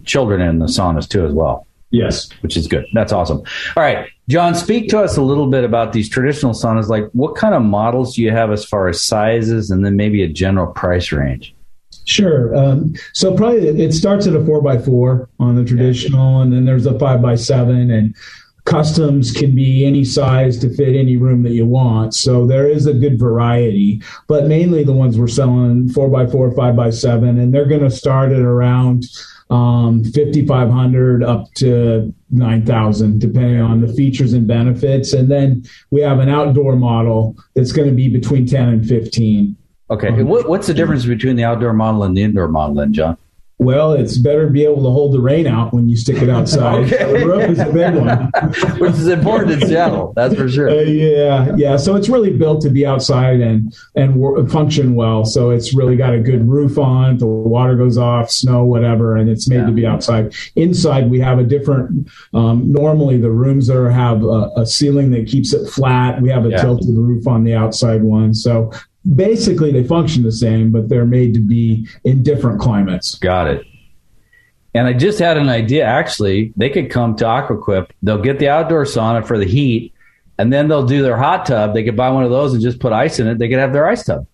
children 0.06 0.42
in 0.42 0.60
the 0.60 0.68
saunas 0.68 1.08
too 1.08 1.26
as 1.26 1.34
well. 1.34 1.68
Yes, 1.92 2.30
which 2.42 2.58
is 2.58 2.68
good. 2.68 2.88
That's 2.94 3.12
awesome. 3.12 3.44
All 3.78 3.84
right, 3.84 4.10
John, 4.28 4.56
speak 4.56 4.90
to 4.90 5.00
us 5.00 5.16
a 5.16 5.22
little 5.22 5.48
bit 5.48 5.64
about 5.64 5.94
these 5.94 6.10
traditional 6.10 6.54
saunas. 6.54 6.88
Like, 6.88 7.08
what 7.12 7.36
kind 7.36 7.54
of 7.54 7.62
models 7.62 8.16
do 8.16 8.24
you 8.24 8.32
have 8.32 8.52
as 8.52 8.66
far 8.66 8.88
as 8.88 9.00
sizes, 9.04 9.70
and 9.70 9.86
then 9.86 9.96
maybe 9.96 10.24
a 10.24 10.28
general 10.28 10.68
price 10.74 11.12
range? 11.12 11.54
Sure. 12.06 12.56
Um, 12.56 12.96
so 13.14 13.36
probably 13.36 13.68
it 13.68 13.94
starts 13.94 14.28
at 14.28 14.36
a 14.36 14.44
four 14.44 14.62
by 14.62 14.78
four 14.78 15.30
on 15.40 15.56
the 15.56 15.64
traditional, 15.64 16.42
and 16.42 16.52
then 16.52 16.66
there's 16.66 16.86
a 16.86 16.98
five 16.98 17.22
by 17.22 17.36
seven, 17.36 17.92
and 17.92 18.16
customs 18.66 19.32
can 19.32 19.54
be 19.54 19.86
any 19.86 20.04
size 20.04 20.58
to 20.60 20.74
fit 20.74 20.96
any 20.96 21.18
room 21.18 21.44
that 21.44 21.52
you 21.52 21.66
want. 21.66 22.14
So 22.16 22.46
there 22.46 22.68
is 22.68 22.86
a 22.86 22.94
good 22.94 23.20
variety, 23.20 24.02
but 24.28 24.48
mainly 24.48 24.84
the 24.84 24.94
ones 24.94 25.18
we're 25.18 25.28
selling 25.28 25.90
four 25.90 26.10
by 26.10 26.28
four, 26.28 26.52
five 26.52 26.76
by 26.76 26.90
seven, 26.90 27.40
and 27.40 27.54
they're 27.54 27.68
going 27.68 27.82
to 27.82 27.92
start 27.92 28.32
at 28.32 28.40
around 28.40 29.06
um, 29.50 30.04
5,500 30.04 31.24
up 31.24 31.54
to 31.56 32.14
9,000, 32.32 33.20
depending 33.20 33.62
on 33.62 33.82
the 33.82 33.94
features 33.94 34.34
and 34.34 34.48
benefits. 34.48 35.14
And 35.14 35.30
then 35.30 35.64
we 35.92 36.02
have 36.02 36.20
an 36.20 36.30
outdoor 36.30 36.76
model 36.76 37.36
that's 37.54 37.72
going 37.72 37.88
to 37.88 37.94
be 37.94 38.10
between 38.10 38.48
10 38.48 38.70
and 38.70 38.88
15. 38.88 39.56
Okay. 39.90 40.08
Um, 40.08 40.26
what, 40.26 40.48
what's 40.48 40.68
the 40.68 40.74
difference 40.74 41.06
between 41.06 41.36
the 41.36 41.44
outdoor 41.44 41.74
model 41.74 42.04
and 42.04 42.18
the 42.18 42.24
indoor 42.24 42.48
model, 42.48 42.76
then, 42.76 42.94
John? 42.94 43.18
Well, 43.64 43.94
it's 43.94 44.18
better 44.18 44.46
to 44.46 44.52
be 44.52 44.64
able 44.64 44.84
to 44.84 44.90
hold 44.90 45.14
the 45.14 45.20
rain 45.20 45.48
out 45.48 45.74
when 45.74 45.90
you 45.90 45.98
stick 45.98 46.22
it 46.22 46.30
outside. 46.30 46.84
okay. 46.94 47.20
The 47.20 47.26
roof 47.26 47.50
is 47.50 47.60
a 47.60 47.72
big 47.72 47.96
one, 47.96 48.32
which 48.80 48.94
is 48.94 49.08
important 49.08 49.52
in 49.52 49.68
Seattle. 49.68 50.14
That's 50.16 50.36
for 50.36 50.50
sure. 50.50 50.70
Uh, 50.70 50.82
yeah, 50.82 51.56
yeah. 51.56 51.78
So 51.78 51.96
it's 51.96 52.10
really 52.10 52.32
built 52.32 52.62
to 52.62 52.70
be 52.70 52.86
outside 52.86 53.40
and 53.40 53.76
and 53.96 54.52
function 54.52 54.96
well. 54.96 55.26
So 55.26 55.50
it's 55.52 55.74
really 55.74 55.96
got 55.96 56.14
a 56.14 56.20
good 56.20 56.48
roof 56.48 56.78
on. 56.78 57.18
The 57.18 57.28
water 57.28 57.76
goes 57.76 57.98
off, 57.98 58.30
snow, 58.30 58.66
whatever, 58.66 59.16
and 59.16 59.30
it's 59.30 59.48
made 59.48 59.58
yeah. 59.58 59.66
to 59.66 59.72
be 59.72 59.86
outside. 59.86 60.34
Inside, 60.56 61.10
we 61.10 61.20
have 61.20 61.40
a 61.40 61.44
different. 61.44 62.10
Um, 62.34 62.72
normally, 62.72 63.18
the 63.18 63.32
rooms 63.32 63.70
are 63.70 63.90
have 63.90 64.24
a, 64.24 64.50
a, 64.58 64.66
ceiling 64.66 65.12
that 65.12 65.28
keeps 65.28 65.54
it 65.54 65.70
flat. 65.70 66.22
We 66.22 66.30
have 66.30 66.46
a 66.46 66.50
yeah. 66.50 66.62
tilted 66.62 66.96
roof 66.96 67.28
on 67.28 67.44
the 67.44 67.54
outside 67.54 68.02
one. 68.04 68.34
So 68.34 68.72
basically 69.16 69.72
they 69.72 69.84
function 69.84 70.24
the 70.24 70.32
same, 70.32 70.72
but 70.72 70.90
they're 70.90 71.06
made 71.06 71.34
to 71.34 71.40
be 71.40 71.88
in 72.04 72.24
different 72.24 72.60
climates. 72.60 73.16
Got 73.16 73.48
it. 73.48 73.66
And 74.76 74.88
I 74.88 74.94
just 74.94 75.20
had 75.20 75.38
an 75.38 75.50
idea. 75.50 75.86
Actually, 75.86 76.52
they 76.58 76.70
could 76.70 76.90
come 76.90 77.16
to 77.18 77.26
Aqua 77.26 77.58
Quip. 77.58 77.94
They'll 78.02 78.22
get 78.22 78.40
the 78.40 78.50
outdoor 78.50 78.86
sauna 78.86 79.26
for 79.26 79.38
the 79.38 79.46
heat, 79.46 79.94
and 80.40 80.52
then 80.52 80.68
they'll 80.68 80.86
do 80.86 81.04
their 81.04 81.18
hot 81.18 81.46
tub. 81.46 81.74
They 81.74 81.84
could 81.84 81.96
buy 81.96 82.10
one 82.10 82.24
of 82.24 82.32
those 82.32 82.54
and 82.54 82.62
just 82.62 82.80
put 82.80 82.92
ice 82.92 83.20
in 83.20 83.28
it. 83.28 83.38
They 83.38 83.50
could 83.50 83.60
have 83.60 83.74
their 83.74 83.88
ice 83.88 84.04
tub. 84.04 84.26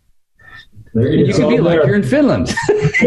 There 0.93 1.11
you, 1.11 1.33
could 1.33 1.49
be 1.49 1.55
there. 1.57 1.61
like 1.61 1.85
you're 1.85 1.95
in 1.95 2.03
Finland. 2.03 2.47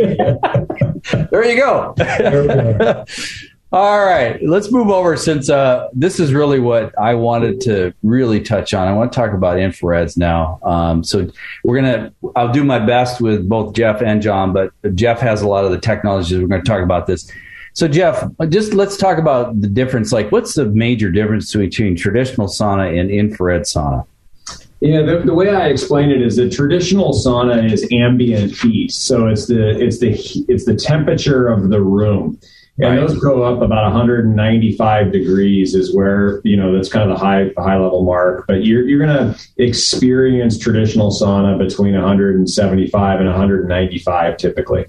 there 1.30 1.44
you 1.44 1.56
go. 1.56 1.94
There 1.96 3.04
all 3.72 4.04
right, 4.04 4.42
let's 4.42 4.70
move 4.70 4.90
over 4.90 5.16
since 5.16 5.48
uh, 5.48 5.88
this 5.94 6.20
is 6.20 6.34
really 6.34 6.60
what 6.60 6.96
I 6.98 7.14
wanted 7.14 7.60
to 7.62 7.94
really 8.02 8.40
touch 8.40 8.74
on. 8.74 8.86
I 8.86 8.92
want 8.92 9.12
to 9.12 9.16
talk 9.16 9.32
about 9.32 9.56
infrareds 9.56 10.16
now. 10.16 10.60
Um, 10.62 11.02
so 11.02 11.30
we're 11.64 11.76
gonna, 11.76 12.12
I'll 12.36 12.52
do 12.52 12.64
my 12.64 12.78
best 12.78 13.22
with 13.22 13.48
both 13.48 13.74
Jeff 13.74 14.02
and 14.02 14.20
John, 14.20 14.52
but 14.52 14.72
Jeff 14.94 15.20
has 15.20 15.40
a 15.40 15.48
lot 15.48 15.64
of 15.64 15.70
the 15.70 15.78
technologies. 15.78 16.38
We're 16.38 16.48
going 16.48 16.62
to 16.62 16.68
talk 16.68 16.82
about 16.82 17.06
this. 17.06 17.30
So, 17.74 17.88
Jeff, 17.88 18.22
just 18.50 18.74
let's 18.74 18.98
talk 18.98 19.16
about 19.16 19.58
the 19.62 19.68
difference. 19.68 20.12
Like, 20.12 20.30
what's 20.30 20.54
the 20.54 20.66
major 20.66 21.10
difference 21.10 21.54
between 21.54 21.96
traditional 21.96 22.48
sauna 22.48 23.00
and 23.00 23.10
infrared 23.10 23.62
sauna? 23.62 24.06
Yeah, 24.80 25.02
the, 25.02 25.22
the, 25.24 25.32
way 25.32 25.48
I 25.48 25.68
explain 25.68 26.10
it 26.10 26.20
is 26.20 26.36
that 26.36 26.52
traditional 26.52 27.12
sauna 27.12 27.72
is 27.72 27.86
ambient 27.92 28.52
heat, 28.52 28.90
so 28.90 29.28
it's 29.28 29.46
the 29.46 29.80
it's 29.80 30.00
the 30.00 30.10
it's 30.48 30.64
the 30.64 30.74
temperature 30.74 31.46
of 31.46 31.70
the 31.70 31.80
room, 31.80 32.38
and 32.82 32.98
those 32.98 33.18
go 33.18 33.42
up 33.42 33.62
about 33.62 33.84
195 33.84 35.12
degrees 35.12 35.74
is 35.74 35.94
where 35.94 36.40
you 36.44 36.56
know 36.56 36.74
that's 36.74 36.88
kind 36.88 37.08
of 37.10 37.16
the 37.16 37.24
high 37.24 37.50
high 37.58 37.78
level 37.78 38.04
mark. 38.04 38.46
But 38.46 38.64
you're 38.64 38.86
you're 38.86 39.04
going 39.04 39.16
to 39.16 39.40
experience 39.58 40.58
traditional 40.58 41.10
sauna 41.10 41.58
between 41.58 41.94
175 41.94 43.20
and 43.20 43.28
195 43.28 44.36
typically. 44.36 44.86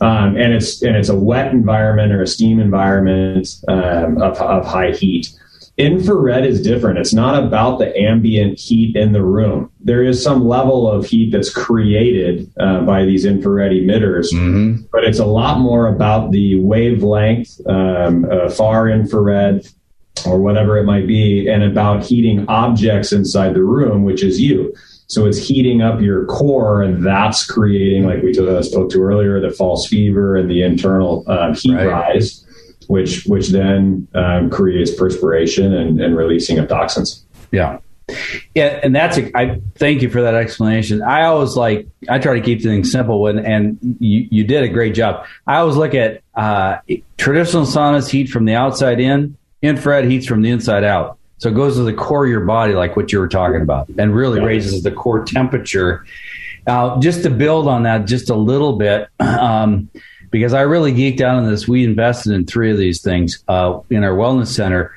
Um, 0.00 0.36
and 0.36 0.52
it's 0.52 0.82
and 0.82 0.96
it's 0.96 1.08
a 1.08 1.16
wet 1.16 1.52
environment 1.52 2.12
or 2.12 2.22
a 2.22 2.26
steam 2.26 2.60
environment 2.60 3.48
um, 3.68 4.20
of, 4.20 4.38
of 4.38 4.66
high 4.66 4.92
heat. 4.92 5.30
Infrared 5.78 6.44
is 6.44 6.60
different. 6.60 6.98
It's 6.98 7.14
not 7.14 7.40
about 7.40 7.78
the 7.78 7.96
ambient 7.96 8.58
heat 8.58 8.96
in 8.96 9.12
the 9.12 9.22
room. 9.22 9.70
There 9.78 10.02
is 10.02 10.20
some 10.20 10.44
level 10.44 10.90
of 10.90 11.06
heat 11.06 11.30
that's 11.30 11.50
created 11.50 12.52
uh, 12.58 12.80
by 12.80 13.04
these 13.04 13.24
infrared 13.24 13.70
emitters, 13.70 14.32
mm-hmm. 14.34 14.86
but 14.90 15.04
it's 15.04 15.20
a 15.20 15.24
lot 15.24 15.60
more 15.60 15.86
about 15.86 16.32
the 16.32 16.58
wavelength, 16.60 17.60
um, 17.68 18.24
uh, 18.24 18.50
far 18.50 18.88
infrared, 18.88 19.68
or 20.26 20.40
whatever 20.40 20.78
it 20.78 20.84
might 20.84 21.06
be, 21.06 21.48
and 21.48 21.62
about 21.62 22.02
heating 22.02 22.44
objects 22.48 23.12
inside 23.12 23.54
the 23.54 23.62
room, 23.62 24.02
which 24.02 24.24
is 24.24 24.40
you. 24.40 24.74
So 25.06 25.26
it's 25.26 25.38
heating 25.38 25.80
up 25.80 26.00
your 26.00 26.26
core, 26.26 26.82
and 26.82 27.06
that's 27.06 27.46
creating, 27.46 28.04
like 28.04 28.20
we 28.24 28.34
spoke 28.34 28.90
to 28.90 29.00
earlier, 29.00 29.40
the 29.40 29.50
false 29.50 29.86
fever 29.86 30.36
and 30.36 30.50
the 30.50 30.62
internal 30.64 31.22
uh, 31.28 31.54
heat 31.54 31.76
right. 31.76 31.86
rise 31.86 32.44
which 32.88 33.24
which 33.26 33.48
then 33.48 34.08
um, 34.14 34.50
creates 34.50 34.90
perspiration 34.90 35.72
and, 35.72 36.00
and 36.00 36.16
releasing 36.16 36.58
of 36.58 36.68
toxins. 36.68 37.24
Yeah. 37.52 37.78
Yeah, 38.54 38.80
and 38.82 38.96
that's 38.96 39.18
a, 39.18 39.36
I 39.36 39.60
thank 39.74 40.00
you 40.00 40.08
for 40.08 40.22
that 40.22 40.34
explanation. 40.34 41.02
I 41.02 41.24
always 41.24 41.56
like 41.56 41.88
I 42.08 42.18
try 42.18 42.34
to 42.34 42.40
keep 42.40 42.62
things 42.62 42.90
simple, 42.90 43.26
and 43.26 43.38
and 43.38 43.78
you, 44.00 44.26
you 44.30 44.44
did 44.44 44.62
a 44.62 44.68
great 44.68 44.94
job. 44.94 45.26
I 45.46 45.58
always 45.58 45.76
look 45.76 45.94
at 45.94 46.22
uh, 46.34 46.78
traditional 47.18 47.64
saunas 47.64 48.08
heat 48.08 48.30
from 48.30 48.46
the 48.46 48.54
outside 48.54 48.98
in, 48.98 49.36
infrared 49.60 50.06
heats 50.06 50.26
from 50.26 50.40
the 50.40 50.48
inside 50.48 50.84
out. 50.84 51.18
So 51.36 51.50
it 51.50 51.54
goes 51.54 51.76
to 51.76 51.82
the 51.82 51.92
core 51.92 52.24
of 52.24 52.30
your 52.30 52.40
body, 52.46 52.72
like 52.72 52.96
what 52.96 53.12
you 53.12 53.20
were 53.20 53.28
talking 53.28 53.60
about, 53.60 53.90
and 53.98 54.14
really 54.14 54.40
raises 54.40 54.82
the 54.82 54.90
core 54.90 55.24
temperature. 55.24 56.06
Uh, 56.66 56.98
just 57.00 57.22
to 57.22 57.30
build 57.30 57.68
on 57.68 57.82
that 57.84 58.06
just 58.06 58.30
a 58.30 58.34
little 58.34 58.76
bit, 58.76 59.08
um, 59.20 59.90
because 60.30 60.52
I 60.52 60.62
really 60.62 60.92
geeked 60.92 61.20
out 61.20 61.36
on 61.36 61.48
this. 61.48 61.68
We 61.68 61.84
invested 61.84 62.32
in 62.32 62.46
three 62.46 62.70
of 62.70 62.78
these 62.78 63.00
things 63.00 63.42
uh, 63.48 63.80
in 63.90 64.04
our 64.04 64.12
wellness 64.12 64.48
center. 64.48 64.94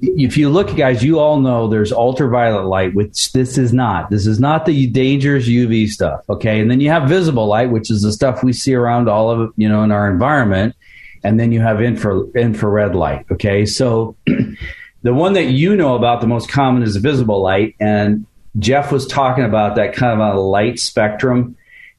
If 0.00 0.38
you 0.38 0.48
look, 0.48 0.74
guys, 0.74 1.04
you 1.04 1.18
all 1.18 1.40
know 1.40 1.68
there's 1.68 1.92
ultraviolet 1.92 2.66
light, 2.66 2.94
which 2.94 3.32
this 3.32 3.58
is 3.58 3.74
not. 3.74 4.08
This 4.08 4.26
is 4.26 4.40
not 4.40 4.64
the 4.64 4.86
dangerous 4.86 5.46
UV 5.46 5.88
stuff. 5.88 6.22
Okay, 6.30 6.60
and 6.60 6.70
then 6.70 6.80
you 6.80 6.90
have 6.90 7.08
visible 7.08 7.46
light, 7.46 7.70
which 7.70 7.90
is 7.90 8.02
the 8.02 8.12
stuff 8.12 8.42
we 8.42 8.54
see 8.54 8.74
around 8.74 9.08
all 9.08 9.30
of 9.30 9.52
you 9.56 9.68
know 9.68 9.82
in 9.82 9.92
our 9.92 10.10
environment, 10.10 10.74
and 11.22 11.38
then 11.38 11.52
you 11.52 11.60
have 11.60 11.82
infra, 11.82 12.22
infrared 12.30 12.94
light. 12.94 13.26
Okay, 13.30 13.66
so 13.66 14.16
the 15.02 15.12
one 15.12 15.34
that 15.34 15.46
you 15.46 15.76
know 15.76 15.94
about 15.94 16.22
the 16.22 16.26
most 16.26 16.50
common 16.50 16.82
is 16.82 16.96
visible 16.96 17.42
light, 17.42 17.74
and 17.78 18.24
Jeff 18.58 18.90
was 18.90 19.06
talking 19.06 19.44
about 19.44 19.76
that 19.76 19.94
kind 19.94 20.18
of 20.18 20.34
a 20.34 20.40
light 20.40 20.78
spectrum 20.78 21.56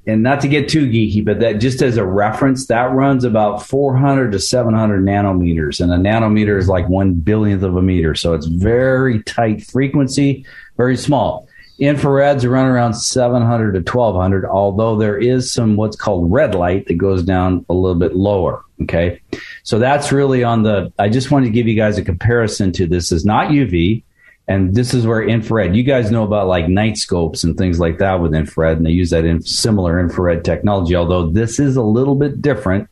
and 0.08 0.24
not 0.24 0.40
to 0.42 0.48
get 0.48 0.70
too 0.70 0.88
geeky, 0.88 1.24
but 1.24 1.42
that 1.42 1.60
just 1.60 1.82
as 1.82 1.98
a 1.98 2.06
reference, 2.06 2.68
that 2.68 2.94
runs 2.94 3.26
about 3.26 3.66
400 3.66 4.32
to 4.32 4.40
700 4.40 5.04
nanometers, 5.04 5.82
and 5.82 5.92
a 5.92 5.98
nanometer 5.98 6.58
is 6.58 6.70
like 6.70 6.88
one 6.88 7.14
billionth 7.14 7.62
of 7.62 7.76
a 7.76 7.82
meter, 7.82 8.16
so 8.16 8.34
it's 8.34 8.46
very 8.46 9.22
tight 9.24 9.66
frequency, 9.66 10.46
very 10.78 10.96
small. 10.96 11.50
Infrareds 11.80 12.50
run 12.50 12.66
around 12.66 12.96
700 12.96 13.74
to 13.74 13.80
1200, 13.80 14.46
although 14.46 14.96
there 14.96 15.18
is 15.18 15.52
some 15.52 15.76
what's 15.76 15.98
called 15.98 16.32
red 16.32 16.56
light 16.56 16.88
that 16.88 16.98
goes 16.98 17.22
down 17.22 17.66
a 17.70 17.74
little 17.74 18.00
bit 18.00 18.16
lower. 18.16 18.64
Okay, 18.84 19.22
so 19.64 19.78
that's 19.78 20.12
really 20.12 20.44
on 20.44 20.64
the. 20.64 20.92
I 20.98 21.10
just 21.10 21.30
wanted 21.30 21.48
to 21.48 21.52
give 21.52 21.68
you 21.68 21.76
guys 21.76 21.98
a 21.98 22.04
comparison 22.04 22.72
to 22.74 22.88
this. 22.88 23.12
Is 23.12 23.26
not 23.26 23.50
UV. 23.50 24.04
And 24.48 24.74
this 24.74 24.94
is 24.94 25.06
where 25.06 25.22
infrared, 25.22 25.76
you 25.76 25.84
guys 25.84 26.10
know 26.10 26.24
about 26.24 26.48
like 26.48 26.70
night 26.70 26.98
scopes 26.98 27.44
and 27.44 27.58
things 27.58 27.80
like 27.80 27.98
that 27.98 28.22
with 28.22 28.34
infrared, 28.34 28.78
and 28.78 28.86
they 28.86 28.92
use 28.92 29.10
that 29.10 29.26
in 29.26 29.42
similar 29.42 30.00
infrared 30.00 30.46
technology, 30.46 30.96
although 30.96 31.30
this 31.30 31.60
is 31.60 31.76
a 31.76 31.82
little 31.82 32.16
bit 32.16 32.42
different. 32.42 32.88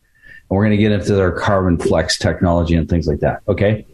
And 0.50 0.58
we're 0.58 0.66
going 0.66 0.78
to 0.78 0.84
get 0.84 0.92
into 0.92 1.16
their 1.16 1.32
carbon 1.32 1.78
flex 1.78 2.18
technology 2.18 2.76
and 2.76 2.90
things 2.90 3.08
like 3.08 3.20
that. 3.22 3.42
Okay. 3.48 3.86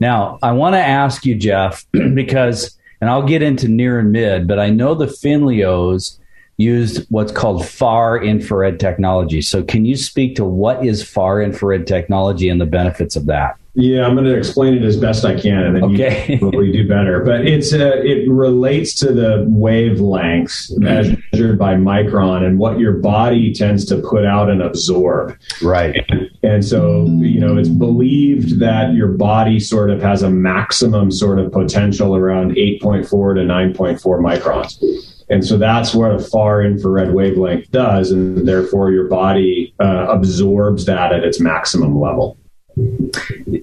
Now, 0.00 0.38
I 0.42 0.52
want 0.52 0.74
to 0.74 0.80
ask 0.80 1.26
you, 1.26 1.34
Jeff, 1.34 1.84
because, 2.14 2.76
and 3.00 3.10
I'll 3.10 3.26
get 3.26 3.42
into 3.42 3.68
near 3.68 3.98
and 3.98 4.10
mid, 4.10 4.48
but 4.48 4.58
I 4.58 4.70
know 4.70 4.94
the 4.94 5.06
Finnleos 5.06 6.18
used 6.56 7.06
what's 7.10 7.32
called 7.32 7.66
far 7.66 8.22
infrared 8.22 8.80
technology. 8.80 9.42
So, 9.42 9.62
can 9.62 9.84
you 9.84 9.96
speak 9.96 10.36
to 10.36 10.44
what 10.44 10.84
is 10.84 11.02
far 11.02 11.42
infrared 11.42 11.86
technology 11.86 12.48
and 12.48 12.60
the 12.60 12.66
benefits 12.66 13.14
of 13.14 13.26
that? 13.26 13.59
Yeah, 13.74 14.04
I'm 14.04 14.14
going 14.14 14.24
to 14.24 14.36
explain 14.36 14.74
it 14.74 14.82
as 14.82 14.96
best 14.96 15.24
I 15.24 15.38
can, 15.38 15.62
and 15.62 15.76
then 15.76 15.84
okay. 15.84 16.26
you 16.32 16.38
probably 16.38 16.72
do 16.72 16.88
better. 16.88 17.22
But 17.24 17.46
it's 17.46 17.72
uh, 17.72 18.00
it 18.02 18.28
relates 18.28 18.94
to 18.96 19.12
the 19.12 19.46
wavelengths 19.48 20.76
measured 20.76 21.58
by 21.58 21.74
micron 21.74 22.44
and 22.44 22.58
what 22.58 22.80
your 22.80 22.94
body 22.94 23.54
tends 23.54 23.84
to 23.86 23.98
put 23.98 24.24
out 24.24 24.50
and 24.50 24.60
absorb. 24.60 25.38
Right. 25.62 26.04
And, 26.08 26.30
and 26.42 26.64
so 26.64 27.04
you 27.04 27.38
know 27.38 27.56
it's 27.56 27.68
believed 27.68 28.58
that 28.58 28.94
your 28.94 29.08
body 29.08 29.60
sort 29.60 29.90
of 29.90 30.02
has 30.02 30.22
a 30.22 30.30
maximum 30.30 31.12
sort 31.12 31.38
of 31.38 31.52
potential 31.52 32.16
around 32.16 32.52
8.4 32.56 33.04
to 33.06 33.40
9.4 33.42 34.00
microns. 34.00 35.16
And 35.30 35.46
so 35.46 35.56
that's 35.56 35.94
what 35.94 36.10
a 36.10 36.18
far 36.18 36.60
infrared 36.60 37.14
wavelength 37.14 37.70
does, 37.70 38.10
and 38.10 38.48
therefore 38.48 38.90
your 38.90 39.06
body 39.06 39.72
uh, 39.78 40.06
absorbs 40.08 40.86
that 40.86 41.12
at 41.12 41.22
its 41.22 41.38
maximum 41.38 41.96
level. 41.96 42.36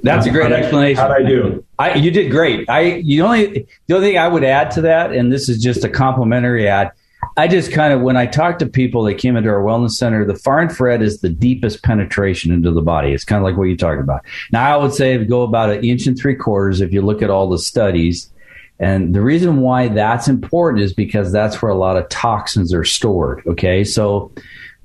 That's 0.04 0.26
a 0.26 0.30
great 0.30 0.52
explanation. 0.52 1.02
How'd 1.02 1.12
I 1.12 1.24
do? 1.24 1.66
I, 1.80 1.96
you 1.96 2.12
did 2.12 2.32
great. 2.32 2.70
I 2.70 2.82
you 2.82 3.24
only 3.24 3.68
the 3.88 3.96
only 3.96 4.10
thing 4.10 4.18
I 4.18 4.28
would 4.28 4.44
add 4.44 4.72
to 4.72 4.82
that, 4.82 5.12
and 5.12 5.32
this 5.32 5.50
is 5.50 5.62
just 5.62 5.84
a 5.84 5.90
complimentary 5.90 6.68
ad. 6.68 6.92
I 7.36 7.48
just 7.48 7.72
kind 7.72 7.94
of 7.94 8.02
when 8.02 8.18
I 8.18 8.26
talk 8.26 8.60
to 8.60 8.66
people 8.66 9.04
that 9.04 9.16
came 9.16 9.36
into 9.36 9.50
our 9.50 9.62
wellness 9.62 9.92
center, 9.92 10.26
the 10.26 10.36
far 10.36 10.62
infrared 10.62 11.02
is 11.02 11.22
the 11.22 11.30
deepest 11.30 11.84
penetration 11.84 12.52
into 12.52 12.72
the 12.72 12.82
body. 12.82 13.12
It's 13.14 13.24
kind 13.24 13.40
of 13.40 13.44
like 13.44 13.58
what 13.58 13.66
you 13.66 13.78
talked 13.78 14.02
about. 14.02 14.24
Now 14.52 14.74
I 14.74 14.82
would 14.82 14.94
say 14.94 15.24
go 15.24 15.44
about 15.44 15.70
an 15.70 15.84
inch 15.84 16.08
and 16.08 16.18
three 16.18 16.36
quarters 16.36 16.82
if 16.82 16.94
you 16.94 17.02
look 17.02 17.22
at 17.22 17.30
all 17.30 17.50
the 17.50 17.60
studies. 17.60 18.32
And 18.80 19.16
the 19.16 19.22
reason 19.22 19.62
why 19.62 19.88
that's 19.88 20.28
important 20.28 20.84
is 20.84 20.94
because 20.94 21.32
that's 21.32 21.62
where 21.62 21.72
a 21.72 21.78
lot 21.78 21.98
of 21.98 22.08
toxins 22.10 22.74
are 22.74 22.84
stored. 22.84 23.42
Okay, 23.48 23.84
so 23.84 24.32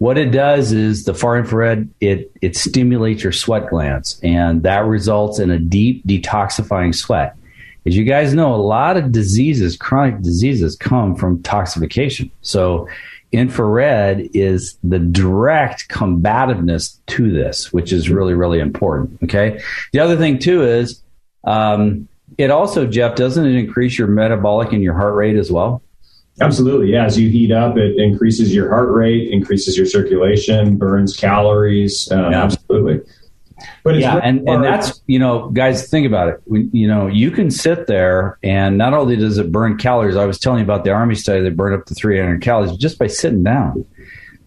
what 0.03 0.19
it 0.19 0.33
does 0.33 0.73
is 0.73 1.05
the 1.05 1.15
far 1.15 1.39
infrared 1.39 1.89
it 2.01 2.33
it 2.43 2.57
stimulates 2.57 3.23
your 3.23 3.31
sweat 3.31 3.71
glands 3.71 4.19
and 4.25 4.65
that 4.65 4.85
results 4.85 5.39
in 5.39 5.49
a 5.49 5.61
deep 5.61 6.05
detoxifying 6.05 6.93
sweat. 6.93 7.37
As 7.87 7.97
you 7.97 8.03
guys 8.03 8.35
know 8.35 8.53
a 8.53 8.57
lot 8.57 8.97
of 8.97 9.13
diseases 9.13 9.77
chronic 9.77 10.21
diseases 10.21 10.75
come 10.75 11.15
from 11.15 11.41
toxification. 11.45 12.33
So 12.41 12.89
infrared 13.31 14.29
is 14.35 14.77
the 14.83 14.99
direct 14.99 15.89
combativeness 15.89 16.99
to 17.07 17.31
this 17.31 17.73
which 17.73 17.93
is 17.93 18.11
really 18.11 18.35
really 18.35 18.59
important 18.59 19.23
okay? 19.23 19.61
The 19.93 20.01
other 20.01 20.17
thing 20.17 20.41
too 20.41 20.65
is 20.65 21.01
um, 21.45 22.09
it 22.39 22.51
also 22.51 22.89
jeff 22.89 23.15
doesn't 23.15 23.47
it 23.47 23.55
increase 23.55 23.97
your 23.97 24.09
metabolic 24.09 24.73
and 24.73 24.83
your 24.83 24.95
heart 24.95 25.15
rate 25.15 25.37
as 25.37 25.53
well 25.53 25.81
Absolutely. 26.41 26.93
Yeah. 26.93 27.05
As 27.05 27.19
you 27.19 27.29
heat 27.29 27.53
up, 27.53 27.77
it 27.77 27.97
increases 27.99 28.55
your 28.55 28.69
heart 28.71 28.91
rate, 28.91 29.31
increases 29.31 29.77
your 29.77 29.87
circulation, 29.87 30.77
burns 30.77 31.17
calories. 31.17 32.11
Um, 32.11 32.33
yeah. 32.33 32.45
Absolutely. 32.45 33.01
But 33.85 33.97
yeah, 33.97 34.19
and, 34.23 34.49
and 34.49 34.65
that's, 34.65 35.03
you 35.07 35.19
know, 35.19 35.51
guys, 35.51 35.89
think 35.89 36.07
about 36.07 36.29
it. 36.29 36.41
you 36.73 36.89
know, 36.89 37.07
you 37.07 37.31
can 37.31 37.51
sit 37.51 37.87
there 37.87 38.39
and 38.43 38.77
not 38.77 38.93
only 38.93 39.17
does 39.17 39.39
it 39.39 39.53
burn 39.53 39.77
calories, 39.77 40.17
I 40.17 40.25
was 40.25 40.39
telling 40.39 40.59
you 40.59 40.65
about 40.65 40.85
the 40.85 40.91
Army 40.91 41.15
study 41.15 41.43
that 41.43 41.57
burned 41.57 41.81
up 41.81 41.87
to 41.87 41.95
300 41.95 42.43
calories 42.43 42.77
just 42.77 42.99
by 42.99 43.07
sitting 43.07 43.45
down. 43.45 43.85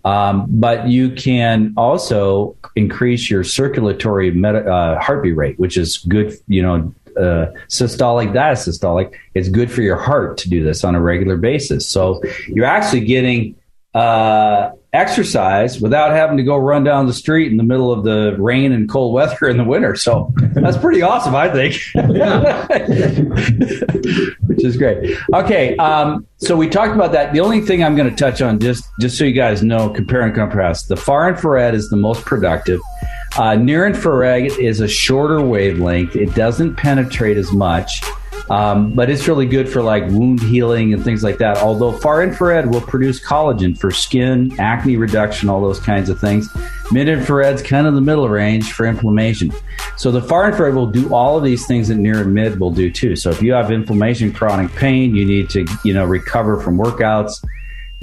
Um, 0.03 0.45
but 0.49 0.87
you 0.87 1.11
can 1.11 1.73
also 1.77 2.55
increase 2.75 3.29
your 3.29 3.43
circulatory 3.43 4.31
meta, 4.31 4.65
uh, 4.71 4.99
heartbeat 4.99 5.35
rate, 5.35 5.59
which 5.59 5.77
is 5.77 5.97
good, 5.97 6.33
you 6.47 6.61
know, 6.61 6.93
uh, 7.17 7.47
systolic, 7.67 8.33
diastolic, 8.33 9.13
it's 9.33 9.49
good 9.49 9.71
for 9.71 9.81
your 9.81 9.97
heart 9.97 10.37
to 10.39 10.49
do 10.49 10.63
this 10.63 10.83
on 10.83 10.95
a 10.95 11.01
regular 11.01 11.37
basis. 11.37 11.87
So 11.87 12.21
you're 12.47 12.65
actually 12.65 13.05
getting 13.05 13.55
uh, 13.93 14.71
exercise 14.91 15.79
without 15.79 16.11
having 16.11 16.37
to 16.37 16.43
go 16.43 16.57
run 16.57 16.83
down 16.83 17.07
the 17.07 17.13
street 17.13 17.51
in 17.51 17.57
the 17.57 17.63
middle 17.63 17.91
of 17.91 18.03
the 18.03 18.35
rain 18.37 18.71
and 18.71 18.89
cold 18.89 19.13
weather 19.13 19.47
in 19.47 19.57
the 19.57 19.63
winter. 19.63 19.95
So 19.95 20.33
that's 20.53 20.77
pretty 20.77 21.01
awesome, 21.01 21.35
I 21.35 21.49
think. 21.49 21.75
Which 24.47 24.63
is 24.63 24.77
great. 24.77 25.17
Okay, 25.33 25.75
um, 25.77 26.27
so 26.37 26.55
we 26.55 26.69
talked 26.69 26.93
about 26.93 27.11
that. 27.13 27.33
The 27.33 27.39
only 27.39 27.61
thing 27.61 27.83
I'm 27.83 27.95
going 27.95 28.09
to 28.09 28.15
touch 28.15 28.41
on, 28.41 28.59
just 28.59 28.85
just 28.99 29.17
so 29.17 29.25
you 29.25 29.33
guys 29.33 29.63
know, 29.63 29.89
compare 29.89 30.21
and 30.21 30.35
contrast, 30.35 30.89
the 30.89 30.97
far 30.97 31.29
infrared 31.29 31.73
is 31.73 31.89
the 31.89 31.97
most 31.97 32.25
productive. 32.25 32.79
Uh, 33.37 33.55
near 33.55 33.85
infrared 33.85 34.45
is 34.59 34.79
a 34.79 34.87
shorter 34.87 35.41
wavelength. 35.41 36.15
It 36.15 36.33
doesn't 36.35 36.75
penetrate 36.75 37.35
as 37.35 37.51
much. 37.51 38.01
Um, 38.49 38.93
but 38.93 39.09
it's 39.09 39.27
really 39.27 39.47
good 39.47 39.67
for 39.67 39.81
like 39.81 40.03
wound 40.09 40.39
healing 40.39 40.93
and 40.93 41.03
things 41.03 41.23
like 41.23 41.39
that. 41.39 41.57
Although 41.57 41.93
far 41.93 42.21
infrared 42.23 42.71
will 42.71 42.81
produce 42.81 43.19
collagen 43.19 43.77
for 43.77 43.89
skin, 43.91 44.55
acne 44.59 44.97
reduction, 44.97 45.49
all 45.49 45.61
those 45.61 45.79
kinds 45.79 46.09
of 46.09 46.19
things. 46.19 46.47
Mid 46.91 47.07
infrared's 47.07 47.63
kind 47.63 47.87
of 47.87 47.95
the 47.95 48.01
middle 48.01 48.29
range 48.29 48.71
for 48.71 48.85
inflammation. 48.85 49.51
So 49.97 50.11
the 50.11 50.21
far 50.21 50.47
infrared 50.47 50.75
will 50.75 50.91
do 50.91 51.13
all 51.13 51.37
of 51.37 51.43
these 51.43 51.65
things 51.65 51.87
that 51.87 51.95
near 51.95 52.21
and 52.21 52.33
mid 52.33 52.59
will 52.59 52.71
do 52.71 52.91
too. 52.91 53.15
So 53.15 53.31
if 53.31 53.41
you 53.41 53.53
have 53.53 53.71
inflammation, 53.71 54.31
chronic 54.31 54.71
pain, 54.75 55.15
you 55.15 55.25
need 55.25 55.49
to 55.49 55.65
you 55.83 55.93
know 55.93 56.05
recover 56.05 56.59
from 56.61 56.77
workouts. 56.77 57.43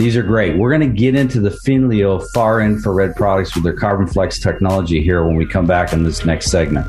These 0.03 0.16
are 0.16 0.24
great. 0.24 0.59
We're 0.59 0.76
going 0.76 0.80
to 0.90 0.98
get 0.98 1.14
into 1.14 1.38
the 1.38 1.57
Finnleo 1.64 2.26
far 2.34 2.61
infrared 2.61 3.14
products 3.14 3.55
with 3.55 3.62
their 3.62 3.72
Carbon 3.72 4.09
Flex 4.09 4.40
technology 4.40 5.00
here 5.00 5.24
when 5.24 5.36
we 5.36 5.46
come 5.46 5.64
back 5.64 5.92
in 5.92 6.03
this 6.03 6.24
next 6.24 6.50
segment. 6.50 6.88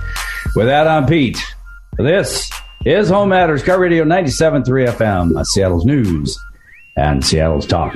With 0.55 0.65
that, 0.65 0.87
I'm 0.87 1.05
Pete. 1.05 1.39
This 1.99 2.49
is 2.85 3.09
Home 3.09 3.29
Matters, 3.29 3.61
KIRO 3.61 3.77
Radio 3.77 4.03
97.3 4.03 4.87
FM, 4.95 5.37
uh, 5.37 5.43
Seattle's 5.43 5.85
News 5.85 6.39
and 6.97 7.23
Seattle's 7.23 7.67
Talk. 7.67 7.93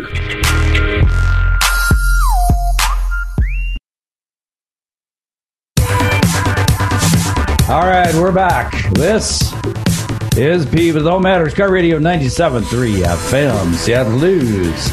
All 7.68 7.88
right, 7.88 8.14
we're 8.14 8.32
back. 8.32 8.72
This 8.92 9.52
is 10.38 10.68
P 10.68 10.92
with 10.92 11.04
Home 11.06 11.24
Matters, 11.24 11.56
KIRO 11.56 11.72
Radio 11.72 11.98
97.3 11.98 13.04
FM, 13.04 13.74
Seattle 13.74 14.20
News 14.20 14.92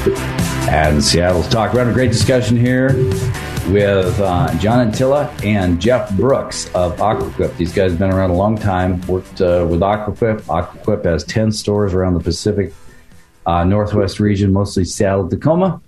and 0.69 1.05
Seattle's 1.05 1.47
Talk. 1.49 1.75
We're 1.75 1.81
having 1.81 1.93
a 1.93 1.95
great 1.95 2.11
discussion 2.11 2.57
here 2.57 2.97
with 3.71 4.19
uh, 4.21 4.57
John 4.59 4.91
Antilla 4.91 5.29
and 5.45 5.79
Jeff 5.79 6.11
Brooks 6.17 6.73
of 6.75 6.99
Aqua 6.99 7.31
Quip. 7.33 7.55
These 7.59 7.75
guys 7.75 7.91
have 7.91 7.99
been 7.99 8.11
around 8.11 8.31
a 8.31 8.37
long 8.37 8.57
time, 8.57 9.03
worked 9.03 9.43
uh, 9.43 9.67
with 9.69 9.83
Aqua 9.83 10.15
Quip. 10.17 10.41
Aquaquip 10.47 11.05
has 11.05 11.25
10 11.25 11.53
stores 11.53 11.93
around 11.93 12.15
the 12.15 12.21
Pacific 12.21 12.73
uh, 13.45 13.65
Northwest 13.65 14.21
region, 14.21 14.51
mostly 14.51 14.85
Seattle, 14.87 15.29
Tacoma. 15.29 15.83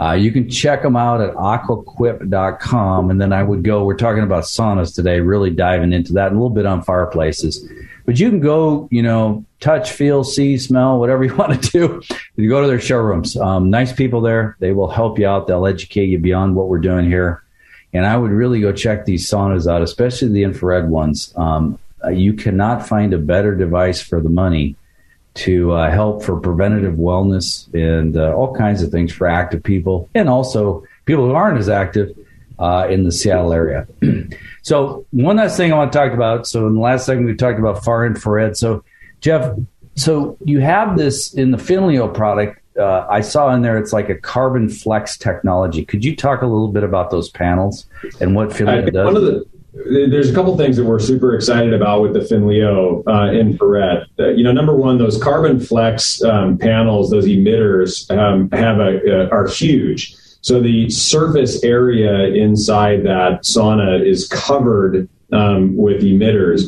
Uh, 0.00 0.12
you 0.12 0.32
can 0.32 0.48
check 0.48 0.82
them 0.82 0.96
out 0.96 1.20
at 1.20 1.34
aquaquip.com. 1.34 3.10
And 3.10 3.20
then 3.20 3.34
I 3.34 3.42
would 3.42 3.62
go, 3.62 3.84
we're 3.84 3.96
talking 3.96 4.22
about 4.22 4.44
saunas 4.44 4.94
today, 4.94 5.20
really 5.20 5.50
diving 5.50 5.92
into 5.92 6.14
that, 6.14 6.28
and 6.28 6.36
a 6.36 6.38
little 6.40 6.54
bit 6.54 6.64
on 6.64 6.82
fireplaces. 6.82 7.68
But 8.04 8.20
you 8.20 8.28
can 8.28 8.40
go, 8.40 8.88
you 8.90 9.02
know, 9.02 9.44
touch, 9.60 9.92
feel, 9.92 10.24
see, 10.24 10.58
smell, 10.58 10.98
whatever 10.98 11.24
you 11.28 11.34
want 11.34 11.62
to 11.62 11.70
do. 11.70 12.16
You 12.36 12.48
go 12.48 12.60
to 12.60 12.66
their 12.66 12.80
showrooms. 12.80 13.36
Um, 13.36 13.70
nice 13.70 13.92
people 13.92 14.20
there. 14.20 14.56
They 14.60 14.72
will 14.72 14.88
help 14.88 15.18
you 15.18 15.26
out. 15.26 15.46
They'll 15.46 15.66
educate 15.66 16.06
you 16.06 16.18
beyond 16.18 16.54
what 16.54 16.68
we're 16.68 16.78
doing 16.78 17.06
here. 17.06 17.42
And 17.92 18.04
I 18.04 18.16
would 18.16 18.32
really 18.32 18.60
go 18.60 18.72
check 18.72 19.04
these 19.04 19.30
saunas 19.30 19.70
out, 19.70 19.82
especially 19.82 20.28
the 20.28 20.42
infrared 20.42 20.90
ones. 20.90 21.32
Um, 21.36 21.78
uh, 22.02 22.10
you 22.10 22.34
cannot 22.34 22.86
find 22.86 23.14
a 23.14 23.18
better 23.18 23.54
device 23.54 24.02
for 24.02 24.20
the 24.20 24.28
money 24.28 24.76
to 25.34 25.72
uh, 25.72 25.90
help 25.90 26.22
for 26.22 26.38
preventative 26.38 26.94
wellness 26.94 27.72
and 27.74 28.16
uh, 28.16 28.34
all 28.34 28.54
kinds 28.54 28.82
of 28.82 28.90
things 28.90 29.12
for 29.12 29.26
active 29.26 29.62
people 29.62 30.08
and 30.14 30.28
also 30.28 30.84
people 31.06 31.26
who 31.26 31.34
aren't 31.34 31.58
as 31.58 31.68
active 31.68 32.16
uh, 32.58 32.86
in 32.90 33.04
the 33.04 33.12
Seattle 33.12 33.52
area. 33.52 33.86
so 34.62 35.06
one 35.10 35.36
last 35.36 35.56
thing 35.56 35.72
I 35.72 35.76
want 35.76 35.92
to 35.92 35.98
talk 35.98 36.12
about. 36.12 36.46
So 36.46 36.66
in 36.66 36.74
the 36.74 36.80
last 36.80 37.06
segment 37.06 37.26
we 37.26 37.34
talked 37.34 37.58
about 37.58 37.84
far 37.84 38.06
infrared. 38.06 38.56
So 38.56 38.84
Jeff, 39.20 39.56
so 39.96 40.36
you 40.44 40.60
have 40.60 40.96
this 40.96 41.34
in 41.34 41.50
the 41.50 41.58
Finnleo 41.58 42.12
product. 42.12 42.60
Uh, 42.78 43.06
I 43.08 43.20
saw 43.20 43.54
in 43.54 43.62
there 43.62 43.78
it's 43.78 43.92
like 43.92 44.08
a 44.08 44.16
carbon 44.16 44.68
flex 44.68 45.16
technology. 45.16 45.84
Could 45.84 46.04
you 46.04 46.16
talk 46.16 46.42
a 46.42 46.46
little 46.46 46.68
bit 46.68 46.82
about 46.82 47.10
those 47.10 47.30
panels 47.30 47.86
and 48.20 48.34
what 48.34 48.50
Finnleo 48.50 48.92
does? 48.92 49.04
One 49.04 49.16
of 49.16 49.22
the 49.22 49.46
there's 49.74 50.30
a 50.30 50.34
couple 50.34 50.56
things 50.56 50.76
that 50.76 50.84
we're 50.84 51.00
super 51.00 51.34
excited 51.34 51.74
about 51.74 52.00
with 52.00 52.12
the 52.12 52.20
Finnleo 52.20 53.02
uh, 53.08 53.32
infrared. 53.32 54.06
Uh, 54.18 54.28
you 54.28 54.44
know, 54.44 54.52
number 54.52 54.74
one, 54.74 54.98
those 54.98 55.20
carbon 55.20 55.58
flex 55.58 56.22
um, 56.22 56.56
panels, 56.56 57.10
those 57.10 57.26
emitters, 57.26 58.08
um, 58.16 58.48
have 58.52 58.78
a, 58.78 59.26
uh, 59.26 59.28
are 59.30 59.48
huge. 59.48 60.16
So 60.44 60.60
the 60.60 60.90
surface 60.90 61.64
area 61.64 62.26
inside 62.34 63.02
that 63.04 63.44
sauna 63.44 64.06
is 64.06 64.28
covered 64.28 65.08
um, 65.32 65.74
with 65.74 66.02
emitters. 66.02 66.64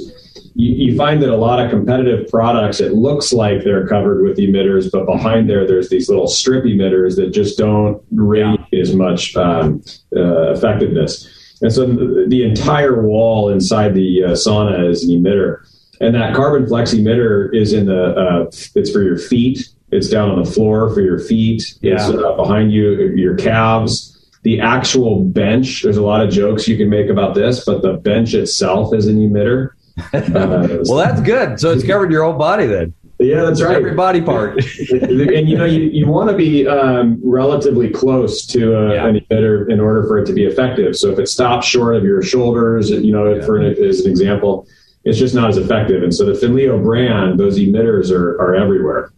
You, 0.54 0.86
you, 0.86 0.96
find 0.96 1.22
that 1.22 1.28
a 1.28 1.36
lot 1.36 1.62
of 1.62 1.70
competitive 1.70 2.26
products, 2.30 2.80
it 2.80 2.94
looks 2.94 3.34
like 3.34 3.64
they're 3.64 3.86
covered 3.86 4.22
with 4.22 4.38
emitters, 4.38 4.90
but 4.90 5.04
behind 5.04 5.50
there, 5.50 5.66
there's 5.66 5.90
these 5.90 6.08
little 6.08 6.26
strip 6.26 6.64
emitters 6.64 7.16
that 7.16 7.34
just 7.34 7.58
don't 7.58 8.02
radiate 8.12 8.60
as 8.72 8.94
much 8.94 9.36
um, 9.36 9.82
uh, 10.16 10.52
effectiveness. 10.52 11.58
And 11.60 11.70
so 11.70 11.84
the, 11.84 12.24
the 12.28 12.44
entire 12.44 13.02
wall 13.02 13.50
inside 13.50 13.94
the 13.94 14.24
uh, 14.24 14.28
sauna 14.30 14.88
is 14.88 15.04
an 15.04 15.10
emitter. 15.10 15.68
And 16.00 16.14
that 16.14 16.34
carbon 16.34 16.66
flex 16.66 16.94
emitter 16.94 17.54
is 17.54 17.74
in 17.74 17.84
the, 17.84 18.14
uh, 18.14 18.44
it's 18.74 18.90
for 18.90 19.02
your 19.02 19.18
feet 19.18 19.68
it's 19.90 20.08
down 20.08 20.30
on 20.30 20.42
the 20.42 20.50
floor 20.50 20.92
for 20.92 21.00
your 21.00 21.18
feet. 21.18 21.74
Yeah. 21.80 21.94
It's 21.94 22.04
uh, 22.04 22.36
behind 22.36 22.72
you, 22.72 23.14
your 23.14 23.36
calves. 23.36 24.12
The 24.42 24.60
actual 24.60 25.24
bench, 25.24 25.82
there's 25.82 25.96
a 25.96 26.02
lot 26.02 26.20
of 26.20 26.30
jokes 26.30 26.68
you 26.68 26.76
can 26.76 26.88
make 26.88 27.08
about 27.08 27.34
this, 27.34 27.64
but 27.64 27.82
the 27.82 27.94
bench 27.94 28.34
itself 28.34 28.94
is 28.94 29.06
an 29.06 29.16
emitter. 29.16 29.70
Uh, 30.12 30.82
well, 30.84 30.96
that's 30.96 31.20
good. 31.20 31.58
So 31.58 31.72
it's 31.72 31.84
covered 31.84 32.12
your 32.12 32.24
whole 32.24 32.38
body 32.38 32.66
then. 32.66 32.94
Yeah, 33.18 33.44
that's 33.44 33.62
right. 33.62 33.76
Every 33.76 33.94
body 33.94 34.20
part. 34.20 34.58
and 34.90 35.48
you 35.48 35.56
know, 35.56 35.64
you, 35.64 35.84
you 35.84 36.06
want 36.06 36.28
to 36.30 36.36
be 36.36 36.66
um, 36.66 37.18
relatively 37.24 37.88
close 37.88 38.44
to 38.48 38.76
a, 38.76 38.94
yeah. 38.94 39.06
an 39.06 39.20
emitter 39.20 39.70
in 39.70 39.80
order 39.80 40.06
for 40.06 40.18
it 40.18 40.26
to 40.26 40.34
be 40.34 40.44
effective. 40.44 40.96
So 40.96 41.10
if 41.12 41.18
it 41.18 41.28
stops 41.28 41.66
short 41.66 41.96
of 41.96 42.04
your 42.04 42.22
shoulders, 42.22 42.90
you 42.90 43.12
know, 43.12 43.34
yeah. 43.34 43.44
for 43.44 43.56
an, 43.56 43.82
as 43.82 44.00
an 44.00 44.10
example, 44.10 44.68
it's 45.04 45.18
just 45.18 45.34
not 45.34 45.48
as 45.48 45.56
effective. 45.56 46.02
And 46.02 46.14
so 46.14 46.26
the 46.26 46.32
Finnleo 46.32 46.82
brand, 46.82 47.40
those 47.40 47.58
emitters 47.58 48.10
are, 48.10 48.38
are 48.40 48.54
everywhere. 48.54 49.12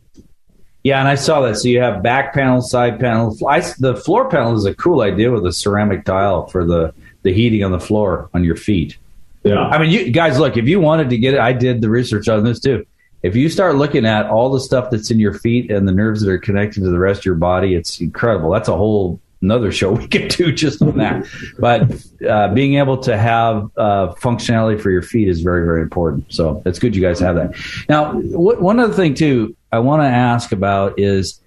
Yeah, 0.88 1.00
and 1.00 1.08
I 1.08 1.16
saw 1.16 1.42
that. 1.42 1.58
So 1.58 1.68
you 1.68 1.82
have 1.82 2.02
back 2.02 2.32
panel, 2.32 2.62
side 2.62 2.98
panel. 2.98 3.36
I, 3.46 3.60
the 3.78 3.94
floor 3.94 4.30
panel 4.30 4.56
is 4.56 4.64
a 4.64 4.74
cool 4.74 5.02
idea 5.02 5.30
with 5.30 5.44
a 5.44 5.52
ceramic 5.52 6.06
tile 6.06 6.46
for 6.46 6.64
the 6.64 6.94
the 7.24 7.32
heating 7.34 7.62
on 7.62 7.72
the 7.72 7.78
floor 7.78 8.30
on 8.32 8.42
your 8.42 8.56
feet. 8.56 8.96
Yeah, 9.42 9.60
I 9.66 9.76
mean, 9.76 9.90
you 9.90 10.10
guys, 10.10 10.38
look. 10.38 10.56
If 10.56 10.66
you 10.66 10.80
wanted 10.80 11.10
to 11.10 11.18
get 11.18 11.34
it, 11.34 11.40
I 11.40 11.52
did 11.52 11.82
the 11.82 11.90
research 11.90 12.26
on 12.26 12.42
this 12.42 12.58
too. 12.58 12.86
If 13.22 13.36
you 13.36 13.50
start 13.50 13.74
looking 13.74 14.06
at 14.06 14.30
all 14.30 14.50
the 14.50 14.60
stuff 14.60 14.90
that's 14.90 15.10
in 15.10 15.18
your 15.18 15.34
feet 15.34 15.70
and 15.70 15.86
the 15.86 15.92
nerves 15.92 16.22
that 16.22 16.30
are 16.30 16.38
connected 16.38 16.80
to 16.84 16.88
the 16.88 16.98
rest 16.98 17.20
of 17.20 17.24
your 17.26 17.34
body, 17.34 17.74
it's 17.74 18.00
incredible. 18.00 18.50
That's 18.50 18.70
a 18.70 18.76
whole 18.76 19.20
another 19.42 19.70
show 19.70 19.92
we 19.92 20.08
could 20.08 20.28
do 20.28 20.52
just 20.64 20.80
on 20.80 20.96
that. 20.96 21.26
But 21.58 22.02
uh, 22.26 22.48
being 22.54 22.76
able 22.76 22.96
to 22.98 23.18
have 23.18 23.70
uh, 23.76 24.14
functionality 24.14 24.80
for 24.80 24.90
your 24.90 25.02
feet 25.02 25.28
is 25.28 25.42
very, 25.42 25.66
very 25.66 25.82
important. 25.82 26.32
So 26.32 26.62
it's 26.64 26.78
good 26.78 26.96
you 26.96 27.02
guys 27.02 27.20
have 27.20 27.36
that. 27.36 27.54
Now, 27.90 28.14
one 28.14 28.80
other 28.80 28.94
thing 28.94 29.12
too, 29.12 29.54
I 29.72 29.78
want 29.80 30.02
to 30.02 30.06
ask 30.06 30.52
about 30.52 30.98
is 30.98 31.40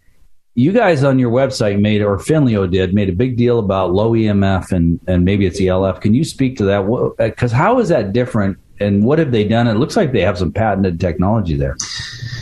you 0.53 0.72
guys 0.72 1.03
on 1.03 1.17
your 1.17 1.32
website 1.32 1.80
made, 1.80 2.01
or 2.01 2.17
Finnleo 2.17 2.69
did, 2.69 2.93
made 2.93 3.09
a 3.09 3.13
big 3.13 3.38
deal 3.38 3.59
about 3.59 3.93
low 3.93 4.11
EMF 4.11 4.72
and, 4.72 4.99
and 5.07 5.24
maybe 5.24 5.45
it's 5.45 5.61
ELF. 5.61 6.01
Can 6.01 6.13
you 6.13 6.24
speak 6.24 6.57
to 6.57 6.65
that? 6.65 7.15
Because 7.17 7.51
how 7.51 7.80
is 7.80 7.89
that 7.89 8.13
different 8.13 8.57
and 8.82 9.03
what 9.03 9.19
have 9.19 9.32
they 9.32 9.43
done? 9.43 9.67
It 9.67 9.76
looks 9.76 9.95
like 9.95 10.11
they 10.11 10.22
have 10.22 10.38
some 10.38 10.51
patented 10.51 10.99
technology 10.99 11.55
there. 11.55 11.78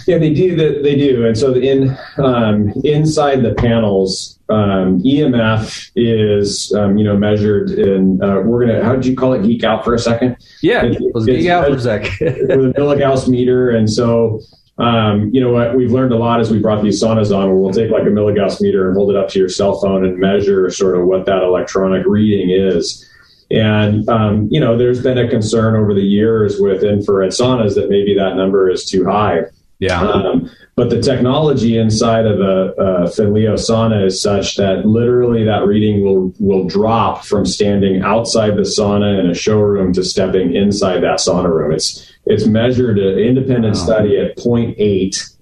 Yeah, 0.08 0.18
they 0.18 0.34
do. 0.34 0.56
They 0.56 0.96
do. 0.96 1.28
And 1.28 1.38
so 1.38 1.54
in 1.54 1.96
um, 2.18 2.74
inside 2.84 3.44
the 3.44 3.54
panels, 3.54 4.40
um, 4.50 5.04
EMF 5.04 5.92
is 5.96 6.74
um, 6.74 6.98
you 6.98 7.04
know 7.04 7.16
measured 7.16 7.70
in. 7.72 8.22
Uh, 8.24 8.40
we're 8.40 8.66
gonna. 8.66 8.84
How 8.84 8.96
did 8.96 9.06
you 9.06 9.16
call 9.16 9.34
it? 9.34 9.44
Geek 9.44 9.64
out 9.64 9.84
for 9.84 9.94
a 9.94 10.00
second. 10.00 10.38
Yeah, 10.64 10.86
it, 10.86 11.00
let's 11.14 11.28
geek 11.28 11.48
out 11.48 11.68
for 11.68 11.76
a 11.76 11.80
second. 11.80 12.48
with 12.48 12.66
a 12.66 12.74
milligauss 12.76 13.28
meter, 13.28 13.70
and 13.70 13.88
so 13.88 14.40
um, 14.80 15.30
you 15.34 15.42
know 15.42 15.52
what? 15.52 15.76
We've 15.76 15.92
learned 15.92 16.14
a 16.14 16.18
lot 16.18 16.40
as 16.40 16.50
we 16.50 16.60
brought 16.60 16.82
these 16.82 17.02
saunas 17.04 17.36
on. 17.36 17.48
Where 17.48 17.58
we'll 17.58 17.74
take 17.74 17.92
like 17.92 18.04
a 18.04 18.12
milligauss 18.12 18.62
meter 18.62 18.88
and 18.88 18.96
hold 18.96 19.10
it 19.10 19.18
up 19.18 19.28
to 19.30 19.40
your 19.40 19.50
cell 19.50 19.80
phone 19.80 20.06
and 20.06 20.18
measure 20.18 20.70
sort 20.70 20.98
of 20.98 21.06
what 21.06 21.26
that 21.26 21.44
electronic 21.44 22.06
reading 22.06 22.50
is. 22.50 23.06
And 23.52 24.08
um, 24.08 24.48
you 24.50 24.60
know 24.60 24.78
there's 24.78 25.04
been 25.04 25.18
a 25.18 25.28
concern 25.28 25.76
over 25.76 25.94
the 25.94 26.02
years 26.02 26.60
with 26.60 26.84
infrared 26.84 27.32
saunas 27.32 27.76
that 27.76 27.90
maybe 27.90 28.16
that 28.16 28.36
number 28.36 28.70
is 28.70 28.86
too 28.86 29.06
high. 29.06 29.42
Yeah. 29.80 30.02
Um, 30.02 30.50
but 30.80 30.90
the 30.90 31.02
technology 31.02 31.78
inside 31.78 32.26
of 32.26 32.40
a, 32.40 32.72
a 32.72 33.04
Finnleo 33.10 33.56
sauna 33.56 34.06
is 34.06 34.22
such 34.22 34.56
that 34.56 34.86
literally 34.86 35.44
that 35.44 35.66
reading 35.66 36.06
will 36.06 36.34
will 36.40 36.70
drop 36.70 37.26
from 37.26 37.46
standing 37.46 38.02
outside 38.02 38.52
the 38.52 38.62
sauna 38.62 39.20
in 39.20 39.30
a 39.30 39.34
showroom 39.34 39.92
to 39.92 40.06
stepping 40.06 40.56
inside 40.56 41.02
that 41.02 41.20
sauna 41.20 41.50
room 41.50 41.74
it's 41.74 42.10
it's 42.28 42.46
measured 42.46 42.98
an 42.98 43.20
independent 43.20 43.76
wow. 43.76 43.84
study 43.84 44.18
at 44.18 44.38
0.8 44.38 45.36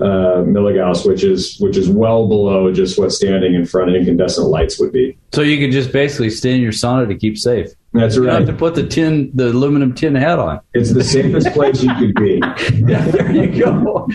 uh, 0.00 0.42
milligauss, 0.42 1.06
which 1.06 1.22
is 1.22 1.56
which 1.60 1.76
is 1.76 1.88
well 1.88 2.26
below 2.26 2.72
just 2.72 2.98
what 2.98 3.12
standing 3.12 3.54
in 3.54 3.66
front 3.66 3.90
of 3.90 3.94
incandescent 3.94 4.48
lights 4.48 4.80
would 4.80 4.92
be. 4.92 5.16
So 5.32 5.42
you 5.42 5.58
can 5.58 5.70
just 5.70 5.92
basically 5.92 6.30
stay 6.30 6.56
in 6.56 6.62
your 6.62 6.72
sauna 6.72 7.06
to 7.06 7.14
keep 7.14 7.38
safe. 7.38 7.68
That's 7.92 8.14
you 8.14 8.26
right. 8.26 8.34
have 8.34 8.46
to 8.46 8.52
put 8.52 8.76
the 8.76 8.86
tin, 8.86 9.32
the 9.34 9.48
aluminum 9.48 9.94
tin 9.94 10.14
hat 10.14 10.38
on. 10.38 10.60
It's 10.74 10.92
the 10.92 11.02
safest 11.02 11.52
place 11.52 11.82
you 11.82 11.92
could 11.96 12.14
be. 12.14 12.40
yeah, 12.86 13.04
there 13.06 13.32
you 13.32 13.60
go. 13.60 14.08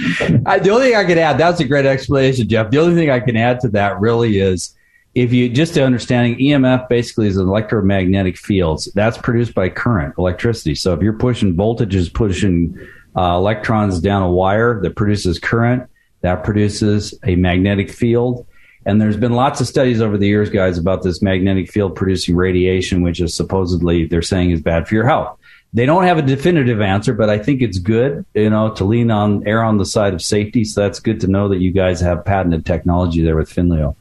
I, 0.45 0.59
the 0.59 0.69
only 0.69 0.88
thing 0.88 0.95
I 0.95 1.03
can 1.03 1.17
add, 1.17 1.38
that's 1.38 1.59
a 1.59 1.65
great 1.65 1.86
explanation, 1.86 2.47
Jeff. 2.47 2.71
The 2.71 2.80
only 2.80 2.95
thing 2.95 3.09
I 3.09 3.19
can 3.19 3.36
add 3.36 3.59
to 3.61 3.69
that 3.69 3.99
really 3.99 4.39
is 4.39 4.76
if 5.13 5.32
you 5.34 5.49
just 5.49 5.73
to 5.73 5.84
understanding 5.84 6.38
EMF 6.38 6.88
basically 6.89 7.28
is 7.28 7.38
electromagnetic 7.38 8.38
fields 8.38 8.89
that's 8.95 9.17
produced 9.17 9.53
by 9.53 9.69
current 9.69 10.13
electricity. 10.17 10.76
So 10.76 10.93
if 10.93 11.01
you're 11.01 11.13
pushing 11.13 11.55
voltages, 11.55 12.13
pushing 12.13 12.78
uh, 13.15 13.36
electrons 13.36 13.99
down 13.99 14.21
a 14.23 14.30
wire 14.30 14.82
that 14.82 14.95
produces 14.95 15.39
current, 15.39 15.89
that 16.21 16.43
produces 16.43 17.13
a 17.23 17.36
magnetic 17.36 17.89
field. 17.89 18.45
And 18.86 19.02
there's 19.02 19.18
been 19.18 19.34
lots 19.34 19.62
of 19.62 19.68
studies 19.68 20.00
over 20.00 20.18
the 20.18 20.28
years, 20.28 20.50
guys, 20.50 20.78
about 20.78 21.02
this 21.02 21.22
magnetic 21.22 21.72
field 21.72 21.96
producing 21.96 22.36
radiation, 22.36 23.02
which 23.02 23.20
is 23.20 23.34
supposedly 23.34 24.06
they're 24.06 24.22
saying 24.22 24.52
is 24.52 24.62
bad 24.62 24.88
for 24.88 24.94
your 24.94 25.08
health. 25.08 25.40
They 25.74 25.86
don't 25.86 26.04
have 26.04 26.18
a 26.18 26.22
definitive 26.22 26.80
answer, 26.80 27.14
but 27.14 27.30
I 27.30 27.38
think 27.38 27.62
it's 27.62 27.80
good, 27.80 28.26
you 28.34 28.50
know, 28.50 28.74
to 28.76 28.86
lean 28.86 29.12
on 29.12 29.46
err 29.46 29.64
on 29.64 29.78
the 29.78 29.86
side 29.86 30.14
of 30.14 30.22
safety. 30.22 30.64
So 30.64 30.82
that's 30.82 31.00
good 31.00 31.20
to 31.22 31.28
know 31.28 31.50
that 31.50 31.58
you 31.58 31.72
guys 31.72 32.00
have 32.00 32.24
patented 32.24 32.66
technology 32.66 33.22
there 33.22 33.36
with 33.36 33.50
Finnleo. 33.50 33.96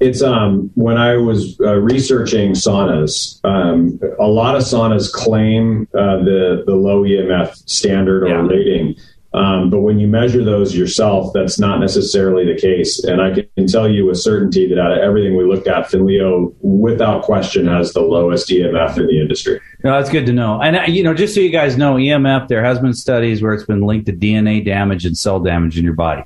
It's 0.00 0.20
um, 0.20 0.70
when 0.74 0.98
I 0.98 1.16
was 1.16 1.58
uh, 1.60 1.76
researching 1.76 2.52
saunas, 2.52 3.40
um, 3.44 4.00
a 4.18 4.26
lot 4.26 4.56
of 4.56 4.62
saunas 4.62 5.10
claim 5.10 5.88
uh, 5.94 6.16
the 6.16 6.64
the 6.66 6.74
low 6.74 7.04
EMF 7.04 7.54
standard 7.70 8.24
or 8.24 8.28
yeah. 8.28 8.46
rating. 8.46 8.96
Um, 9.34 9.70
but 9.70 9.80
when 9.80 9.98
you 9.98 10.06
measure 10.06 10.44
those 10.44 10.76
yourself, 10.76 11.32
that's 11.32 11.58
not 11.58 11.80
necessarily 11.80 12.44
the 12.44 12.60
case. 12.60 13.02
And 13.04 13.20
I 13.20 13.46
can 13.56 13.66
tell 13.66 13.88
you 13.88 14.06
with 14.06 14.18
certainty 14.18 14.68
that 14.68 14.78
out 14.78 14.92
of 14.92 14.98
everything 14.98 15.36
we 15.36 15.44
looked 15.44 15.66
at, 15.66 15.86
Finnleo, 15.86 16.54
without 16.60 17.22
question, 17.22 17.66
has 17.66 17.92
the 17.92 18.02
lowest 18.02 18.48
EMF 18.50 18.98
in 18.98 19.06
the 19.06 19.20
industry. 19.20 19.60
No, 19.82 19.92
that's 19.92 20.10
good 20.10 20.26
to 20.26 20.32
know. 20.32 20.60
And, 20.60 20.76
uh, 20.76 20.82
you 20.82 21.02
know, 21.02 21.14
just 21.14 21.34
so 21.34 21.40
you 21.40 21.50
guys 21.50 21.76
know, 21.78 21.94
EMF, 21.94 22.48
there 22.48 22.62
has 22.62 22.78
been 22.78 22.94
studies 22.94 23.42
where 23.42 23.54
it's 23.54 23.64
been 23.64 23.80
linked 23.82 24.06
to 24.06 24.12
DNA 24.12 24.64
damage 24.64 25.06
and 25.06 25.16
cell 25.16 25.40
damage 25.40 25.78
in 25.78 25.84
your 25.84 25.94
body. 25.94 26.24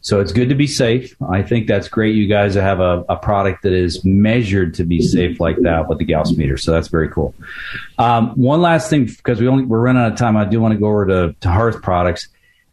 So 0.00 0.20
it's 0.20 0.30
good 0.30 0.48
to 0.50 0.54
be 0.54 0.68
safe. 0.68 1.16
I 1.28 1.42
think 1.42 1.66
that's 1.66 1.88
great. 1.88 2.14
You 2.14 2.28
guys 2.28 2.54
have 2.54 2.78
a, 2.78 3.04
a 3.08 3.16
product 3.16 3.64
that 3.64 3.72
is 3.72 4.04
measured 4.04 4.74
to 4.74 4.84
be 4.84 5.02
safe 5.02 5.40
like 5.40 5.56
that 5.62 5.88
with 5.88 5.98
the 5.98 6.04
Gauss 6.04 6.32
meter. 6.36 6.56
So 6.56 6.70
that's 6.70 6.86
very 6.86 7.08
cool. 7.08 7.34
Um, 7.98 8.30
one 8.36 8.62
last 8.62 8.88
thing, 8.88 9.06
because 9.06 9.40
we 9.40 9.48
only, 9.48 9.64
we're 9.64 9.80
running 9.80 10.02
out 10.02 10.12
of 10.12 10.16
time. 10.16 10.36
I 10.36 10.44
do 10.44 10.60
want 10.60 10.74
to 10.74 10.78
go 10.78 10.86
over 10.86 11.06
to, 11.06 11.34
to 11.40 11.48
Hearth 11.50 11.82
products. 11.82 12.28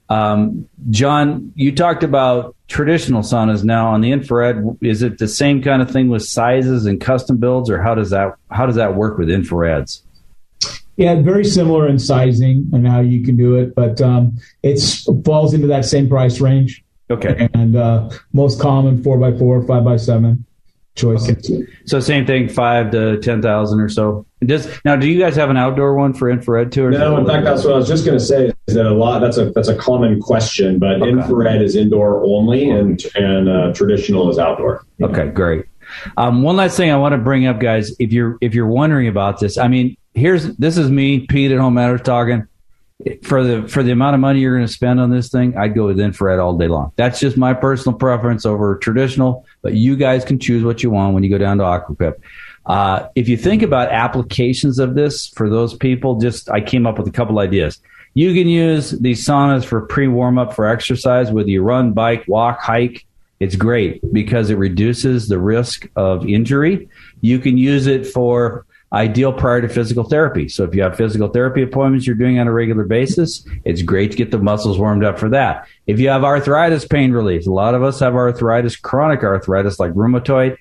Um, 0.09 0.67
John, 0.89 1.51
you 1.55 1.73
talked 1.73 2.03
about 2.03 2.55
traditional 2.67 3.21
saunas. 3.21 3.63
Now 3.63 3.87
on 3.87 4.01
the 4.01 4.11
infrared, 4.11 4.63
is 4.81 5.01
it 5.01 5.17
the 5.17 5.27
same 5.27 5.61
kind 5.61 5.81
of 5.81 5.89
thing 5.89 6.09
with 6.09 6.23
sizes 6.23 6.85
and 6.85 6.99
custom 6.99 7.37
builds, 7.37 7.69
or 7.69 7.81
how 7.81 7.95
does 7.95 8.09
that 8.09 8.35
how 8.51 8.65
does 8.65 8.75
that 8.75 8.95
work 8.95 9.17
with 9.17 9.29
infrareds? 9.29 10.01
Yeah, 10.95 11.21
very 11.21 11.43
similar 11.43 11.87
in 11.87 11.97
sizing 11.97 12.69
and 12.71 12.87
how 12.87 12.99
you 13.01 13.23
can 13.23 13.35
do 13.35 13.55
it, 13.55 13.73
but 13.73 13.99
um, 14.01 14.37
it 14.61 14.79
falls 15.25 15.53
into 15.53 15.65
that 15.67 15.85
same 15.85 16.07
price 16.07 16.39
range. 16.39 16.83
Okay. 17.09 17.49
And 17.53 17.75
uh, 17.75 18.09
most 18.31 18.59
common 18.59 19.01
four 19.01 19.17
by 19.17 19.35
four, 19.37 19.65
five 19.65 19.83
by 19.83 19.97
seven 19.97 20.45
choices. 20.95 21.49
Okay. 21.49 21.65
So 21.85 21.99
same 21.99 22.25
thing, 22.25 22.49
five 22.49 22.91
to 22.91 23.19
ten 23.19 23.41
thousand 23.41 23.79
or 23.79 23.89
so. 23.89 24.25
Does 24.41 24.67
now? 24.85 24.95
Do 24.95 25.07
you 25.07 25.19
guys 25.19 25.35
have 25.35 25.49
an 25.49 25.57
outdoor 25.57 25.95
one 25.95 26.13
for 26.13 26.29
infrared 26.29 26.71
too? 26.71 26.89
no, 26.89 27.17
in 27.17 27.25
fact, 27.25 27.45
that's 27.45 27.63
what 27.63 27.73
I 27.73 27.77
was 27.77 27.87
just 27.87 28.05
going 28.05 28.17
to 28.17 28.23
say. 28.23 28.51
Is 28.67 28.75
that 28.75 28.85
a 28.85 28.93
lot? 28.93 29.19
That's 29.19 29.37
a 29.37 29.51
that's 29.51 29.69
a 29.69 29.75
common 29.75 30.21
question, 30.21 30.79
but 30.79 31.01
okay. 31.01 31.09
infrared 31.09 31.61
is 31.61 31.75
indoor 31.75 32.23
only, 32.23 32.69
and 32.69 33.03
and 33.15 33.49
uh, 33.49 33.73
traditional 33.73 34.29
is 34.29 34.37
outdoor. 34.37 34.85
Okay, 35.01 35.29
great. 35.29 35.65
Um, 36.17 36.43
one 36.43 36.55
last 36.55 36.77
thing 36.77 36.91
I 36.91 36.97
want 36.97 37.13
to 37.13 37.17
bring 37.17 37.45
up, 37.45 37.59
guys. 37.59 37.95
If 37.99 38.11
you're 38.11 38.37
if 38.41 38.53
you're 38.53 38.67
wondering 38.67 39.07
about 39.07 39.39
this, 39.39 39.57
I 39.57 39.67
mean, 39.67 39.97
here's 40.13 40.55
this 40.57 40.77
is 40.77 40.89
me, 40.89 41.25
Pete 41.27 41.51
at 41.51 41.59
Home 41.59 41.75
Matters 41.75 42.01
talking 42.01 42.47
for 43.23 43.43
the 43.43 43.67
for 43.67 43.83
the 43.83 43.91
amount 43.91 44.13
of 44.13 44.21
money 44.21 44.39
you're 44.39 44.55
going 44.55 44.67
to 44.67 44.71
spend 44.71 44.99
on 44.99 45.09
this 45.09 45.29
thing, 45.29 45.57
I'd 45.57 45.75
go 45.75 45.87
with 45.87 45.99
infrared 45.99 46.39
all 46.39 46.57
day 46.57 46.67
long. 46.67 46.91
That's 46.95 47.19
just 47.19 47.37
my 47.37 47.53
personal 47.53 47.97
preference 47.97 48.45
over 48.45 48.77
traditional, 48.77 49.45
but 49.61 49.73
you 49.73 49.95
guys 49.95 50.23
can 50.23 50.39
choose 50.39 50.63
what 50.63 50.83
you 50.83 50.89
want 50.89 51.13
when 51.13 51.23
you 51.23 51.29
go 51.29 51.37
down 51.37 51.57
to 51.57 51.63
Aqua 51.63 51.95
Quip. 51.95 52.21
Uh, 52.65 53.07
if 53.15 53.27
you 53.27 53.35
think 53.35 53.61
about 53.61 53.89
applications 53.89 54.79
of 54.79 54.95
this 54.95 55.27
for 55.29 55.49
those 55.49 55.75
people, 55.75 56.19
just 56.19 56.49
I 56.49 56.61
came 56.61 56.87
up 56.87 56.97
with 56.97 57.07
a 57.07 57.11
couple 57.11 57.39
ideas. 57.39 57.79
You 58.13 58.33
can 58.33 58.47
use 58.47 58.91
these 58.91 59.25
saunas 59.25 59.65
for 59.65 59.81
pre 59.81 60.07
warm 60.07 60.37
up 60.37 60.53
for 60.53 60.67
exercise, 60.67 61.31
whether 61.31 61.49
you 61.49 61.63
run, 61.63 61.93
bike, 61.93 62.23
walk, 62.27 62.61
hike. 62.61 63.05
It's 63.39 63.55
great 63.55 64.01
because 64.13 64.49
it 64.49 64.57
reduces 64.57 65.27
the 65.27 65.39
risk 65.39 65.89
of 65.97 66.29
injury. 66.29 66.87
You 67.19 67.39
can 67.39 67.57
use 67.57 67.87
it 67.87 68.07
for 68.07 68.65
ideal 68.93 69.33
prior 69.33 69.61
to 69.61 69.67
physical 69.67 70.03
therapy. 70.03 70.47
So 70.47 70.63
if 70.63 70.75
you 70.75 70.83
have 70.83 70.95
physical 70.95 71.27
therapy 71.27 71.63
appointments 71.63 72.05
you're 72.05 72.15
doing 72.15 72.39
on 72.39 72.47
a 72.47 72.51
regular 72.51 72.83
basis, 72.83 73.45
it's 73.65 73.81
great 73.81 74.11
to 74.11 74.17
get 74.17 74.29
the 74.29 74.37
muscles 74.37 74.77
warmed 74.77 75.03
up 75.03 75.17
for 75.17 75.29
that. 75.29 75.67
If 75.87 75.99
you 75.99 76.09
have 76.09 76.23
arthritis 76.23 76.85
pain 76.85 77.11
relief, 77.11 77.47
a 77.47 77.51
lot 77.51 77.73
of 77.73 77.81
us 77.81 77.99
have 77.99 78.13
arthritis, 78.13 78.75
chronic 78.75 79.23
arthritis 79.23 79.79
like 79.79 79.93
rheumatoid, 79.93 80.57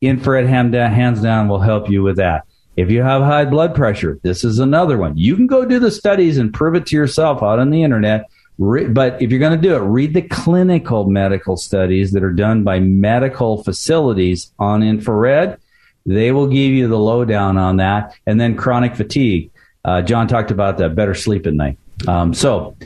infrared 0.00 0.46
hand 0.46 0.72
down, 0.72 0.92
hands 0.92 1.20
down 1.20 1.48
will 1.48 1.60
help 1.60 1.90
you 1.90 2.02
with 2.02 2.16
that. 2.16 2.46
If 2.76 2.90
you 2.90 3.02
have 3.02 3.22
high 3.22 3.44
blood 3.44 3.74
pressure, 3.74 4.18
this 4.22 4.44
is 4.44 4.58
another 4.58 4.98
one. 4.98 5.16
You 5.16 5.36
can 5.36 5.46
go 5.46 5.64
do 5.64 5.78
the 5.78 5.90
studies 5.90 6.38
and 6.38 6.54
prove 6.54 6.74
it 6.74 6.86
to 6.86 6.96
yourself 6.96 7.42
out 7.42 7.58
on 7.58 7.70
the 7.70 7.82
internet. 7.82 8.28
But 8.58 9.20
if 9.20 9.30
you're 9.30 9.40
going 9.40 9.60
to 9.60 9.68
do 9.68 9.74
it, 9.74 9.80
read 9.80 10.14
the 10.14 10.22
clinical 10.22 11.08
medical 11.08 11.56
studies 11.56 12.12
that 12.12 12.22
are 12.22 12.32
done 12.32 12.62
by 12.62 12.78
medical 12.78 13.64
facilities 13.64 14.52
on 14.60 14.82
infrared 14.82 15.58
they 16.06 16.32
will 16.32 16.46
give 16.46 16.72
you 16.72 16.88
the 16.88 16.98
lowdown 16.98 17.56
on 17.56 17.78
that. 17.78 18.14
And 18.26 18.40
then 18.40 18.56
chronic 18.56 18.96
fatigue. 18.96 19.50
Uh, 19.84 20.02
John 20.02 20.28
talked 20.28 20.50
about 20.50 20.78
that 20.78 20.94
better 20.94 21.14
sleep 21.14 21.46
at 21.46 21.54
night. 21.54 21.78
Um, 22.08 22.34
so 22.34 22.76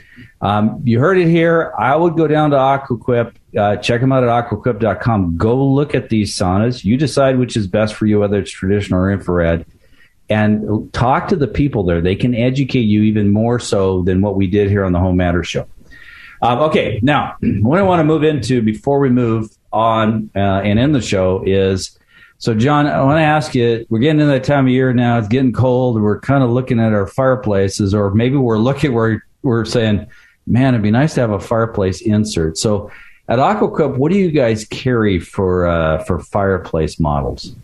um, 0.41 0.81
you 0.85 1.01
heard 1.01 1.19
it 1.19 1.29
here. 1.29 1.73
I 1.79 1.97
would 1.97 2.16
go 2.16 2.27
down 2.27 2.51
to 2.51 2.57
Aqua 2.57 2.97
Quip, 2.97 3.39
uh, 3.57 3.77
check 3.77 4.01
them 4.01 4.12
out 4.12 4.23
at 4.23 4.29
aquaquip.com. 4.29 5.37
Go 5.37 5.64
look 5.66 5.95
at 5.95 6.09
these 6.09 6.35
saunas. 6.35 6.85
You 6.85 6.97
decide 6.97 7.39
which 7.39 7.57
is 7.57 7.66
best 7.66 7.95
for 7.95 8.07
you, 8.07 8.21
whether 8.21 8.39
it's 8.39 8.51
traditional 8.51 9.01
or 9.01 9.11
infrared, 9.11 9.64
and 10.29 10.93
talk 10.93 11.29
to 11.29 11.37
the 11.37 11.49
people 11.49 11.85
there. 11.85 12.01
They 12.01 12.16
can 12.16 12.35
educate 12.35 12.81
you 12.83 13.03
even 13.03 13.33
more 13.33 13.59
so 13.59 14.03
than 14.03 14.21
what 14.21 14.37
we 14.37 14.47
did 14.47 14.69
here 14.69 14.85
on 14.85 14.93
the 14.93 15.01
Home 15.01 15.16
Matters 15.16 15.49
Show. 15.49 15.66
Um, 16.43 16.61
okay, 16.61 17.01
now 17.03 17.37
what 17.41 17.79
I 17.79 17.83
want 17.83 18.01
to 18.01 18.05
move 18.05 18.23
into 18.23 18.62
before 18.62 19.01
we 19.01 19.09
move 19.09 19.51
on 19.73 20.31
uh, 20.37 20.39
and 20.39 20.79
end 20.79 20.95
the 20.95 21.01
show 21.01 21.43
is 21.45 21.98
so, 22.39 22.55
John, 22.55 22.86
I 22.86 23.03
want 23.03 23.18
to 23.18 23.22
ask 23.22 23.53
you 23.55 23.84
we're 23.89 23.99
getting 23.99 24.20
into 24.20 24.32
that 24.32 24.45
time 24.45 24.66
of 24.66 24.72
year 24.72 24.93
now. 24.93 25.18
It's 25.18 25.26
getting 25.26 25.53
cold. 25.53 26.01
We're 26.01 26.20
kind 26.20 26.45
of 26.45 26.51
looking 26.51 26.78
at 26.78 26.93
our 26.93 27.09
fireplaces, 27.09 27.93
or 27.93 28.12
maybe 28.12 28.36
we're 28.36 28.59
looking 28.59 28.93
where 28.93 29.24
we're 29.43 29.64
saying, 29.64 30.07
man, 30.47 30.74
it'd 30.74 30.82
be 30.82 30.93
nice 30.93 31.14
to 31.14 31.20
have 31.20 31.32
a 31.32 31.41
fireplace 31.41 32.01
insert. 32.01 32.57
So, 32.57 32.93
at 33.28 33.41
Aqua 33.41 33.70
Quip, 33.70 33.97
what 33.97 34.12
do 34.12 34.18
you 34.18 34.30
guys 34.30 34.64
carry 34.66 35.18
for 35.18 35.66
uh, 35.66 36.05
for 36.05 36.20
fireplace 36.20 37.01
models? 37.01 37.55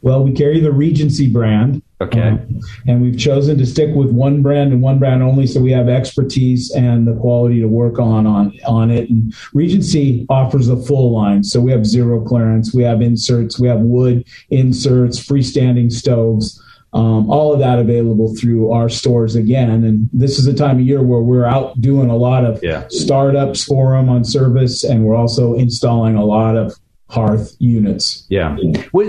Well, 0.00 0.24
we 0.24 0.32
carry 0.32 0.60
the 0.60 0.72
Regency 0.72 1.28
brand. 1.28 1.82
Okay. 1.98 2.20
Um, 2.20 2.60
and 2.86 3.00
we've 3.00 3.18
chosen 3.18 3.56
to 3.56 3.64
stick 3.64 3.94
with 3.94 4.10
one 4.10 4.42
brand 4.42 4.72
and 4.72 4.82
one 4.82 4.98
brand 4.98 5.22
only, 5.22 5.46
so 5.46 5.60
we 5.60 5.72
have 5.72 5.88
expertise 5.88 6.70
and 6.74 7.06
the 7.06 7.14
quality 7.14 7.60
to 7.60 7.68
work 7.68 7.98
on 7.98 8.26
on 8.26 8.52
on 8.66 8.90
it. 8.90 9.08
And 9.08 9.34
Regency 9.54 10.26
offers 10.28 10.68
a 10.68 10.76
full 10.76 11.12
line, 11.12 11.42
so 11.42 11.58
we 11.58 11.72
have 11.72 11.86
zero 11.86 12.22
clearance, 12.22 12.74
we 12.74 12.82
have 12.82 13.00
inserts, 13.00 13.58
we 13.58 13.68
have 13.68 13.80
wood 13.80 14.26
inserts, 14.50 15.18
freestanding 15.18 15.90
stoves. 15.90 16.62
Um, 16.92 17.28
all 17.28 17.52
of 17.52 17.58
that 17.58 17.78
available 17.78 18.34
through 18.36 18.70
our 18.70 18.88
stores 18.88 19.36
again. 19.36 19.68
And 19.84 20.08
this 20.14 20.38
is 20.38 20.46
a 20.46 20.54
time 20.54 20.78
of 20.78 20.86
year 20.86 21.02
where 21.02 21.20
we're 21.20 21.44
out 21.44 21.78
doing 21.82 22.08
a 22.08 22.16
lot 22.16 22.46
of 22.46 22.62
yeah. 22.62 22.86
startups 22.88 23.64
for 23.64 23.92
them 23.92 24.08
on 24.08 24.24
service, 24.24 24.84
and 24.84 25.04
we're 25.04 25.16
also 25.16 25.54
installing 25.54 26.14
a 26.14 26.24
lot 26.24 26.56
of 26.56 26.74
hearth 27.08 27.54
units. 27.58 28.26
Yeah. 28.28 28.56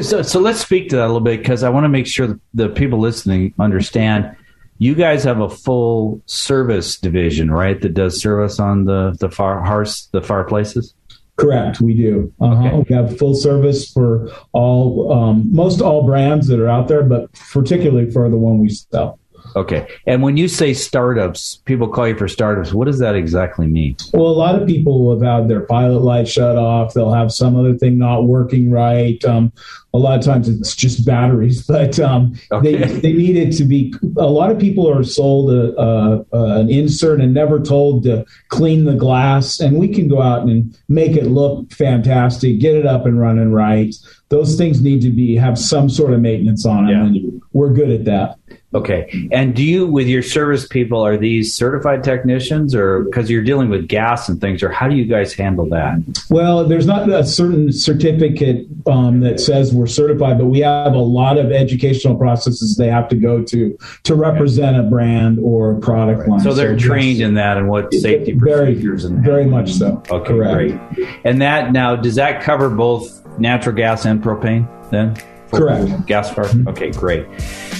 So, 0.01 0.21
so 0.21 0.39
let's 0.39 0.59
speak 0.59 0.89
to 0.89 0.97
that 0.97 1.05
a 1.05 1.07
little 1.07 1.19
bit 1.21 1.39
because 1.39 1.63
I 1.63 1.69
want 1.69 1.85
to 1.85 1.89
make 1.89 2.07
sure 2.07 2.39
the 2.53 2.69
people 2.69 2.99
listening 2.99 3.53
understand. 3.59 4.35
You 4.79 4.93
guys 4.93 5.23
have 5.23 5.39
a 5.39 5.49
full 5.49 6.21
service 6.27 6.99
division, 6.99 7.49
right? 7.49 7.81
That 7.81 7.95
does 7.95 8.21
service 8.21 8.59
on 8.59 8.85
the 8.85 9.17
the 9.19 9.29
far 9.29 9.63
hearths, 9.63 10.07
the 10.11 10.21
fireplaces. 10.21 10.93
Correct, 11.37 11.81
we 11.81 11.93
do. 11.93 12.33
Uh-huh. 12.41 12.67
Okay. 12.67 12.85
We 12.89 12.95
have 12.95 13.17
full 13.17 13.35
service 13.35 13.91
for 13.91 14.31
all, 14.53 15.13
um, 15.13 15.47
most 15.53 15.81
all 15.81 16.03
brands 16.03 16.47
that 16.47 16.59
are 16.59 16.67
out 16.67 16.87
there, 16.87 17.03
but 17.03 17.31
particularly 17.51 18.09
for 18.09 18.27
the 18.27 18.37
one 18.37 18.57
we 18.57 18.69
sell. 18.69 19.19
Okay. 19.57 19.87
And 20.05 20.21
when 20.21 20.37
you 20.37 20.47
say 20.47 20.75
startups, 20.75 21.55
people 21.65 21.87
call 21.87 22.07
you 22.07 22.15
for 22.15 22.27
startups. 22.27 22.73
What 22.73 22.85
does 22.85 22.99
that 22.99 23.15
exactly 23.15 23.65
mean? 23.65 23.95
Well, 24.13 24.27
a 24.27 24.37
lot 24.37 24.53
of 24.53 24.67
people 24.67 25.03
will 25.03 25.19
have 25.19 25.41
had 25.41 25.49
their 25.49 25.61
pilot 25.61 26.01
light 26.01 26.27
shut 26.27 26.57
off. 26.57 26.93
They'll 26.93 27.11
have 27.11 27.31
some 27.31 27.55
other 27.57 27.75
thing 27.75 27.97
not 27.97 28.25
working 28.25 28.69
right. 28.69 29.23
Um, 29.25 29.51
a 29.95 29.97
lot 29.97 30.19
of 30.19 30.23
times 30.23 30.47
it's 30.47 30.75
just 30.75 31.07
batteries, 31.07 31.65
but 31.67 31.99
um, 31.99 32.39
okay. 32.51 32.77
they, 32.77 32.99
they 32.99 33.13
need 33.13 33.35
it 33.35 33.51
to 33.57 33.65
be. 33.65 33.95
A 34.17 34.27
lot 34.27 34.51
of 34.51 34.59
people 34.59 34.87
are 34.87 35.03
sold 35.03 35.49
a, 35.49 35.75
a, 35.81 36.25
a, 36.33 36.59
an 36.59 36.69
insert 36.69 37.19
and 37.19 37.33
never 37.33 37.59
told 37.59 38.03
to 38.03 38.25
clean 38.49 38.85
the 38.85 38.93
glass. 38.93 39.59
And 39.59 39.79
we 39.79 39.87
can 39.87 40.07
go 40.07 40.21
out 40.21 40.43
and 40.43 40.77
make 40.87 41.13
it 41.13 41.25
look 41.25 41.71
fantastic, 41.71 42.59
get 42.59 42.75
it 42.75 42.85
up 42.85 43.07
and 43.07 43.19
running 43.19 43.51
right. 43.51 43.95
Those 44.29 44.55
things 44.55 44.81
need 44.81 45.01
to 45.01 45.09
be 45.09 45.35
have 45.35 45.57
some 45.57 45.89
sort 45.89 46.13
of 46.13 46.19
maintenance 46.19 46.65
on 46.65 46.87
them, 46.87 47.13
yeah. 47.13 47.21
and 47.21 47.41
we're 47.53 47.73
good 47.73 47.91
at 47.91 48.05
that. 48.05 48.37
Okay. 48.73 49.29
And 49.31 49.55
do 49.55 49.63
you, 49.63 49.87
with 49.87 50.07
your 50.07 50.21
service 50.21 50.67
people, 50.67 51.01
are 51.01 51.17
these 51.17 51.53
certified 51.53 52.03
technicians 52.03 52.75
or 52.75 53.03
because 53.03 53.29
you're 53.29 53.43
dealing 53.43 53.69
with 53.69 53.87
gas 53.87 54.27
and 54.27 54.41
things, 54.41 54.61
or 54.61 54.69
how 54.69 54.89
do 54.89 54.95
you 54.95 55.05
guys 55.05 55.33
handle 55.33 55.69
that? 55.69 56.03
Well, 56.29 56.67
there's 56.67 56.85
not 56.85 57.09
a 57.09 57.23
certain 57.25 57.71
certificate 57.71 58.67
um, 58.85 59.21
that 59.21 59.39
says 59.39 59.73
we're 59.73 59.87
certified, 59.87 60.37
but 60.37 60.47
we 60.47 60.59
have 60.59 60.93
a 60.93 60.99
lot 60.99 61.37
of 61.37 61.51
educational 61.51 62.17
processes 62.17 62.75
they 62.75 62.89
have 62.89 63.07
to 63.09 63.15
go 63.15 63.41
to 63.43 63.77
to 64.03 64.15
represent 64.15 64.77
a 64.77 64.83
brand 64.83 65.39
or 65.39 65.77
a 65.77 65.79
product 65.79 66.21
right. 66.21 66.29
line. 66.29 66.39
So 66.41 66.53
they're 66.53 66.77
so 66.77 66.87
trained 66.87 67.21
in 67.21 67.35
that 67.35 67.57
and 67.57 67.69
what 67.69 67.93
safety 67.93 68.33
very, 68.33 68.73
procedures 68.73 69.05
and 69.05 69.23
very 69.23 69.45
much 69.45 69.73
so. 69.73 70.03
Okay, 70.09 70.33
Correct. 70.33 70.53
great. 70.97 71.09
And 71.23 71.41
that 71.41 71.71
now 71.71 71.95
does 71.95 72.15
that 72.15 72.43
cover 72.43 72.69
both 72.69 73.23
natural 73.39 73.75
gas 73.75 74.05
and 74.05 74.21
propane 74.21 74.67
then? 74.89 75.15
Correct. 75.51 76.05
Gas 76.05 76.33
fire. 76.33 76.45
Mm-hmm. 76.45 76.67
Okay, 76.69 76.91
great. 76.91 77.25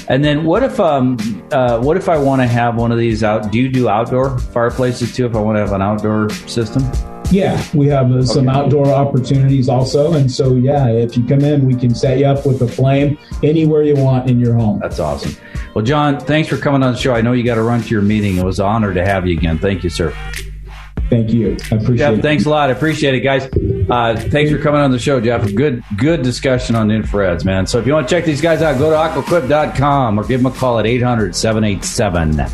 And 0.10 0.24
then 0.24 0.46
what 0.46 0.64
if 0.64 0.80
um 0.80 1.18
uh, 1.52 1.80
what 1.80 1.98
if 1.98 2.08
I 2.08 2.18
want 2.18 2.42
to 2.42 2.48
have 2.48 2.76
one 2.76 2.92
of 2.92 2.98
these 2.98 3.24
out? 3.24 3.52
Do 3.52 3.60
you 3.60 3.70
do 3.70 3.90
outdoor 3.90 4.40
fireplaces 4.40 5.16
too? 5.16 5.26
If 5.26 5.36
I 5.36 5.40
want 5.40 5.58
to 5.58 5.60
have 5.60 5.74
an 5.74 5.82
outdoor 5.82 6.30
system. 6.30 6.90
Yeah, 7.30 7.62
we 7.74 7.88
have 7.88 8.10
uh, 8.10 8.24
some 8.24 8.48
okay. 8.48 8.58
outdoor 8.58 8.88
opportunities 8.88 9.68
also, 9.68 10.14
and 10.14 10.32
so 10.32 10.56
yeah, 10.56 10.88
if 10.88 11.18
you 11.18 11.26
come 11.28 11.42
in, 11.42 11.68
we 11.68 11.76
can 11.76 11.94
set 11.94 12.20
you 12.20 12.26
up 12.26 12.46
with 12.46 12.62
a 12.62 12.68
flame 12.70 13.18
anywhere 13.44 13.84
you 13.84 13.96
want 13.96 14.30
in 14.30 14.40
your 14.40 14.54
home. 14.54 14.80
That's 14.80 15.00
awesome. 15.00 15.36
Well, 15.76 15.84
John, 15.84 16.22
thanks 16.22 16.48
for 16.48 16.56
coming 16.56 16.84
on 16.84 16.94
the 16.94 16.98
show. 16.98 17.14
I 17.14 17.20
know 17.20 17.34
you 17.34 17.44
got 17.44 17.56
to 17.56 17.64
run 17.64 17.82
to 17.82 17.90
your 17.90 18.02
meeting. 18.02 18.38
It 18.38 18.46
was 18.46 18.60
an 18.60 18.66
honor 18.66 18.94
to 18.94 19.04
have 19.04 19.28
you 19.28 19.38
again. 19.38 19.60
Thank 19.60 19.84
you, 19.84 19.90
sir. 19.90 20.16
Thank 21.10 21.32
you. 21.32 21.58
I 21.72 21.76
appreciate 21.76 21.98
Jeff, 21.98 22.20
it. 22.20 22.22
Thanks 22.22 22.46
a 22.46 22.50
lot. 22.50 22.70
I 22.70 22.74
appreciate 22.74 23.16
it, 23.16 23.22
guys. 23.22 23.46
Uh, 23.90 24.16
thanks 24.30 24.52
for 24.52 24.58
coming 24.58 24.82
on 24.82 24.92
the 24.92 25.00
show, 25.00 25.22
Jeff. 25.22 25.54
Good 25.54 25.82
good 25.98 26.22
discussion 26.22 26.76
on 26.76 26.90
infrareds, 26.90 27.46
man. 27.46 27.66
So 27.66 27.80
if 27.80 27.88
you 27.88 27.94
want 27.94 28.10
to 28.10 28.16
check 28.16 28.26
these 28.26 28.42
guys 28.42 28.62
out, 28.62 28.78
go 28.78 28.90
to 28.90 28.96
aquaquip.com 28.98 30.20
or 30.20 30.26
give 30.26 30.42
them 30.44 30.52
a 30.52 30.56
call 30.56 30.80
at 30.80 30.86
800 30.86 31.36
787 31.36 32.48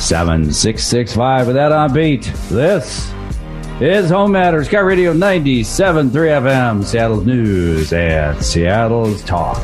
7665. 0.00 1.46
With 1.46 1.56
that 1.56 1.72
on 1.72 1.92
beat, 1.92 2.32
this 2.48 3.12
is 3.80 4.08
Home 4.10 4.32
Matters, 4.32 4.68
KIRO 4.68 4.86
Radio 4.86 5.12
97.3 5.12 6.10
FM, 6.10 6.84
Seattle's 6.84 7.26
News 7.26 7.92
and 7.92 8.42
Seattle's 8.42 9.22
Talk. 9.24 9.58